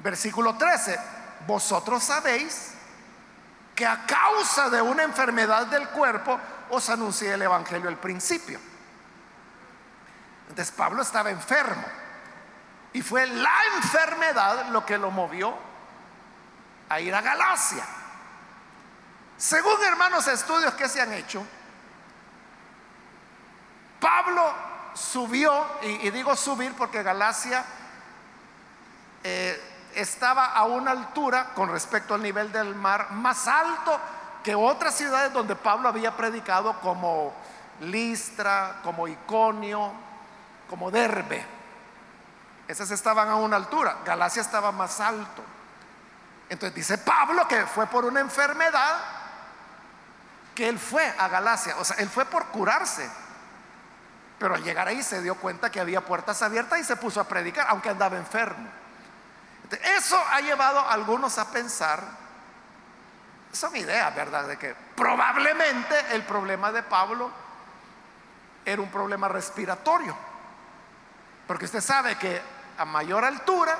Versículo 0.00 0.56
13, 0.56 0.98
vosotros 1.46 2.02
sabéis 2.02 2.72
que 3.74 3.86
a 3.86 4.06
causa 4.06 4.70
de 4.70 4.80
una 4.80 5.02
enfermedad 5.02 5.66
del 5.66 5.88
cuerpo 5.88 6.38
os 6.70 6.88
anuncié 6.88 7.34
el 7.34 7.42
Evangelio 7.42 7.88
al 7.88 7.96
principio. 7.96 8.60
Entonces 10.48 10.72
Pablo 10.74 11.02
estaba 11.02 11.30
enfermo. 11.30 11.84
Y 12.94 13.02
fue 13.02 13.26
la 13.26 13.52
enfermedad 13.76 14.68
lo 14.70 14.86
que 14.86 14.96
lo 14.96 15.10
movió 15.10 15.54
a 16.88 17.00
ir 17.00 17.14
a 17.14 17.20
Galacia. 17.20 17.84
Según 19.36 19.82
hermanos 19.84 20.26
estudios 20.28 20.74
que 20.74 20.88
se 20.88 21.00
han 21.00 21.12
hecho, 21.12 21.44
Pablo 24.00 24.54
subió, 24.94 25.66
y, 25.82 26.08
digo 26.10 26.36
subir 26.36 26.72
porque 26.74 27.02
Galacia 27.02 27.64
eh, 29.24 29.90
estaba 29.94 30.52
a 30.52 30.64
una 30.64 30.92
altura 30.92 31.52
con 31.54 31.70
respecto 31.70 32.14
al 32.14 32.22
nivel 32.22 32.52
del 32.52 32.74
mar 32.76 33.10
más 33.10 33.48
alto 33.48 33.98
que 34.44 34.54
otras 34.54 34.94
ciudades 34.94 35.32
donde 35.32 35.56
Pablo 35.56 35.88
había 35.88 36.16
predicado 36.16 36.78
como 36.80 37.34
Listra, 37.80 38.80
como 38.84 39.08
Iconio, 39.08 39.92
como 40.68 40.92
Derbe. 40.92 41.53
Esas 42.66 42.90
estaban 42.90 43.28
a 43.28 43.36
una 43.36 43.56
altura, 43.56 43.98
Galacia 44.04 44.42
estaba 44.42 44.72
más 44.72 45.00
alto. 45.00 45.42
Entonces 46.48 46.74
dice 46.74 46.98
Pablo 46.98 47.46
que 47.48 47.66
fue 47.66 47.86
por 47.86 48.04
una 48.04 48.20
enfermedad 48.20 49.00
que 50.54 50.68
él 50.68 50.78
fue 50.78 51.12
a 51.18 51.28
Galacia, 51.28 51.76
o 51.78 51.84
sea, 51.84 51.96
él 51.96 52.08
fue 52.08 52.24
por 52.24 52.46
curarse. 52.46 53.10
Pero 54.38 54.54
al 54.54 54.62
llegar 54.62 54.88
ahí 54.88 55.02
se 55.02 55.20
dio 55.20 55.34
cuenta 55.36 55.70
que 55.70 55.80
había 55.80 56.04
puertas 56.04 56.42
abiertas 56.42 56.78
y 56.78 56.84
se 56.84 56.96
puso 56.96 57.20
a 57.20 57.24
predicar, 57.24 57.66
aunque 57.68 57.90
andaba 57.90 58.16
enfermo. 58.16 58.68
Eso 59.96 60.22
ha 60.30 60.40
llevado 60.40 60.80
a 60.80 60.92
algunos 60.92 61.38
a 61.38 61.50
pensar, 61.50 62.00
son 63.52 63.74
ideas, 63.76 64.14
¿verdad? 64.14 64.46
De 64.46 64.56
que 64.56 64.74
probablemente 64.94 65.98
el 66.12 66.22
problema 66.22 66.70
de 66.70 66.82
Pablo 66.82 67.30
era 68.64 68.80
un 68.80 68.90
problema 68.90 69.28
respiratorio. 69.28 70.16
Porque 71.46 71.64
usted 71.66 71.80
sabe 71.80 72.16
que 72.16 72.40
a 72.78 72.84
mayor 72.84 73.24
altura, 73.24 73.78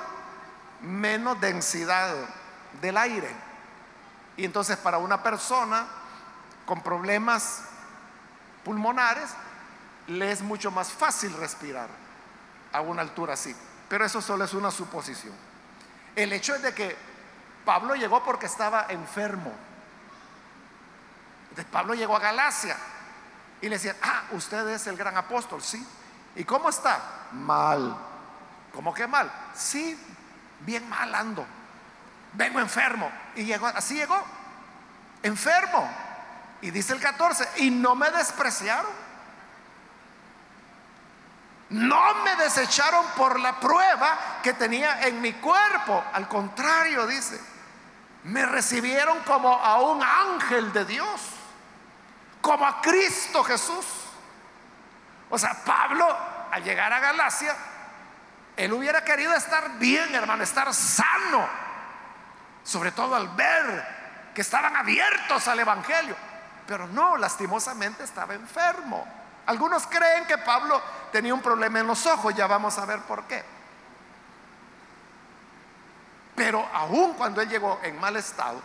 menos 0.81 1.39
densidad 1.41 2.13
del 2.81 2.97
aire. 2.97 3.29
Y 4.37 4.45
entonces 4.45 4.77
para 4.77 4.97
una 4.97 5.23
persona 5.23 5.85
con 6.65 6.81
problemas 6.81 7.61
pulmonares, 8.63 9.29
le 10.07 10.31
es 10.31 10.41
mucho 10.41 10.71
más 10.71 10.91
fácil 10.91 11.33
respirar 11.37 11.89
a 12.71 12.81
una 12.81 13.01
altura 13.01 13.33
así. 13.33 13.55
Pero 13.87 14.05
eso 14.05 14.21
solo 14.21 14.43
es 14.43 14.53
una 14.53 14.71
suposición. 14.71 15.33
El 16.15 16.33
hecho 16.33 16.55
es 16.55 16.61
de 16.61 16.73
que 16.73 16.95
Pablo 17.63 17.95
llegó 17.95 18.23
porque 18.23 18.47
estaba 18.47 18.87
enfermo. 18.89 19.51
Entonces 21.49 21.65
Pablo 21.71 21.93
llegó 21.93 22.15
a 22.15 22.19
Galacia 22.19 22.75
y 23.61 23.69
le 23.69 23.75
decían, 23.75 23.95
ah, 24.01 24.23
usted 24.31 24.67
es 24.69 24.87
el 24.87 24.97
gran 24.97 25.15
apóstol, 25.17 25.61
sí. 25.61 25.85
¿Y 26.35 26.43
cómo 26.43 26.69
está? 26.69 27.27
Mal. 27.31 27.95
¿Cómo 28.75 28.93
que 28.93 29.07
mal? 29.07 29.31
Sí, 29.55 29.97
bien 30.59 30.87
mal 30.89 31.15
ando. 31.15 31.47
Vengo 32.33 32.59
enfermo. 32.59 33.09
Y 33.35 33.45
llegó, 33.45 33.67
así 33.67 33.95
llegó, 33.95 34.21
enfermo. 35.23 35.89
Y 36.59 36.71
dice 36.71 36.91
el 36.91 36.99
14, 36.99 37.63
y 37.63 37.71
no 37.71 37.95
me 37.95 38.11
despreciaron. 38.11 38.91
No 41.69 42.15
me 42.23 42.35
desecharon 42.35 43.05
por 43.15 43.39
la 43.39 43.59
prueba 43.61 44.39
que 44.43 44.53
tenía 44.53 45.07
en 45.07 45.21
mi 45.21 45.33
cuerpo. 45.33 46.03
Al 46.13 46.27
contrario, 46.27 47.07
dice, 47.07 47.39
me 48.25 48.45
recibieron 48.45 49.19
como 49.21 49.53
a 49.53 49.79
un 49.79 50.03
ángel 50.03 50.73
de 50.73 50.83
Dios, 50.83 51.21
como 52.41 52.67
a 52.67 52.81
Cristo 52.81 53.41
Jesús. 53.45 53.85
O 55.29 55.37
sea, 55.37 55.53
Pablo, 55.63 56.05
al 56.51 56.63
llegar 56.63 56.91
a 56.91 56.99
Galacia, 56.99 57.55
él 58.57 58.73
hubiera 58.73 59.03
querido 59.03 59.33
estar 59.33 59.77
bien, 59.77 60.13
hermano, 60.15 60.43
estar 60.43 60.73
sano. 60.73 61.47
Sobre 62.63 62.91
todo 62.91 63.15
al 63.15 63.29
ver 63.29 63.85
que 64.33 64.41
estaban 64.41 64.75
abiertos 64.75 65.47
al 65.47 65.59
Evangelio. 65.59 66.15
Pero 66.65 66.87
no, 66.87 67.17
lastimosamente 67.17 68.03
estaba 68.03 68.33
enfermo. 68.33 69.05
Algunos 69.45 69.85
creen 69.87 70.25
que 70.25 70.37
Pablo 70.39 70.81
tenía 71.11 71.33
un 71.33 71.41
problema 71.41 71.79
en 71.79 71.87
los 71.87 72.05
ojos, 72.05 72.33
ya 72.33 72.47
vamos 72.47 72.77
a 72.77 72.85
ver 72.85 72.99
por 73.01 73.23
qué. 73.25 73.43
Pero 76.35 76.67
aún 76.73 77.13
cuando 77.13 77.41
él 77.41 77.49
llegó 77.49 77.79
en 77.83 77.99
mal 77.99 78.15
estado, 78.15 78.61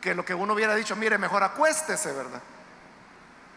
que 0.00 0.14
lo 0.14 0.24
que 0.24 0.34
uno 0.34 0.54
hubiera 0.54 0.74
dicho, 0.74 0.94
mire, 0.96 1.18
mejor 1.18 1.42
acuéstese, 1.42 2.12
¿verdad? 2.12 2.40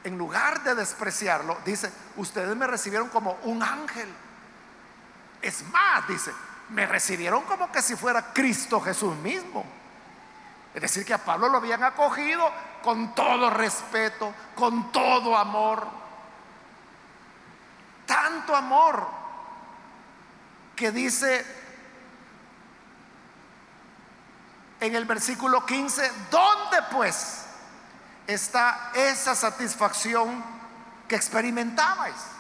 En 0.03 0.17
lugar 0.17 0.63
de 0.63 0.75
despreciarlo, 0.75 1.57
dice, 1.65 1.91
ustedes 2.15 2.55
me 2.55 2.67
recibieron 2.67 3.09
como 3.09 3.37
un 3.43 3.61
ángel. 3.61 4.09
Es 5.41 5.63
más, 5.67 6.07
dice, 6.07 6.31
me 6.69 6.85
recibieron 6.85 7.43
como 7.43 7.71
que 7.71 7.81
si 7.81 7.95
fuera 7.95 8.33
Cristo 8.33 8.81
Jesús 8.81 9.15
mismo. 9.17 9.65
Es 10.73 10.81
decir, 10.81 11.05
que 11.05 11.13
a 11.13 11.23
Pablo 11.23 11.49
lo 11.49 11.57
habían 11.57 11.83
acogido 11.83 12.51
con 12.83 13.15
todo 13.15 13.49
respeto, 13.49 14.33
con 14.55 14.91
todo 14.91 15.35
amor. 15.37 15.87
Tanto 18.05 18.55
amor 18.55 19.07
que 20.75 20.91
dice 20.91 21.45
en 24.79 24.95
el 24.95 25.05
versículo 25.05 25.65
15, 25.65 26.11
¿dónde 26.29 26.77
pues 26.91 27.45
está 28.27 28.91
esa 28.93 29.35
satisfacción 29.35 30.43
que 31.07 31.15
experimentabais? 31.15 32.36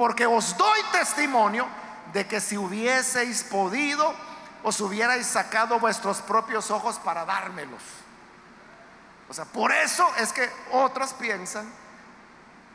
Porque 0.00 0.24
os 0.24 0.56
doy 0.56 0.82
testimonio 0.92 1.68
de 2.14 2.26
que 2.26 2.40
si 2.40 2.56
hubieseis 2.56 3.44
podido, 3.44 4.14
os 4.62 4.80
hubierais 4.80 5.26
sacado 5.26 5.78
vuestros 5.78 6.22
propios 6.22 6.70
ojos 6.70 6.98
para 6.98 7.26
dármelos. 7.26 7.82
O 9.28 9.34
sea, 9.34 9.44
por 9.44 9.70
eso 9.70 10.10
es 10.16 10.32
que 10.32 10.50
otros 10.72 11.12
piensan 11.12 11.70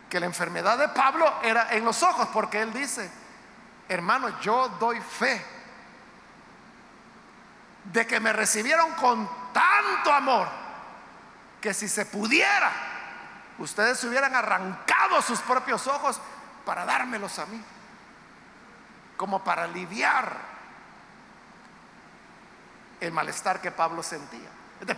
que 0.07 0.19
la 0.19 0.27
enfermedad 0.27 0.77
de 0.77 0.87
Pablo 0.89 1.25
era 1.41 1.71
en 1.71 1.83
los 1.83 2.03
ojos, 2.03 2.27
porque 2.31 2.61
él 2.61 2.71
dice, 2.71 3.09
hermano, 3.89 4.39
yo 4.41 4.69
doy 4.79 5.01
fe 5.01 5.43
de 7.85 8.05
que 8.05 8.19
me 8.19 8.33
recibieron 8.33 8.91
con 8.91 9.27
tanto 9.51 10.13
amor 10.13 10.47
que 11.59 11.73
si 11.73 11.89
se 11.89 12.05
pudiera, 12.05 12.71
ustedes 13.57 14.03
hubieran 14.03 14.35
arrancado 14.35 15.23
sus 15.23 15.39
propios 15.39 15.87
ojos 15.87 16.21
para 16.65 16.85
dármelos 16.85 17.37
a 17.39 17.45
mí, 17.45 17.61
como 19.15 19.43
para 19.43 19.63
aliviar 19.63 20.55
el 22.99 23.11
malestar 23.11 23.61
que 23.61 23.71
Pablo 23.71 24.03
sentía. 24.03 24.49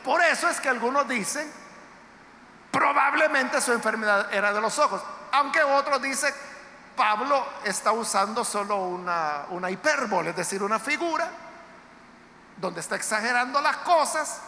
por 0.04 0.24
eso 0.24 0.50
es 0.50 0.60
que 0.60 0.70
algunos 0.70 1.08
dicen, 1.08 1.52
probablemente 2.72 3.62
su 3.62 3.74
enfermedad 3.74 4.34
era 4.34 4.54
de 4.54 4.62
los 4.62 4.80
ojos, 4.80 5.04
aunque 5.32 5.62
otros 5.62 6.02
dicen, 6.02 6.34
Pablo 6.96 7.46
está 7.64 7.92
usando 7.92 8.44
solo 8.44 8.78
una, 8.78 9.46
una 9.50 9.70
hipérbole, 9.70 10.32
es 10.32 10.36
decir, 10.36 10.64
una 10.64 10.80
figura, 10.80 11.30
donde 12.58 12.80
está 12.80 12.96
exagerando 12.96 13.62
las 13.62 13.78
cosas 13.78 14.42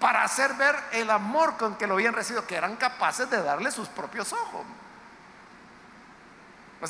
para 0.00 0.22
hacer 0.22 0.54
ver 0.54 0.76
el 0.92 1.10
amor 1.10 1.56
con 1.56 1.76
que 1.76 1.86
lo 1.86 1.94
habían 1.94 2.14
recibido, 2.14 2.46
que 2.46 2.56
eran 2.56 2.76
capaces 2.76 3.28
de 3.28 3.42
darle 3.42 3.70
sus 3.70 3.88
propios 3.88 4.32
ojos. 4.32 4.64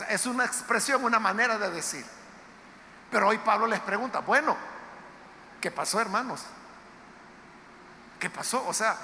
Es 0.09 0.27
una 0.27 0.45
expresión, 0.45 1.05
una 1.05 1.19
manera 1.19 1.59
de 1.59 1.71
decir. 1.71 2.05
Pero 3.11 3.29
hoy 3.29 3.39
Pablo 3.39 3.67
les 3.67 3.81
pregunta, 3.81 4.21
bueno, 4.21 4.57
¿Qué 5.65 5.71
pasó, 5.71 5.99
hermanos? 5.99 6.43
¿Qué 8.21 8.29
pasó? 8.29 8.67
O 8.69 8.75
sea, 8.75 8.99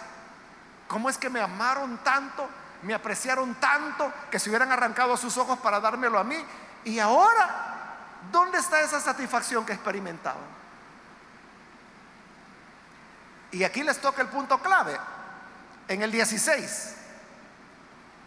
¿cómo 0.88 1.08
es 1.08 1.16
que 1.16 1.30
me 1.30 1.40
amaron 1.40 1.96
tanto, 2.04 2.46
me 2.82 2.92
apreciaron 2.92 3.54
tanto, 3.54 4.12
que 4.30 4.38
se 4.38 4.50
hubieran 4.50 4.70
arrancado 4.70 5.16
sus 5.16 5.38
ojos 5.38 5.58
para 5.60 5.80
dármelo 5.80 6.18
a 6.18 6.22
mí? 6.22 6.36
Y 6.84 6.98
ahora, 6.98 7.96
¿dónde 8.30 8.58
está 8.58 8.82
esa 8.82 9.00
satisfacción 9.00 9.64
que 9.64 9.72
experimentaban? 9.72 10.42
Y 13.52 13.64
aquí 13.64 13.82
les 13.82 13.98
toca 13.98 14.20
el 14.20 14.28
punto 14.28 14.58
clave, 14.58 15.00
en 15.88 16.02
el 16.02 16.12
16. 16.12 16.94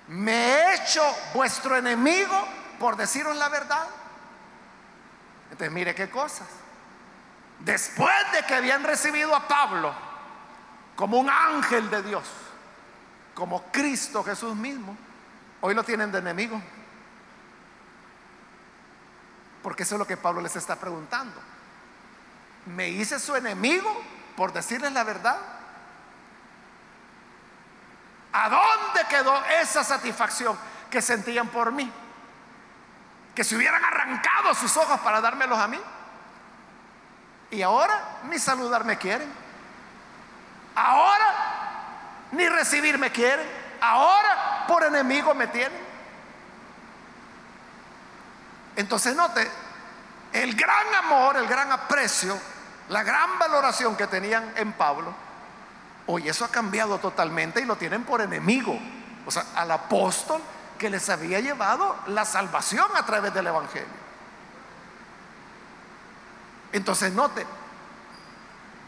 Me 0.08 0.34
he 0.34 0.76
hecho 0.76 1.02
vuestro 1.34 1.78
enemigo 1.78 2.48
por 2.80 2.98
deciros 2.98 3.36
la 3.38 3.50
verdad. 3.50 3.88
Entonces, 5.46 5.72
mire 5.72 5.96
qué 5.96 6.10
cosas. 6.10 6.48
Después 7.60 8.14
de 8.34 8.44
que 8.46 8.56
habían 8.56 8.84
recibido 8.84 9.36
a 9.36 9.48
Pablo 9.48 9.94
como 10.96 11.18
un 11.18 11.30
ángel 11.30 11.90
de 11.90 12.04
Dios, 12.04 12.26
como 13.34 13.64
Cristo 13.72 14.24
Jesús 14.24 14.56
mismo, 14.56 14.98
hoy 15.62 15.74
lo 15.74 15.84
tienen 15.84 16.12
de 16.12 16.20
enemigo. 16.20 16.62
Porque 19.62 19.84
eso 19.84 19.96
es 19.96 20.00
lo 20.00 20.08
que 20.08 20.18
Pablo 20.18 20.42
les 20.42 20.56
está 20.56 20.76
preguntando. 20.76 21.40
¿Me 22.66 22.90
hice 22.90 23.20
su 23.20 23.36
enemigo 23.36 23.90
por 24.36 24.52
decirles 24.52 24.92
la 24.92 25.04
verdad? 25.04 25.38
¿A 28.34 28.50
dónde 28.50 29.06
quedó 29.10 29.44
esa 29.62 29.84
satisfacción 29.84 30.58
que 30.90 31.02
sentían 31.02 31.48
por 31.48 31.72
mí? 31.72 31.92
que 33.36 33.44
se 33.44 33.56
hubieran 33.56 33.84
arrancado 33.84 34.54
sus 34.54 34.76
ojos 34.78 35.00
para 35.00 35.22
dármelos 35.22 35.58
a 35.58 35.68
mí. 35.68 35.80
Y 37.52 37.62
ahora 37.62 38.20
ni 38.30 38.38
saludarme 38.40 38.98
quieren. 38.98 39.32
Ahora 40.76 41.34
ni 42.32 42.48
recibirme 42.48 43.12
quieren. 43.12 43.48
Ahora 43.82 44.66
por 44.68 44.84
enemigo 44.84 45.34
me 45.34 45.48
tienen. 45.48 45.94
Entonces 48.76 49.16
note, 49.16 49.50
el 50.32 50.56
gran 50.56 50.96
amor, 50.96 51.38
el 51.38 51.48
gran 51.48 51.72
aprecio, 51.72 52.40
la 52.90 53.04
gran 53.04 53.38
valoración 53.38 53.96
que 53.96 54.08
tenían 54.08 54.52
en 54.56 54.74
Pablo, 54.74 55.14
hoy 56.08 56.28
eso 56.28 56.46
ha 56.46 56.50
cambiado 56.50 56.98
totalmente 57.00 57.62
y 57.62 57.66
lo 57.66 57.76
tienen 57.76 58.04
por 58.04 58.22
enemigo. 58.22 58.78
O 59.26 59.32
sea, 59.32 59.46
al 59.56 59.72
apóstol 59.72 60.42
que 60.78 60.90
les 60.90 61.10
había 61.10 61.40
llevado 61.40 61.96
la 62.08 62.26
salvación 62.26 62.88
a 62.96 63.06
través 63.06 63.34
del 63.34 63.48
Evangelio. 63.48 64.04
Entonces 66.74 67.14
note 67.14 67.46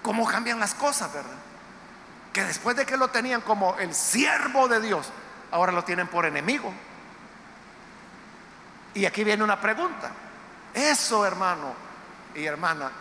cómo 0.02 0.28
cambian 0.28 0.60
las 0.60 0.74
cosas, 0.74 1.14
¿verdad? 1.14 1.38
Que 2.34 2.44
después 2.44 2.76
de 2.76 2.86
que 2.86 2.98
lo 2.98 3.08
tenían 3.10 3.42
como 3.42 3.78
el 3.78 3.94
siervo 3.96 4.68
de 4.68 4.82
Dios, 4.82 5.10
ahora 5.52 5.72
lo 5.72 5.84
tienen 5.84 6.08
por 6.08 6.26
enemigo. 6.26 6.74
Y 8.94 9.06
aquí 9.06 9.24
viene 9.24 9.44
una 9.44 9.62
pregunta. 9.62 10.12
Eso, 10.74 11.26
hermano 11.26 11.74
y 12.34 12.46
hermana, 12.46 12.92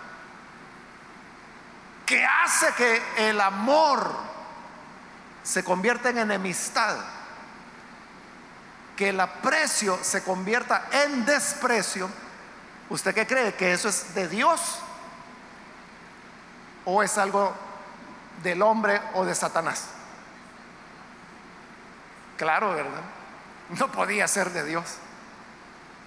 que 2.07 2.24
hace 2.24 2.72
que 2.74 3.02
el 3.28 3.40
amor 3.40 4.11
se 5.42 5.64
convierta 5.64 6.11
en 6.11 6.18
enemistad, 6.18 6.96
que 8.96 9.11
el 9.11 9.20
aprecio 9.20 9.98
se 10.02 10.22
convierta 10.22 10.88
en 10.90 11.24
desprecio, 11.24 12.09
¿usted 12.88 13.14
qué 13.14 13.26
cree? 13.26 13.55
¿Que 13.55 13.72
eso 13.72 13.88
es 13.88 14.14
de 14.14 14.28
Dios? 14.28 14.78
¿O 16.84 17.02
es 17.02 17.16
algo 17.18 17.55
del 18.42 18.62
hombre 18.62 19.00
o 19.14 19.24
de 19.24 19.34
Satanás? 19.34 19.86
Claro, 22.36 22.74
¿verdad? 22.74 23.02
No 23.78 23.90
podía 23.90 24.28
ser 24.28 24.50
de 24.50 24.64
Dios. 24.64 24.96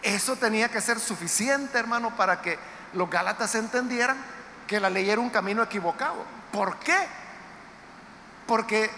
Eso 0.03 0.35
tenía 0.35 0.69
que 0.69 0.81
ser 0.81 0.99
suficiente, 0.99 1.77
hermano, 1.77 2.15
para 2.15 2.41
que 2.41 2.59
los 2.93 3.09
Gálatas 3.09 3.55
entendieran 3.55 4.17
que 4.67 4.79
la 4.79 4.89
ley 4.89 5.09
era 5.09 5.21
un 5.21 5.29
camino 5.29 5.63
equivocado. 5.63 6.17
¿Por 6.51 6.77
qué? 6.77 7.07
Porque 8.45 8.91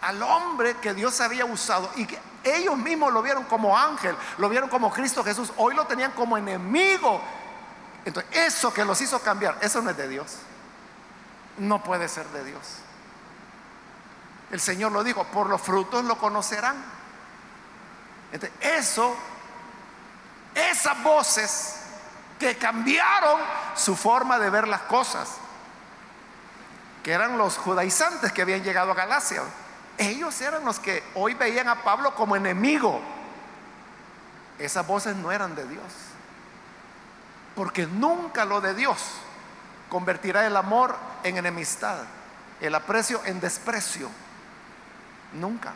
al 0.00 0.22
hombre 0.22 0.76
que 0.76 0.94
Dios 0.94 1.20
había 1.20 1.44
usado 1.44 1.90
y 1.96 2.06
que 2.06 2.18
ellos 2.44 2.76
mismos 2.76 3.12
lo 3.12 3.22
vieron 3.22 3.44
como 3.44 3.78
ángel, 3.78 4.16
lo 4.38 4.48
vieron 4.48 4.68
como 4.68 4.92
Cristo 4.92 5.22
Jesús, 5.22 5.52
hoy 5.56 5.74
lo 5.74 5.86
tenían 5.86 6.12
como 6.12 6.36
enemigo. 6.36 7.20
Entonces, 8.04 8.36
eso 8.36 8.74
que 8.74 8.84
los 8.84 9.00
hizo 9.00 9.20
cambiar, 9.20 9.58
eso 9.60 9.80
no 9.80 9.90
es 9.90 9.96
de 9.96 10.08
Dios. 10.08 10.38
No 11.58 11.82
puede 11.84 12.08
ser 12.08 12.26
de 12.28 12.44
Dios. 12.44 12.78
El 14.50 14.60
Señor 14.60 14.92
lo 14.92 15.04
dijo, 15.04 15.24
por 15.24 15.48
los 15.48 15.60
frutos 15.60 16.04
lo 16.04 16.18
conocerán. 16.18 16.76
Entonces, 18.32 18.58
eso 18.60 19.16
esas 20.54 21.02
voces 21.02 21.71
que 22.42 22.58
cambiaron 22.58 23.40
su 23.76 23.94
forma 23.94 24.36
de 24.38 24.50
ver 24.50 24.66
las 24.66 24.82
cosas, 24.82 25.36
que 27.04 27.12
eran 27.12 27.38
los 27.38 27.56
judaizantes 27.56 28.32
que 28.32 28.42
habían 28.42 28.64
llegado 28.64 28.90
a 28.90 28.94
Galacia. 28.94 29.42
Ellos 29.96 30.40
eran 30.40 30.64
los 30.64 30.80
que 30.80 31.04
hoy 31.14 31.34
veían 31.34 31.68
a 31.68 31.84
Pablo 31.84 32.16
como 32.16 32.34
enemigo. 32.34 33.00
Esas 34.58 34.84
voces 34.84 35.14
no 35.14 35.30
eran 35.30 35.54
de 35.54 35.68
Dios. 35.68 35.84
Porque 37.54 37.86
nunca 37.86 38.44
lo 38.44 38.60
de 38.60 38.74
Dios 38.74 38.98
convertirá 39.88 40.44
el 40.44 40.56
amor 40.56 40.96
en 41.22 41.36
enemistad, 41.36 41.98
el 42.60 42.74
aprecio 42.74 43.20
en 43.24 43.40
desprecio. 43.40 44.08
Nunca. 45.34 45.74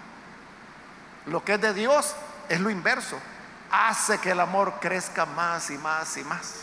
Lo 1.26 1.44
que 1.44 1.54
es 1.54 1.60
de 1.60 1.74
Dios 1.74 2.14
es 2.48 2.58
lo 2.58 2.70
inverso 2.70 3.18
hace 3.70 4.18
que 4.18 4.30
el 4.30 4.40
amor 4.40 4.74
crezca 4.80 5.26
más 5.26 5.70
y 5.70 5.78
más 5.78 6.16
y 6.16 6.24
más. 6.24 6.54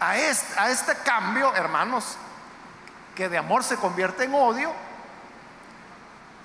A 0.00 0.18
este, 0.18 0.96
cambio, 1.04 1.54
hermanos, 1.54 2.16
que 3.14 3.28
de 3.28 3.38
amor 3.38 3.62
se 3.62 3.76
convierte 3.76 4.24
en 4.24 4.34
odio, 4.34 4.72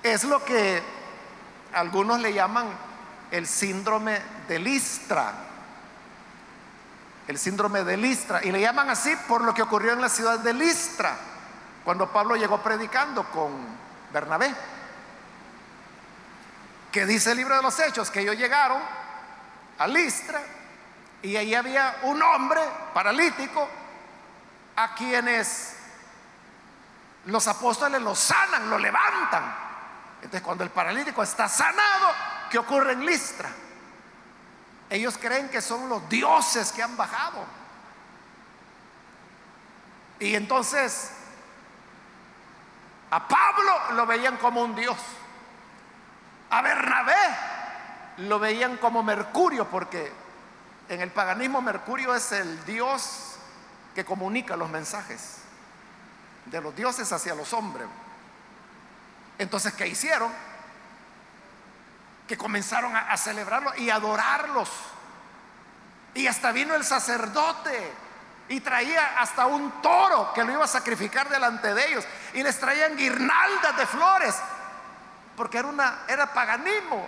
es 0.02 0.22
lo 0.22 0.44
que 0.44 0.80
algunos 1.74 2.20
le 2.20 2.32
llaman 2.32 2.68
el 3.32 3.48
síndrome 3.48 4.20
de 4.46 4.60
Listra. 4.60 5.32
El 7.26 7.36
síndrome 7.36 7.82
de 7.82 7.96
Listra. 7.96 8.44
Y 8.44 8.52
le 8.52 8.60
llaman 8.60 8.90
así 8.90 9.14
por 9.26 9.42
lo 9.42 9.52
que 9.52 9.62
ocurrió 9.62 9.92
en 9.92 10.00
la 10.00 10.08
ciudad 10.08 10.38
de 10.38 10.54
Listra, 10.54 11.16
cuando 11.84 12.12
Pablo 12.12 12.36
llegó 12.36 12.62
predicando 12.62 13.24
con 13.24 13.50
Bernabé 14.12 14.54
que 16.92 17.06
dice 17.06 17.32
el 17.32 17.38
libro 17.38 17.56
de 17.56 17.62
los 17.62 17.78
Hechos 17.78 18.10
que 18.10 18.20
ellos 18.20 18.36
llegaron 18.36 18.80
a 19.78 19.86
Listra 19.86 20.42
y 21.22 21.36
ahí 21.36 21.54
había 21.54 21.98
un 22.02 22.22
hombre 22.22 22.60
paralítico 22.94 23.68
a 24.76 24.94
quienes 24.94 25.76
los 27.26 27.46
apóstoles 27.48 28.00
lo 28.00 28.14
sanan, 28.14 28.70
lo 28.70 28.78
levantan. 28.78 29.54
Entonces 30.16 30.42
cuando 30.42 30.64
el 30.64 30.70
paralítico 30.70 31.22
está 31.22 31.48
sanado, 31.48 32.08
¿qué 32.50 32.58
ocurre 32.58 32.92
en 32.92 33.04
Listra? 33.04 33.50
Ellos 34.90 35.18
creen 35.18 35.48
que 35.50 35.60
son 35.60 35.88
los 35.88 36.08
dioses 36.08 36.72
que 36.72 36.82
han 36.82 36.96
bajado. 36.96 37.44
Y 40.20 40.34
entonces 40.34 41.12
a 43.10 43.26
Pablo 43.26 43.94
lo 43.94 44.06
veían 44.06 44.36
como 44.38 44.62
un 44.62 44.74
dios. 44.74 44.96
A 46.50 46.62
Bernabé 46.62 47.14
lo 48.18 48.38
veían 48.38 48.78
como 48.78 49.02
Mercurio 49.02 49.68
porque 49.68 50.12
en 50.88 51.00
el 51.00 51.10
paganismo 51.10 51.60
Mercurio 51.60 52.14
es 52.14 52.32
el 52.32 52.64
dios 52.64 53.36
que 53.94 54.04
comunica 54.04 54.56
los 54.56 54.70
mensajes 54.70 55.38
de 56.46 56.60
los 56.60 56.74
dioses 56.74 57.12
hacia 57.12 57.34
los 57.34 57.52
hombres. 57.52 57.86
Entonces, 59.38 59.72
¿qué 59.74 59.86
hicieron? 59.86 60.32
Que 62.26 62.36
comenzaron 62.36 62.94
a, 62.96 63.16
celebrarlo 63.16 63.72
y 63.76 63.90
adorarlos. 63.90 64.70
Y 66.14 66.26
hasta 66.26 66.52
vino 66.52 66.74
el 66.74 66.84
sacerdote 66.84 67.92
y 68.48 68.60
traía 68.60 69.20
hasta 69.20 69.46
un 69.46 69.82
toro 69.82 70.32
que 70.32 70.42
lo 70.42 70.52
iba 70.52 70.64
a 70.64 70.68
sacrificar 70.68 71.28
delante 71.28 71.74
de 71.74 71.88
ellos. 71.88 72.04
Y 72.34 72.42
les 72.42 72.58
traían 72.58 72.96
guirnaldas 72.96 73.76
de 73.76 73.86
flores 73.86 74.34
porque 75.38 75.58
era, 75.58 75.68
una, 75.68 76.00
era 76.08 76.34
paganismo. 76.34 77.06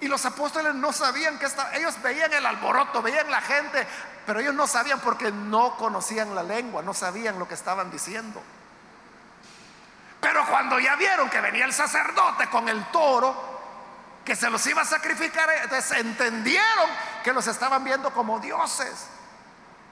Y 0.00 0.08
los 0.08 0.24
apóstoles 0.24 0.74
no 0.74 0.92
sabían 0.92 1.38
que 1.38 1.44
estaba, 1.44 1.74
ellos 1.74 2.00
veían 2.02 2.32
el 2.32 2.44
alboroto, 2.44 3.02
veían 3.02 3.30
la 3.30 3.42
gente, 3.42 3.86
pero 4.26 4.40
ellos 4.40 4.54
no 4.54 4.66
sabían 4.66 4.98
porque 5.00 5.30
no 5.30 5.76
conocían 5.76 6.34
la 6.34 6.42
lengua, 6.42 6.82
no 6.82 6.94
sabían 6.94 7.38
lo 7.38 7.46
que 7.46 7.52
estaban 7.52 7.90
diciendo. 7.90 8.42
Pero 10.20 10.46
cuando 10.46 10.80
ya 10.80 10.96
vieron 10.96 11.28
que 11.28 11.40
venía 11.42 11.66
el 11.66 11.74
sacerdote 11.74 12.48
con 12.48 12.66
el 12.66 12.86
toro, 12.86 13.52
que 14.24 14.34
se 14.34 14.48
los 14.48 14.66
iba 14.66 14.80
a 14.80 14.86
sacrificar, 14.86 15.48
entonces 15.62 15.98
entendieron 15.98 16.88
que 17.22 17.34
los 17.34 17.46
estaban 17.46 17.84
viendo 17.84 18.10
como 18.10 18.40
dioses. 18.40 19.08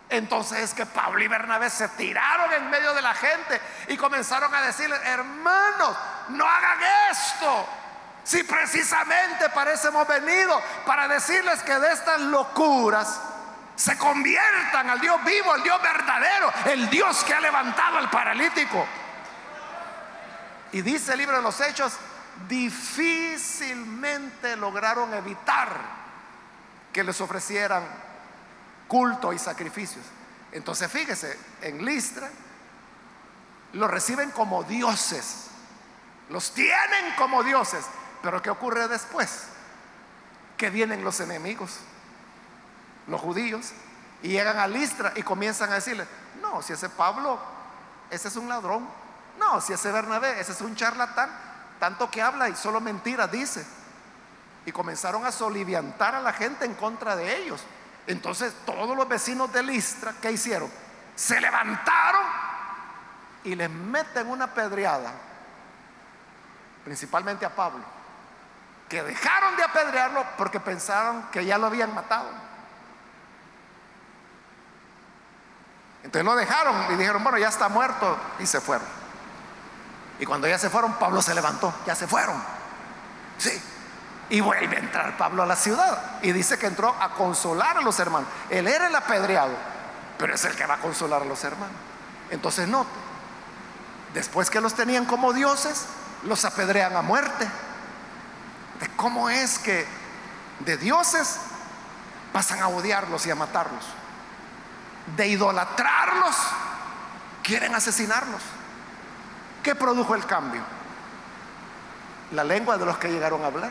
Entonces 0.08 0.58
es 0.58 0.74
que 0.74 0.86
Pablo 0.86 1.22
y 1.22 1.28
Bernabé 1.28 1.68
se 1.68 1.86
tiraron 1.88 2.50
en 2.54 2.70
medio 2.70 2.94
de 2.94 3.02
la 3.02 3.14
gente 3.14 3.60
y 3.88 3.96
comenzaron 3.98 4.54
a 4.54 4.62
decirle, 4.62 4.96
hermanos, 5.04 5.96
no 6.30 6.46
hagan 6.46 6.78
esto. 7.10 7.66
Si 8.24 8.42
precisamente 8.44 9.48
para 9.50 9.72
eso 9.72 9.88
hemos 9.88 10.06
venido, 10.06 10.60
para 10.86 11.08
decirles 11.08 11.62
que 11.62 11.78
de 11.78 11.92
estas 11.92 12.20
locuras 12.20 13.20
se 13.74 13.98
conviertan 13.98 14.90
al 14.90 15.00
Dios 15.00 15.22
vivo, 15.24 15.52
al 15.52 15.62
Dios 15.62 15.82
verdadero, 15.82 16.52
el 16.66 16.88
Dios 16.88 17.24
que 17.24 17.34
ha 17.34 17.40
levantado 17.40 17.98
al 17.98 18.08
paralítico. 18.10 18.86
Y 20.72 20.82
dice 20.82 21.12
el 21.12 21.18
libro 21.18 21.36
de 21.36 21.42
los 21.42 21.60
Hechos, 21.60 21.94
difícilmente 22.48 24.56
lograron 24.56 25.12
evitar 25.14 25.68
que 26.92 27.02
les 27.02 27.20
ofrecieran 27.20 27.82
culto 28.86 29.32
y 29.32 29.38
sacrificios. 29.38 30.04
Entonces 30.52 30.90
fíjese, 30.90 31.38
en 31.62 31.84
Listra 31.84 32.30
los 33.72 33.90
reciben 33.90 34.30
como 34.30 34.62
dioses, 34.64 35.48
los 36.32 36.52
tienen 36.52 37.14
como 37.16 37.42
dioses, 37.42 37.84
pero 38.22 38.40
¿qué 38.40 38.50
ocurre 38.50 38.88
después? 38.88 39.44
Que 40.56 40.70
vienen 40.70 41.04
los 41.04 41.20
enemigos, 41.20 41.78
los 43.06 43.20
judíos, 43.20 43.72
y 44.22 44.28
llegan 44.28 44.58
a 44.58 44.66
Listra 44.66 45.12
y 45.14 45.22
comienzan 45.22 45.70
a 45.70 45.74
decirle, 45.74 46.06
no, 46.40 46.62
si 46.62 46.72
ese 46.72 46.88
Pablo, 46.88 47.38
ese 48.10 48.28
es 48.28 48.36
un 48.36 48.48
ladrón, 48.48 48.88
no, 49.38 49.60
si 49.60 49.72
ese 49.74 49.92
Bernabé, 49.92 50.40
ese 50.40 50.52
es 50.52 50.60
un 50.62 50.74
charlatán, 50.74 51.30
tanto 51.78 52.10
que 52.10 52.22
habla 52.22 52.48
y 52.48 52.56
solo 52.56 52.80
mentiras 52.80 53.30
dice. 53.30 53.66
y 54.64 54.72
comenzaron 54.72 55.26
a 55.26 55.32
soliviantar 55.32 56.14
a 56.14 56.20
la 56.20 56.32
gente 56.32 56.64
en 56.64 56.74
contra 56.74 57.16
de 57.16 57.36
ellos. 57.42 57.60
Entonces 58.06 58.54
todos 58.64 58.96
los 58.96 59.08
vecinos 59.08 59.52
de 59.52 59.62
Listra, 59.62 60.14
¿qué 60.20 60.32
hicieron? 60.32 60.70
Se 61.16 61.40
levantaron 61.40 62.22
y 63.44 63.54
les 63.54 63.68
meten 63.68 64.28
una 64.28 64.54
pedreada, 64.54 65.12
principalmente 66.84 67.44
a 67.44 67.54
Pablo, 67.54 67.84
que 68.88 69.02
dejaron 69.02 69.56
de 69.56 69.62
apedrearlo 69.62 70.24
porque 70.36 70.60
pensaron 70.60 71.22
que 71.32 71.44
ya 71.44 71.58
lo 71.58 71.66
habían 71.66 71.94
matado. 71.94 72.28
Entonces 76.04 76.24
lo 76.24 76.34
dejaron 76.34 76.92
y 76.92 76.96
dijeron, 76.96 77.22
bueno, 77.22 77.38
ya 77.38 77.48
está 77.48 77.68
muerto 77.68 78.18
y 78.38 78.46
se 78.46 78.60
fueron. 78.60 78.86
Y 80.18 80.26
cuando 80.26 80.46
ya 80.46 80.58
se 80.58 80.68
fueron, 80.68 80.94
Pablo 80.94 81.22
se 81.22 81.34
levantó, 81.34 81.72
ya 81.86 81.94
se 81.94 82.06
fueron. 82.06 82.42
Sí. 83.38 83.60
Y 84.28 84.40
vuelve 84.40 84.76
a 84.76 84.80
entrar 84.80 85.16
Pablo 85.16 85.42
a 85.42 85.46
la 85.46 85.56
ciudad. 85.56 86.20
Y 86.22 86.32
dice 86.32 86.58
que 86.58 86.66
entró 86.66 86.94
a 87.00 87.10
consolar 87.10 87.78
a 87.78 87.80
los 87.82 87.98
hermanos. 87.98 88.28
Él 88.50 88.66
era 88.68 88.88
el 88.88 88.94
apedreado, 88.94 89.54
pero 90.18 90.34
es 90.34 90.44
el 90.44 90.54
que 90.54 90.66
va 90.66 90.74
a 90.74 90.78
consolar 90.78 91.22
a 91.22 91.24
los 91.24 91.42
hermanos. 91.44 91.76
Entonces 92.30 92.68
note, 92.68 92.90
después 94.14 94.48
que 94.48 94.60
los 94.60 94.74
tenían 94.74 95.04
como 95.06 95.32
dioses, 95.32 95.86
los 96.24 96.44
apedrean 96.44 96.96
a 96.96 97.02
muerte. 97.02 97.48
¿De 98.80 98.88
cómo 98.96 99.30
es 99.30 99.58
que 99.58 99.86
de 100.60 100.76
dioses 100.76 101.38
pasan 102.32 102.60
a 102.60 102.68
odiarlos 102.68 103.26
y 103.26 103.30
a 103.30 103.34
matarlos? 103.34 103.84
de 105.16 105.28
idolatrarlos, 105.28 106.36
quieren 107.42 107.74
asesinarlos. 107.74 108.40
¿Qué 109.62 109.74
produjo 109.74 110.14
el 110.14 110.26
cambio? 110.26 110.62
La 112.32 112.44
lengua 112.44 112.78
de 112.78 112.86
los 112.86 112.98
que 112.98 113.08
llegaron 113.08 113.42
a 113.44 113.46
hablar, 113.46 113.70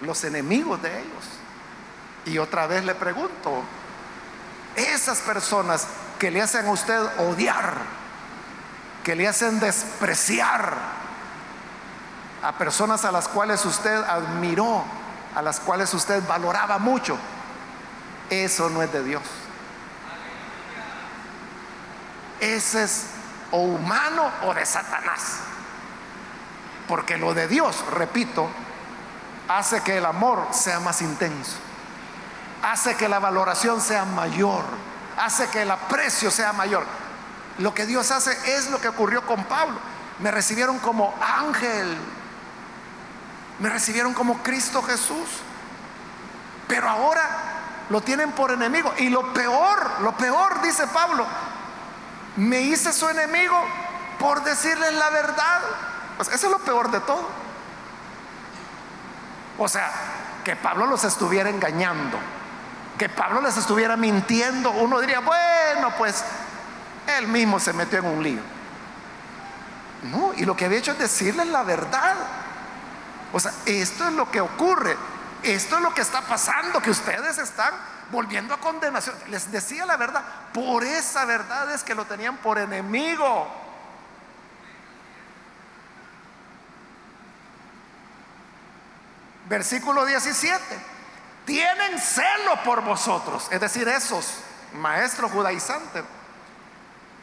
los 0.00 0.24
enemigos 0.24 0.80
de 0.82 1.00
ellos. 1.00 1.24
Y 2.24 2.38
otra 2.38 2.66
vez 2.66 2.84
le 2.84 2.94
pregunto, 2.94 3.62
esas 4.74 5.18
personas 5.20 5.86
que 6.18 6.30
le 6.30 6.42
hacen 6.42 6.66
a 6.66 6.70
usted 6.70 6.98
odiar, 7.18 7.74
que 9.04 9.14
le 9.14 9.28
hacen 9.28 9.60
despreciar 9.60 10.74
a 12.46 12.52
personas 12.52 13.04
a 13.04 13.12
las 13.12 13.28
cuales 13.28 13.64
usted 13.64 13.96
admiró, 14.04 14.84
a 15.34 15.42
las 15.42 15.60
cuales 15.60 15.92
usted 15.94 16.22
valoraba 16.26 16.78
mucho, 16.78 17.18
eso 18.30 18.70
no 18.70 18.82
es 18.82 18.92
de 18.92 19.02
Dios 19.02 19.22
ese 22.40 22.84
es 22.84 23.06
o 23.50 23.58
humano 23.58 24.30
o 24.42 24.54
de 24.54 24.66
Satanás. 24.66 25.38
Porque 26.88 27.16
lo 27.16 27.34
de 27.34 27.48
Dios, 27.48 27.84
repito, 27.92 28.48
hace 29.48 29.82
que 29.82 29.98
el 29.98 30.06
amor 30.06 30.48
sea 30.52 30.80
más 30.80 31.02
intenso, 31.02 31.56
hace 32.62 32.94
que 32.96 33.08
la 33.08 33.18
valoración 33.18 33.80
sea 33.80 34.04
mayor, 34.04 34.64
hace 35.18 35.48
que 35.48 35.62
el 35.62 35.70
aprecio 35.70 36.30
sea 36.30 36.52
mayor. 36.52 36.84
Lo 37.58 37.74
que 37.74 37.86
Dios 37.86 38.10
hace 38.10 38.36
es 38.56 38.70
lo 38.70 38.80
que 38.80 38.88
ocurrió 38.88 39.22
con 39.26 39.44
Pablo. 39.44 39.78
Me 40.20 40.30
recibieron 40.30 40.78
como 40.78 41.14
ángel, 41.20 41.96
me 43.58 43.68
recibieron 43.70 44.14
como 44.14 44.42
Cristo 44.42 44.82
Jesús, 44.82 45.28
pero 46.68 46.88
ahora 46.88 47.22
lo 47.88 48.00
tienen 48.00 48.32
por 48.32 48.50
enemigo. 48.50 48.92
Y 48.98 49.08
lo 49.08 49.32
peor, 49.32 50.00
lo 50.00 50.16
peor, 50.16 50.60
dice 50.62 50.86
Pablo, 50.88 51.26
me 52.36 52.60
hice 52.60 52.92
su 52.92 53.08
enemigo 53.08 53.56
por 54.18 54.42
decirles 54.44 54.92
la 54.94 55.10
verdad. 55.10 55.60
Pues 56.16 56.28
eso 56.28 56.46
es 56.46 56.52
lo 56.52 56.58
peor 56.58 56.90
de 56.90 57.00
todo. 57.00 57.28
O 59.58 59.68
sea, 59.68 59.90
que 60.44 60.54
Pablo 60.56 60.86
los 60.86 61.04
estuviera 61.04 61.48
engañando, 61.48 62.18
que 62.98 63.08
Pablo 63.08 63.40
les 63.40 63.56
estuviera 63.56 63.96
mintiendo, 63.96 64.70
uno 64.70 65.00
diría, 65.00 65.20
bueno, 65.20 65.92
pues 65.96 66.24
él 67.18 67.28
mismo 67.28 67.58
se 67.58 67.72
metió 67.72 68.00
en 68.00 68.06
un 68.06 68.22
lío. 68.22 68.40
No, 70.04 70.32
y 70.36 70.44
lo 70.44 70.56
que 70.56 70.66
había 70.66 70.78
hecho 70.78 70.92
es 70.92 70.98
decirles 70.98 71.46
la 71.46 71.62
verdad. 71.62 72.14
O 73.36 73.38
sea, 73.38 73.52
esto 73.66 74.08
es 74.08 74.14
lo 74.14 74.30
que 74.30 74.40
ocurre, 74.40 74.96
esto 75.42 75.76
es 75.76 75.82
lo 75.82 75.92
que 75.92 76.00
está 76.00 76.22
pasando, 76.22 76.80
que 76.80 76.88
ustedes 76.88 77.36
están 77.36 77.74
volviendo 78.10 78.54
a 78.54 78.60
condenación. 78.60 79.14
Les 79.28 79.52
decía 79.52 79.84
la 79.84 79.98
verdad. 79.98 80.24
Por 80.54 80.82
esa 80.82 81.26
verdad 81.26 81.70
es 81.70 81.82
que 81.82 81.94
lo 81.94 82.06
tenían 82.06 82.38
por 82.38 82.56
enemigo. 82.56 83.46
Versículo 89.50 90.06
17. 90.06 90.58
Tienen 91.44 91.98
celo 92.00 92.62
por 92.64 92.80
vosotros. 92.80 93.48
Es 93.50 93.60
decir, 93.60 93.86
esos 93.86 94.38
maestros 94.72 95.30
judaizantes. 95.30 96.04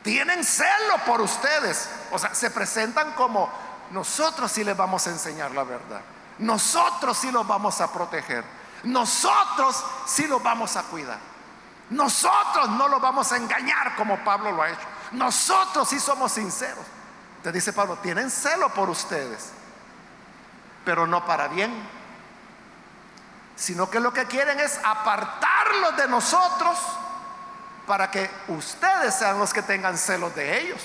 Tienen 0.03 0.43
celo 0.43 0.99
por 1.07 1.21
ustedes. 1.21 1.89
O 2.11 2.19
sea, 2.19 2.35
se 2.35 2.51
presentan 2.51 3.13
como 3.13 3.72
nosotros 3.93 4.51
sí 4.51 4.63
les 4.63 4.75
vamos 4.75 5.05
a 5.05 5.11
enseñar 5.11 5.51
la 5.51 5.63
verdad. 5.63 6.01
Nosotros 6.39 7.15
sí 7.15 7.31
los 7.31 7.45
vamos 7.45 7.79
a 7.79 7.93
proteger. 7.93 8.43
Nosotros 8.85 9.85
sí 10.07 10.25
los 10.25 10.41
vamos 10.41 10.75
a 10.75 10.81
cuidar. 10.83 11.19
Nosotros 11.91 12.69
no 12.69 12.87
los 12.87 12.99
vamos 12.99 13.31
a 13.31 13.37
engañar 13.37 13.95
como 13.95 14.17
Pablo 14.23 14.51
lo 14.51 14.63
ha 14.63 14.69
hecho. 14.69 14.81
Nosotros 15.11 15.87
sí 15.87 15.99
somos 15.99 16.31
sinceros. 16.31 16.83
Te 17.43 17.51
dice 17.51 17.71
Pablo, 17.71 17.97
tienen 18.01 18.31
celo 18.31 18.69
por 18.69 18.89
ustedes, 18.89 19.51
pero 20.83 21.05
no 21.05 21.23
para 21.25 21.47
bien, 21.49 21.71
sino 23.55 23.91
que 23.91 23.99
lo 23.99 24.11
que 24.11 24.25
quieren 24.25 24.59
es 24.59 24.79
apartarlos 24.83 25.97
de 25.97 26.07
nosotros 26.07 26.79
para 27.85 28.09
que 28.09 28.27
ustedes 28.47 29.13
sean 29.13 29.37
los 29.37 29.53
que 29.53 29.61
tengan 29.61 29.99
celos 29.99 30.33
de 30.33 30.61
ellos. 30.61 30.81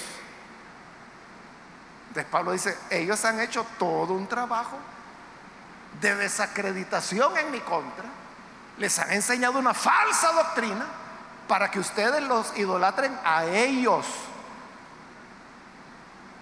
Entonces 2.09 2.31
Pablo 2.31 2.53
dice, 2.53 2.77
ellos 2.91 3.25
han 3.25 3.41
hecho 3.41 3.67
todo 3.79 4.15
un 4.15 4.27
trabajo 4.27 4.79
de 6.01 6.15
desacreditación 6.17 7.37
en 7.37 7.51
mi 7.51 7.61
contra, 7.61 8.05
les 8.79 8.99
han 8.99 9.13
enseñado 9.13 9.59
una 9.59 9.75
falsa 9.75 10.33
doctrina 10.33 10.87
para 11.49 11.71
que 11.71 11.81
ustedes 11.81 12.23
los 12.23 12.57
idolatren 12.57 13.19
a 13.25 13.45
ellos. 13.45 14.07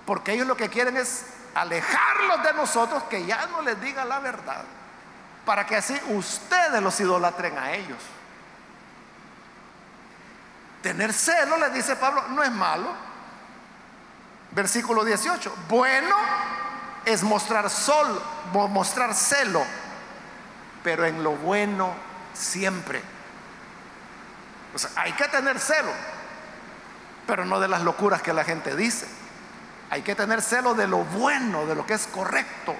Porque 0.05 0.33
ellos 0.33 0.47
lo 0.47 0.57
que 0.57 0.69
quieren 0.69 0.97
es 0.97 1.27
alejarlos 1.55 2.43
de 2.43 2.53
nosotros, 2.53 3.03
que 3.05 3.25
ya 3.25 3.47
no 3.47 3.63
les 3.63 3.81
diga 3.81 4.05
la 4.05 4.19
verdad, 4.19 4.65
para 5.45 5.65
que 5.65 5.77
así 5.77 5.99
ustedes 6.09 6.83
los 6.83 7.01
idolatren 7.01 7.57
a 7.59 7.73
ellos. 7.73 7.99
Tener 10.83 11.13
celo, 11.13 11.57
le 11.57 11.71
dice 11.71 11.97
Pablo, 11.97 12.25
no 12.29 12.43
es 12.43 12.53
malo. 12.53 13.06
Versículo 14.53 15.05
18, 15.05 15.55
bueno 15.69 16.17
es 17.07 17.23
mostrar 17.23 17.71
sol, 17.71 18.21
celo, 19.15 19.65
pero 20.83 21.07
en 21.07 21.23
lo 21.23 21.33
bueno 21.33 21.95
siempre. 22.35 23.01
O 24.75 24.79
sea, 24.79 24.91
hay 24.97 25.13
que 25.13 25.29
tener 25.29 25.59
celo, 25.59 25.93
pero 27.27 27.45
no 27.45 27.61
de 27.61 27.69
las 27.69 27.83
locuras 27.83 28.23
que 28.23 28.33
la 28.33 28.45
gente 28.45 28.75
dice. 28.77 29.07
Hay 29.89 30.03
que 30.03 30.17
tener 30.17 30.43
celo 30.43 30.75
de 30.75 30.89
lo 30.89 30.99
bueno, 31.05 31.65
de 31.67 31.77
lo 31.77 31.87
que 31.87 31.95
es 31.95 32.09
correcto. 32.09 32.75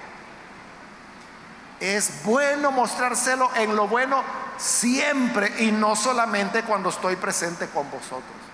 Es 1.79 2.23
bueno 2.23 2.71
mostrar 2.71 3.15
celo 3.15 3.49
en 3.55 3.75
lo 3.75 3.87
bueno 3.87 4.23
siempre 4.57 5.53
y 5.59 5.71
no 5.71 5.95
solamente 5.95 6.63
cuando 6.63 6.89
estoy 6.89 7.15
presente 7.15 7.67
con 7.67 7.89
vosotros. 7.89 8.46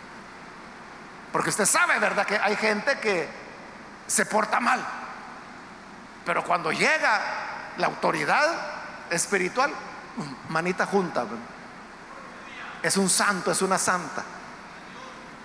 Porque 1.33 1.49
usted 1.49 1.65
sabe, 1.65 1.97
¿verdad? 1.97 2.27
Que 2.27 2.37
hay 2.37 2.55
gente 2.55 2.99
que 2.99 3.27
se 4.05 4.27
porta 4.27 4.59
mal. 4.59 4.85
Pero 6.23 6.43
cuando 6.43 6.71
llega 6.71 7.19
la 7.77 7.87
autoridad 7.87 8.45
espiritual, 9.09 9.73
manita 10.49 10.85
junta. 10.85 11.25
Es 12.83 12.97
un 12.97 13.09
santo, 13.09 13.51
es 13.51 13.63
una 13.63 13.79
santa. 13.79 14.23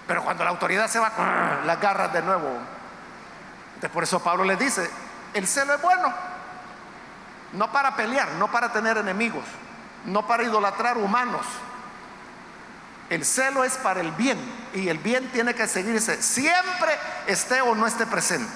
Pero 0.07 0.23
cuando 0.23 0.45
la 0.45 0.51
autoridad 0.51 0.89
se 0.89 0.99
va, 0.99 1.11
la 1.65 1.73
agarra 1.73 2.09
de 2.09 2.21
nuevo. 2.21 2.59
por 3.91 4.03
eso 4.03 4.23
Pablo 4.23 4.45
le 4.45 4.57
dice, 4.57 4.91
el 5.33 5.47
celo 5.47 5.75
es 5.75 5.81
bueno. 5.81 6.13
No 7.55 7.73
para 7.73 7.97
pelear, 7.97 8.33
no 8.33 8.49
para 8.51 8.71
tener 8.71 8.99
enemigos, 8.99 9.45
no 10.05 10.27
para 10.27 10.43
idolatrar 10.43 10.99
humanos. 10.99 11.47
El 13.11 13.25
celo 13.25 13.65
es 13.65 13.75
para 13.75 14.01
el 14.01 14.13
bien 14.13 14.39
y 14.75 14.89
el 14.89 14.99
bien 14.99 15.31
tiene 15.33 15.55
que 15.55 15.67
seguirse 15.67 16.23
siempre 16.23 16.97
esté 17.27 17.63
o 17.63 17.75
no 17.75 17.87
esté 17.87 18.07
presente. 18.07 18.53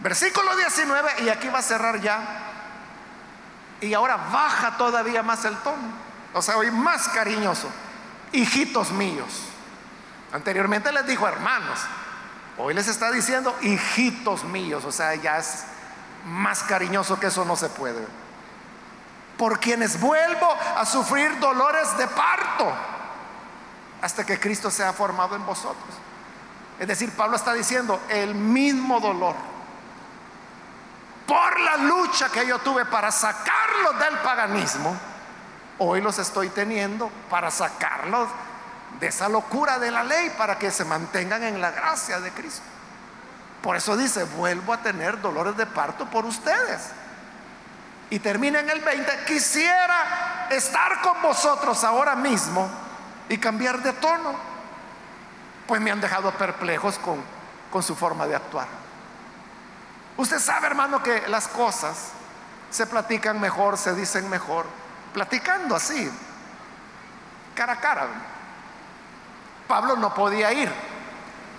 Versículo 0.00 0.56
19, 0.56 1.24
y 1.24 1.28
aquí 1.28 1.48
va 1.48 1.58
a 1.58 1.62
cerrar 1.62 2.00
ya. 2.00 2.18
Y 3.82 3.92
ahora 3.92 4.16
baja 4.16 4.78
todavía 4.78 5.22
más 5.22 5.44
el 5.44 5.56
tono. 5.58 5.92
O 6.32 6.40
sea, 6.40 6.56
hoy 6.56 6.70
más 6.70 7.08
cariñoso. 7.08 7.70
Hijitos 8.32 8.90
míos. 8.92 9.42
Anteriormente 10.32 10.90
les 10.90 11.06
dijo 11.06 11.28
hermanos. 11.28 11.80
Hoy 12.56 12.72
les 12.72 12.88
está 12.88 13.10
diciendo 13.10 13.54
hijitos 13.60 14.44
míos. 14.44 14.84
O 14.86 14.92
sea, 14.92 15.14
ya 15.16 15.38
es 15.38 15.64
más 16.24 16.62
cariñoso 16.62 17.20
que 17.20 17.26
eso 17.26 17.44
no 17.44 17.56
se 17.56 17.68
puede. 17.68 18.06
por 19.36 19.58
quienes 19.58 19.98
vuelvo 19.98 20.54
a 20.76 20.84
sufrir 20.84 21.38
dolores 21.38 21.96
de 21.96 22.06
parto 22.08 22.70
hasta 24.02 24.24
que 24.24 24.38
Cristo 24.38 24.70
sea 24.70 24.92
formado 24.92 25.36
en 25.36 25.44
vosotros. 25.44 25.94
Es 26.78 26.88
decir, 26.88 27.10
Pablo 27.12 27.36
está 27.36 27.52
diciendo 27.52 28.00
el 28.08 28.34
mismo 28.34 29.00
dolor 29.00 29.36
por 31.26 31.60
la 31.60 31.76
lucha 31.76 32.28
que 32.28 32.44
yo 32.44 32.58
tuve 32.58 32.84
para 32.86 33.12
sacarlos 33.12 33.98
del 34.00 34.18
paganismo, 34.18 34.96
hoy 35.78 36.00
los 36.00 36.18
estoy 36.18 36.48
teniendo 36.48 37.08
para 37.30 37.52
sacarlos 37.52 38.28
de 38.98 39.06
esa 39.06 39.28
locura 39.28 39.78
de 39.78 39.92
la 39.92 40.02
ley, 40.02 40.32
para 40.36 40.58
que 40.58 40.72
se 40.72 40.84
mantengan 40.84 41.44
en 41.44 41.60
la 41.60 41.70
gracia 41.70 42.18
de 42.18 42.32
Cristo. 42.32 42.64
Por 43.62 43.76
eso 43.76 43.96
dice, 43.96 44.24
vuelvo 44.24 44.72
a 44.72 44.78
tener 44.78 45.20
dolores 45.20 45.56
de 45.56 45.66
parto 45.66 46.06
por 46.06 46.24
ustedes. 46.24 46.80
Y 48.10 48.18
termina 48.18 48.58
en 48.58 48.70
el 48.70 48.80
20, 48.80 49.24
quisiera 49.24 50.48
estar 50.50 51.00
con 51.00 51.22
vosotros 51.22 51.84
ahora 51.84 52.16
mismo 52.16 52.68
y 53.30 53.38
cambiar 53.38 53.80
de 53.80 53.92
tono, 53.94 54.34
pues 55.66 55.80
me 55.80 55.92
han 55.92 56.00
dejado 56.00 56.32
perplejos 56.32 56.98
con, 56.98 57.22
con 57.70 57.80
su 57.80 57.94
forma 57.94 58.26
de 58.26 58.34
actuar. 58.34 58.66
Usted 60.16 60.40
sabe, 60.40 60.66
hermano, 60.66 61.00
que 61.00 61.28
las 61.28 61.46
cosas 61.46 62.08
se 62.70 62.86
platican 62.86 63.40
mejor, 63.40 63.78
se 63.78 63.94
dicen 63.94 64.28
mejor, 64.28 64.66
platicando 65.14 65.76
así, 65.76 66.10
cara 67.54 67.74
a 67.74 67.80
cara. 67.80 68.08
Pablo 69.68 69.94
no 69.94 70.12
podía 70.12 70.52
ir 70.52 70.70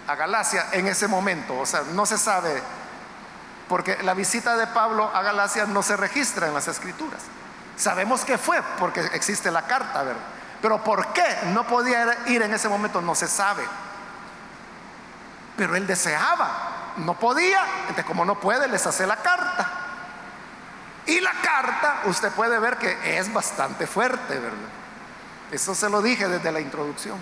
a 0.07 0.15
Galacia 0.15 0.65
en 0.74 0.88
ese 0.88 1.07
momento, 1.07 1.57
o 1.57 1.65
sea, 1.65 1.84
no 1.93 2.05
se 2.05 2.17
sabe, 2.17 2.61
porque 3.69 3.97
la 4.03 4.13
visita 4.13 4.57
de 4.57 4.67
Pablo 4.67 5.09
a 5.13 5.22
Galacia 5.22 5.65
no 5.67 5.82
se 5.82 5.95
registra 5.95 6.47
en 6.47 6.53
las 6.53 6.67
escrituras. 6.67 7.22
Sabemos 7.78 8.26
que 8.26 8.38
fue, 8.38 8.61
porque 8.78 8.99
existe 9.13 9.49
la 9.51 9.61
carta, 9.61 10.03
¿verdad? 10.03 10.41
Pero 10.62 10.84
¿por 10.84 11.14
qué 11.14 11.39
no 11.53 11.66
podía 11.66 12.26
ir 12.28 12.41
en 12.41 12.53
ese 12.53 12.70
momento? 12.70 13.01
No 13.01 13.16
se 13.16 13.28
sabe. 13.28 13.64
Pero 15.57 15.76
él 15.76 15.88
deseaba 15.88 16.72
no 16.97 17.18
podía, 17.18 17.62
entonces 17.82 18.05
como 18.05 18.26
no 18.26 18.39
puede, 18.39 18.68
les 18.68 18.86
hace 18.86 19.07
la 19.07 19.18
carta. 19.18 19.70
Y 21.05 21.20
la 21.20 21.32
carta, 21.41 22.01
usted 22.05 22.32
puede 22.32 22.59
ver 22.59 22.78
que 22.78 23.18
es 23.18 23.32
bastante 23.32 23.88
fuerte, 23.88 24.38
¿verdad? 24.38 24.70
Eso 25.51 25.76
se 25.76 25.89
lo 25.89 26.01
dije 26.01 26.28
desde 26.28 26.51
la 26.51 26.59
introducción, 26.59 27.18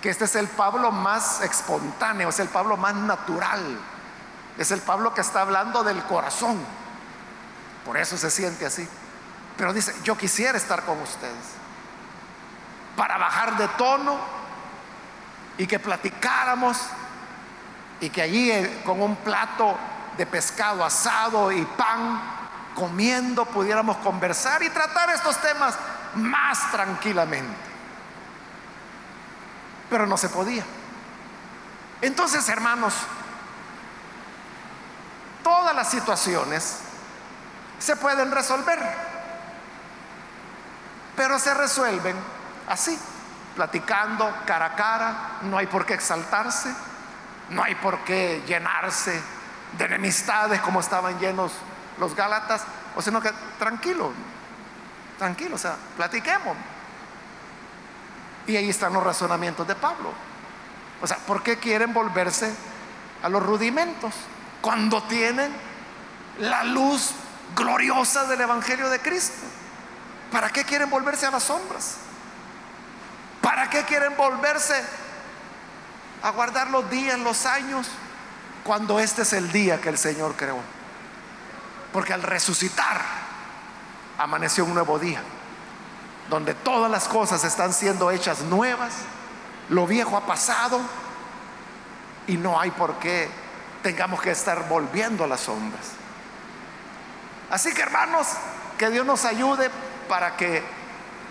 que 0.00 0.10
este 0.10 0.24
es 0.26 0.34
el 0.36 0.48
Pablo 0.48 0.92
más 0.92 1.40
espontáneo, 1.40 2.28
es 2.28 2.38
el 2.38 2.48
Pablo 2.48 2.76
más 2.76 2.94
natural, 2.94 3.78
es 4.58 4.70
el 4.70 4.80
Pablo 4.80 5.14
que 5.14 5.20
está 5.20 5.40
hablando 5.40 5.82
del 5.82 6.02
corazón. 6.04 6.58
Por 7.84 7.96
eso 7.96 8.16
se 8.16 8.30
siente 8.30 8.66
así. 8.66 8.86
Pero 9.56 9.72
dice, 9.72 9.94
yo 10.04 10.16
quisiera 10.16 10.56
estar 10.56 10.84
con 10.84 11.00
ustedes, 11.00 11.34
para 12.98 13.16
bajar 13.16 13.56
de 13.56 13.68
tono 13.68 14.18
y 15.56 15.68
que 15.68 15.78
platicáramos 15.78 16.76
y 18.00 18.10
que 18.10 18.22
allí 18.22 18.50
eh, 18.50 18.82
con 18.84 19.00
un 19.00 19.14
plato 19.14 19.78
de 20.16 20.26
pescado 20.26 20.84
asado 20.84 21.52
y 21.52 21.64
pan, 21.64 22.20
comiendo, 22.74 23.44
pudiéramos 23.44 23.98
conversar 23.98 24.64
y 24.64 24.70
tratar 24.70 25.10
estos 25.10 25.40
temas 25.40 25.76
más 26.14 26.72
tranquilamente. 26.72 27.56
Pero 29.88 30.04
no 30.04 30.16
se 30.16 30.28
podía. 30.28 30.64
Entonces, 32.02 32.48
hermanos, 32.48 32.94
todas 35.44 35.72
las 35.72 35.88
situaciones 35.88 36.78
se 37.78 37.94
pueden 37.94 38.32
resolver, 38.32 38.80
pero 41.14 41.38
se 41.38 41.54
resuelven 41.54 42.37
así, 42.68 42.98
platicando 43.56 44.32
cara 44.46 44.66
a 44.66 44.74
cara, 44.74 45.16
no 45.42 45.58
hay 45.58 45.66
por 45.66 45.84
qué 45.86 45.94
exaltarse 45.94 46.74
no 47.50 47.62
hay 47.62 47.74
por 47.76 48.00
qué 48.00 48.42
llenarse 48.46 49.20
de 49.76 49.84
enemistades 49.84 50.60
como 50.60 50.80
estaban 50.80 51.18
llenos 51.18 51.52
los 51.98 52.14
Gálatas, 52.14 52.62
o 52.94 53.02
sino 53.02 53.20
que 53.20 53.30
tranquilo, 53.58 54.12
tranquilo, 55.18 55.56
o 55.56 55.58
sea, 55.58 55.76
platiquemos. 55.96 56.56
Y 58.46 58.56
ahí 58.56 58.70
están 58.70 58.92
los 58.92 59.02
razonamientos 59.02 59.66
de 59.66 59.74
Pablo. 59.74 60.12
O 61.02 61.06
sea, 61.06 61.18
¿por 61.18 61.42
qué 61.42 61.58
quieren 61.58 61.92
volverse 61.92 62.54
a 63.22 63.28
los 63.28 63.42
rudimentos 63.42 64.14
cuando 64.60 65.02
tienen 65.02 65.52
la 66.38 66.64
luz 66.64 67.12
gloriosa 67.54 68.26
del 68.26 68.40
Evangelio 68.40 68.88
de 68.88 69.00
Cristo? 69.00 69.46
¿Para 70.32 70.50
qué 70.50 70.64
quieren 70.64 70.88
volverse 70.88 71.26
a 71.26 71.30
las 71.30 71.42
sombras? 71.42 71.98
¿Para 73.48 73.70
qué 73.70 73.82
quieren 73.84 74.14
volverse 74.14 74.74
a 76.22 76.30
guardar 76.32 76.68
los 76.68 76.90
días, 76.90 77.18
los 77.18 77.46
años, 77.46 77.88
cuando 78.62 79.00
este 79.00 79.22
es 79.22 79.32
el 79.32 79.50
día 79.50 79.80
que 79.80 79.88
el 79.88 79.96
Señor 79.96 80.36
creó. 80.36 80.58
Porque 81.90 82.12
al 82.12 82.22
resucitar 82.22 83.00
amaneció 84.18 84.66
un 84.66 84.74
nuevo 84.74 84.98
día, 84.98 85.22
donde 86.28 86.52
todas 86.52 86.90
las 86.90 87.08
cosas 87.08 87.42
están 87.42 87.72
siendo 87.72 88.10
hechas 88.10 88.40
nuevas, 88.40 88.92
lo 89.70 89.86
viejo 89.86 90.18
ha 90.18 90.26
pasado 90.26 90.82
y 92.26 92.36
no 92.36 92.60
hay 92.60 92.70
por 92.70 92.98
qué 92.98 93.30
tengamos 93.82 94.20
que 94.20 94.30
estar 94.30 94.68
volviendo 94.68 95.24
a 95.24 95.26
las 95.26 95.40
sombras. 95.40 95.86
Así 97.48 97.72
que 97.72 97.80
hermanos, 97.80 98.26
que 98.76 98.90
Dios 98.90 99.06
nos 99.06 99.24
ayude 99.24 99.70
para 100.06 100.36
que 100.36 100.62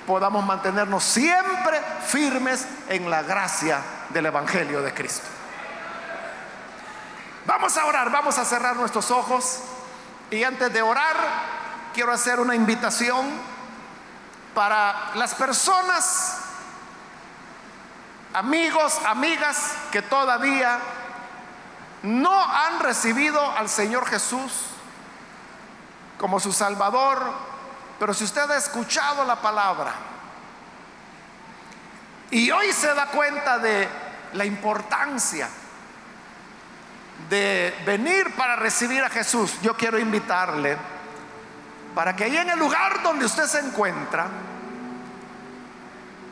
podamos 0.08 0.43
mantenernos 0.45 1.03
siempre 1.03 1.82
firmes 2.08 2.66
en 2.88 3.10
la 3.12 3.22
gracia 3.24 3.82
del 4.10 4.26
Evangelio 4.28 4.82
de 4.82 4.93
Cristo. 4.93 5.28
Vamos 7.45 7.78
a 7.78 7.86
orar, 7.86 8.10
vamos 8.10 8.38
a 8.38 8.45
cerrar 8.45 8.78
nuestros 8.78 9.12
ojos 9.12 9.60
y 10.32 10.43
antes 10.43 10.72
de 10.72 10.82
orar 10.82 11.18
quiero 11.93 12.14
hacer 12.14 12.39
una 12.39 12.55
invitación 12.55 13.26
para 14.55 15.12
las 15.16 15.36
personas, 15.36 16.39
amigos, 18.34 18.97
amigas 19.05 19.74
que 19.91 20.01
todavía 20.01 20.80
no 22.03 22.43
han 22.43 22.80
recibido 22.80 23.41
al 23.51 23.68
Señor 23.68 24.05
Jesús 24.05 24.51
como 26.18 26.39
su 26.39 26.53
Salvador, 26.53 27.46
pero 27.99 28.13
si 28.13 28.23
usted 28.23 28.49
ha 28.49 28.57
escuchado 28.57 29.25
la 29.25 29.35
palabra 29.41 29.93
y 32.29 32.51
hoy 32.51 32.71
se 32.73 32.93
da 32.93 33.07
cuenta 33.07 33.57
de 33.57 33.87
la 34.33 34.45
importancia 34.45 35.47
de 37.29 37.73
venir 37.85 38.35
para 38.35 38.55
recibir 38.55 39.03
a 39.03 39.09
Jesús, 39.09 39.59
yo 39.61 39.75
quiero 39.75 39.97
invitarle 39.97 40.77
para 41.95 42.15
que 42.15 42.25
ahí 42.25 42.37
en 42.37 42.49
el 42.49 42.59
lugar 42.59 43.01
donde 43.01 43.25
usted 43.25 43.45
se 43.45 43.59
encuentra, 43.59 44.27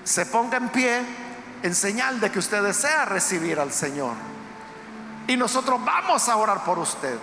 se 0.04 0.28
ponga 0.28 0.58
en 0.58 0.70
pie 0.70 1.02
en 1.64 1.74
señal 1.74 2.20
de 2.20 2.32
que 2.32 2.38
usted 2.38 2.62
desea 2.62 3.06
recibir 3.06 3.60
al 3.60 3.72
Señor. 3.72 4.14
Y 5.28 5.36
nosotros 5.36 5.84
vamos 5.84 6.30
a 6.30 6.36
orar 6.36 6.64
por 6.64 6.78
usted. 6.78 7.18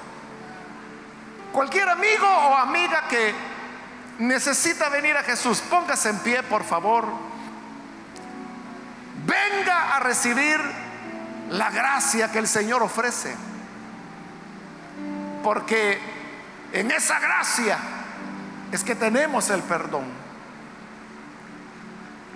Cualquier 1.52 1.88
amigo 1.88 2.26
o 2.26 2.56
amiga 2.56 3.06
que 3.08 3.32
necesita 4.22 4.88
venir 4.88 5.16
a 5.16 5.22
Jesús, 5.22 5.60
póngase 5.60 6.10
en 6.10 6.18
pie, 6.20 6.42
por 6.42 6.64
favor. 6.64 7.06
Venga 9.26 9.96
a 9.96 10.00
recibir 10.00 10.60
la 11.50 11.70
gracia 11.70 12.30
que 12.30 12.38
el 12.38 12.48
Señor 12.48 12.82
ofrece. 12.82 13.34
Porque 15.42 15.98
en 16.72 16.90
esa 16.90 17.18
gracia 17.18 17.78
es 18.70 18.84
que 18.84 18.94
tenemos 18.94 19.50
el 19.50 19.62
perdón. 19.62 20.04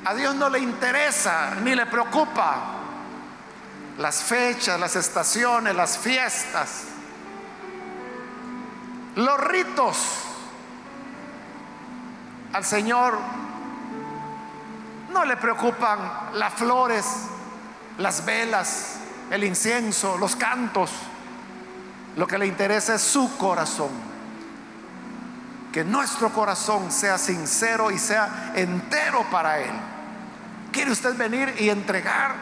A 0.04 0.14
Dios 0.14 0.34
no 0.34 0.48
le 0.48 0.58
interesa 0.58 1.54
ni 1.62 1.74
le 1.74 1.86
preocupa 1.86 2.74
las 3.98 4.22
fechas, 4.22 4.78
las 4.78 4.94
estaciones, 4.96 5.74
las 5.74 5.98
fiestas, 5.98 6.82
los 9.14 9.40
ritos. 9.40 10.25
Al 12.56 12.64
Señor 12.64 13.18
no 15.12 15.26
le 15.26 15.36
preocupan 15.36 15.98
las 16.32 16.54
flores, 16.54 17.04
las 17.98 18.24
velas, 18.24 18.94
el 19.30 19.44
incienso, 19.44 20.16
los 20.16 20.36
cantos. 20.36 20.90
Lo 22.16 22.26
que 22.26 22.38
le 22.38 22.46
interesa 22.46 22.94
es 22.94 23.02
su 23.02 23.36
corazón. 23.36 23.90
Que 25.70 25.84
nuestro 25.84 26.30
corazón 26.30 26.90
sea 26.90 27.18
sincero 27.18 27.90
y 27.90 27.98
sea 27.98 28.54
entero 28.54 29.26
para 29.30 29.58
Él. 29.58 29.74
¿Quiere 30.72 30.92
usted 30.92 31.14
venir 31.14 31.54
y 31.58 31.68
entregar 31.68 32.36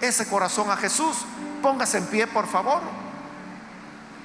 ese 0.00 0.26
corazón 0.26 0.68
a 0.68 0.76
Jesús? 0.76 1.16
Póngase 1.62 1.98
en 1.98 2.06
pie, 2.06 2.26
por 2.26 2.48
favor. 2.48 2.80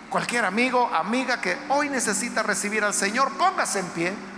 Cualquier 0.09 0.43
amigo, 0.45 0.89
amiga 0.91 1.39
que 1.39 1.55
hoy 1.69 1.89
necesita 1.89 2.41
recibir 2.41 2.83
al 2.83 2.95
Señor, 2.95 3.31
póngase 3.33 3.77
en 3.81 3.87
pie. 3.89 4.34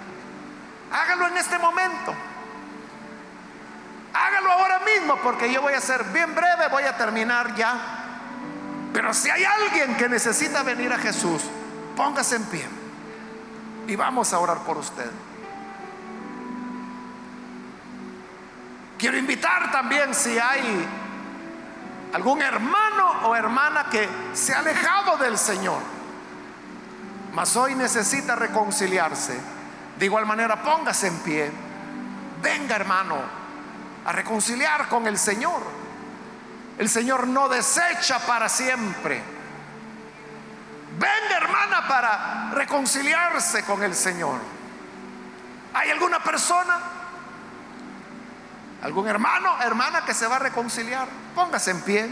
Hágalo 0.91 1.27
en 1.27 1.38
este 1.38 1.57
momento. 1.57 2.13
Hágalo 4.13 4.51
ahora 4.51 4.79
mismo 4.79 5.17
porque 5.17 5.51
yo 5.51 5.61
voy 5.61 5.73
a 5.73 5.81
ser 5.81 6.03
bien 6.05 6.33
breve, 6.33 6.67
voy 6.69 6.83
a 6.83 6.97
terminar 6.97 7.55
ya. 7.55 7.75
Pero 8.93 9.13
si 9.13 9.29
hay 9.29 9.43
alguien 9.43 9.95
que 9.95 10.09
necesita 10.09 10.63
venir 10.63 10.91
a 10.91 10.97
Jesús, 10.97 11.43
póngase 11.95 12.38
en 12.38 12.45
pie 12.45 12.67
y 13.88 13.95
vamos 13.95 14.33
a 14.33 14.39
orar 14.39 14.59
por 14.59 14.77
usted. 14.77 15.09
Quiero 18.97 19.17
invitar 19.17 19.71
también 19.71 20.15
si 20.15 20.39
hay 20.39 20.88
algún 22.13 22.41
hermano 22.41 23.27
o 23.27 23.35
hermana 23.35 23.88
que 23.91 24.09
se 24.33 24.53
ha 24.53 24.59
alejado 24.59 25.17
del 25.17 25.38
Señor, 25.38 25.79
mas 27.33 27.55
hoy 27.55 27.75
necesita 27.75 28.35
reconciliarse. 28.35 29.56
De 29.97 30.05
igual 30.05 30.25
manera, 30.25 30.61
póngase 30.61 31.07
en 31.07 31.19
pie. 31.19 31.51
Venga, 32.41 32.75
hermano, 32.75 33.17
a 34.05 34.11
reconciliar 34.11 34.87
con 34.87 35.07
el 35.07 35.17
Señor. 35.17 35.61
El 36.77 36.89
Señor 36.89 37.27
no 37.27 37.49
desecha 37.49 38.19
para 38.19 38.47
siempre. 38.47 39.21
Venga, 40.99 41.37
hermana, 41.37 41.87
para 41.87 42.51
reconciliarse 42.53 43.63
con 43.63 43.81
el 43.81 43.95
Señor. 43.95 44.39
¿Hay 45.73 45.89
alguna 45.89 46.23
persona? 46.23 46.79
¿Algún 48.83 49.07
hermano, 49.07 49.61
hermana 49.63 50.05
que 50.05 50.13
se 50.13 50.27
va 50.27 50.35
a 50.35 50.39
reconciliar? 50.39 51.07
Póngase 51.33 51.71
en 51.71 51.81
pie. 51.81 52.09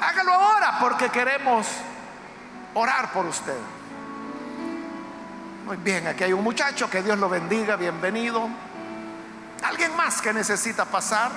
Hágalo 0.00 0.32
ahora 0.32 0.78
porque 0.78 1.08
queremos 1.08 1.66
orar 2.74 3.12
por 3.12 3.26
usted. 3.26 3.58
Muy 5.70 5.76
bien, 5.76 6.04
aquí 6.08 6.24
hay 6.24 6.32
un 6.32 6.42
muchacho, 6.42 6.90
que 6.90 7.00
Dios 7.00 7.16
lo 7.16 7.28
bendiga, 7.28 7.76
bienvenido. 7.76 8.48
¿Alguien 9.62 9.94
más 9.94 10.20
que 10.20 10.32
necesita 10.32 10.84
pasar? 10.84 11.30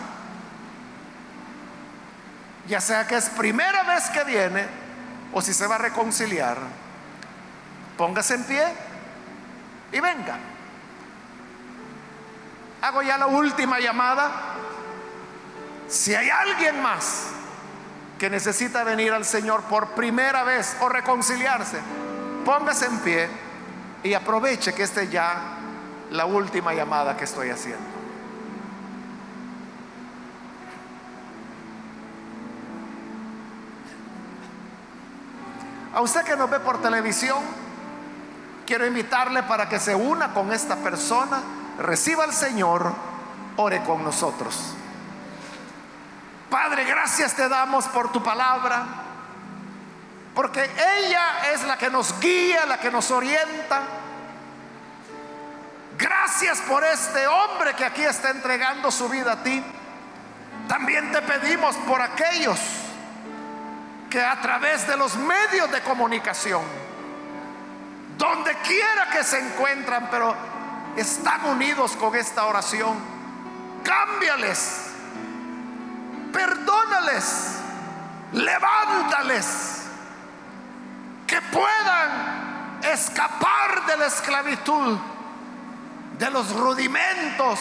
Ya 2.67 2.81
sea 2.81 3.05
que 3.05 3.15
es 3.15 3.29
primera 3.29 3.83
vez 3.83 4.09
que 4.09 4.23
viene 4.23 4.65
o 5.33 5.39
si 5.39 5.53
se 5.53 5.67
va 5.67 5.75
a 5.75 5.77
reconciliar, 5.77 6.57
póngase 7.95 8.33
en 8.33 8.43
pie 8.45 8.63
y 9.91 9.99
venga. 9.99 10.39
Hago 12.81 13.03
ya 13.03 13.19
la 13.19 13.27
última 13.27 13.79
llamada. 13.79 14.31
Si 15.87 16.15
hay 16.15 16.31
alguien 16.31 16.81
más 16.81 17.27
que 18.17 18.31
necesita 18.31 18.83
venir 18.83 19.13
al 19.13 19.25
Señor 19.25 19.61
por 19.65 19.89
primera 19.89 20.43
vez 20.43 20.75
o 20.81 20.89
reconciliarse, 20.89 21.77
póngase 22.43 22.87
en 22.87 22.99
pie 23.01 23.52
y 24.03 24.13
aproveche 24.13 24.73
que 24.73 24.83
esta 24.83 25.01
es 25.01 25.11
ya 25.11 25.57
la 26.11 26.25
última 26.25 26.73
llamada 26.73 27.15
que 27.15 27.23
estoy 27.23 27.49
haciendo. 27.49 27.93
A 35.93 36.01
usted 36.01 36.23
que 36.23 36.35
nos 36.35 36.49
ve 36.49 36.59
por 36.59 36.81
televisión, 36.81 37.37
quiero 38.65 38.85
invitarle 38.85 39.43
para 39.43 39.69
que 39.69 39.79
se 39.79 39.93
una 39.93 40.33
con 40.33 40.51
esta 40.51 40.75
persona 40.77 41.41
reciba 41.77 42.23
al 42.23 42.33
Señor, 42.33 42.91
ore 43.57 43.83
con 43.83 44.03
nosotros. 44.03 44.73
Padre, 46.49 46.83
gracias 46.85 47.35
te 47.35 47.47
damos 47.47 47.85
por 47.85 48.11
tu 48.11 48.23
palabra, 48.23 49.02
porque 50.35 50.63
ella 50.99 51.51
es 51.53 51.63
la 51.63 51.77
que 51.77 51.89
nos 51.89 52.19
guía, 52.19 52.65
la 52.65 52.79
que 52.79 52.89
nos 52.89 53.11
orienta. 53.11 53.81
Gracias 55.97 56.59
por 56.61 56.83
este 56.83 57.27
hombre 57.27 57.73
que 57.75 57.85
aquí 57.85 58.03
está 58.03 58.31
entregando 58.31 58.89
su 58.91 59.07
vida 59.07 59.33
a 59.33 59.43
ti. 59.43 59.63
También 60.67 61.11
te 61.11 61.21
pedimos 61.21 61.75
por 61.77 62.01
aquellos 62.01 62.59
que 64.09 64.23
a 64.23 64.39
través 64.41 64.87
de 64.87 64.97
los 64.97 65.15
medios 65.15 65.71
de 65.71 65.81
comunicación, 65.81 66.61
donde 68.17 68.55
quiera 68.57 69.09
que 69.11 69.23
se 69.23 69.39
encuentran, 69.39 70.07
pero 70.09 70.35
están 70.95 71.45
unidos 71.45 71.95
con 71.95 72.15
esta 72.15 72.45
oración, 72.45 72.95
cámbiales, 73.83 74.87
perdónales, 76.31 77.55
levántales, 78.33 79.72
que 81.33 81.41
puedan 81.41 82.79
escapar 82.83 83.87
de 83.87 83.97
la 83.97 84.05
esclavitud, 84.05 84.99
de 86.19 86.29
los 86.29 86.55
rudimentos, 86.55 87.59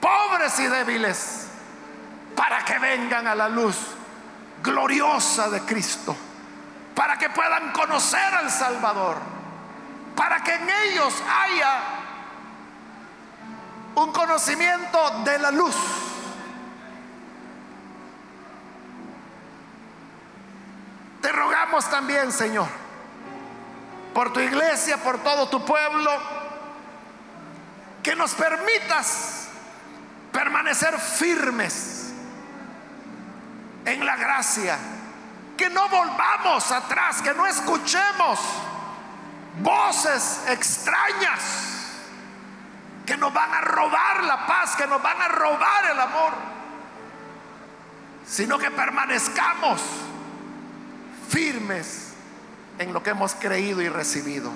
pobres 0.00 0.58
y 0.58 0.66
débiles, 0.66 1.46
para 2.34 2.64
que 2.64 2.80
vengan 2.80 3.28
a 3.28 3.36
la 3.36 3.48
luz 3.48 3.76
gloriosa 4.60 5.48
de 5.50 5.60
Cristo, 5.60 6.16
para 6.96 7.16
que 7.16 7.30
puedan 7.30 7.70
conocer 7.70 8.34
al 8.34 8.50
Salvador, 8.50 9.18
para 10.16 10.42
que 10.42 10.54
en 10.54 10.68
ellos 10.68 11.14
haya 11.30 11.80
un 13.94 14.10
conocimiento 14.10 15.22
de 15.24 15.38
la 15.38 15.52
luz. 15.52 15.76
Te 21.28 21.32
rogamos 21.32 21.84
también, 21.90 22.32
Señor, 22.32 22.68
por 24.14 24.32
tu 24.32 24.40
iglesia, 24.40 24.96
por 24.96 25.22
todo 25.22 25.46
tu 25.50 25.62
pueblo, 25.62 26.10
que 28.02 28.16
nos 28.16 28.32
permitas 28.32 29.48
permanecer 30.32 30.98
firmes 30.98 32.14
en 33.84 34.06
la 34.06 34.16
gracia, 34.16 34.78
que 35.54 35.68
no 35.68 35.86
volvamos 35.90 36.72
atrás, 36.72 37.20
que 37.20 37.34
no 37.34 37.46
escuchemos 37.46 38.40
voces 39.60 40.44
extrañas 40.48 41.42
que 43.04 43.18
nos 43.18 43.34
van 43.34 43.52
a 43.52 43.60
robar 43.60 44.24
la 44.24 44.46
paz, 44.46 44.76
que 44.76 44.86
nos 44.86 45.02
van 45.02 45.20
a 45.20 45.28
robar 45.28 45.90
el 45.90 46.00
amor, 46.00 46.32
sino 48.26 48.58
que 48.58 48.70
permanezcamos 48.70 49.82
firmes 51.28 52.12
en 52.78 52.92
lo 52.92 53.02
que 53.02 53.10
hemos 53.10 53.34
creído 53.34 53.82
y 53.82 53.88
recibido. 53.88 54.50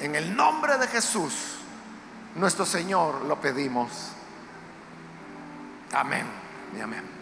En 0.00 0.14
el 0.14 0.36
nombre 0.36 0.76
de 0.78 0.88
Jesús, 0.88 1.56
nuestro 2.34 2.66
Señor, 2.66 3.24
lo 3.24 3.40
pedimos. 3.40 4.12
Amén 5.92 6.26
y 6.76 6.80
amén. 6.80 7.13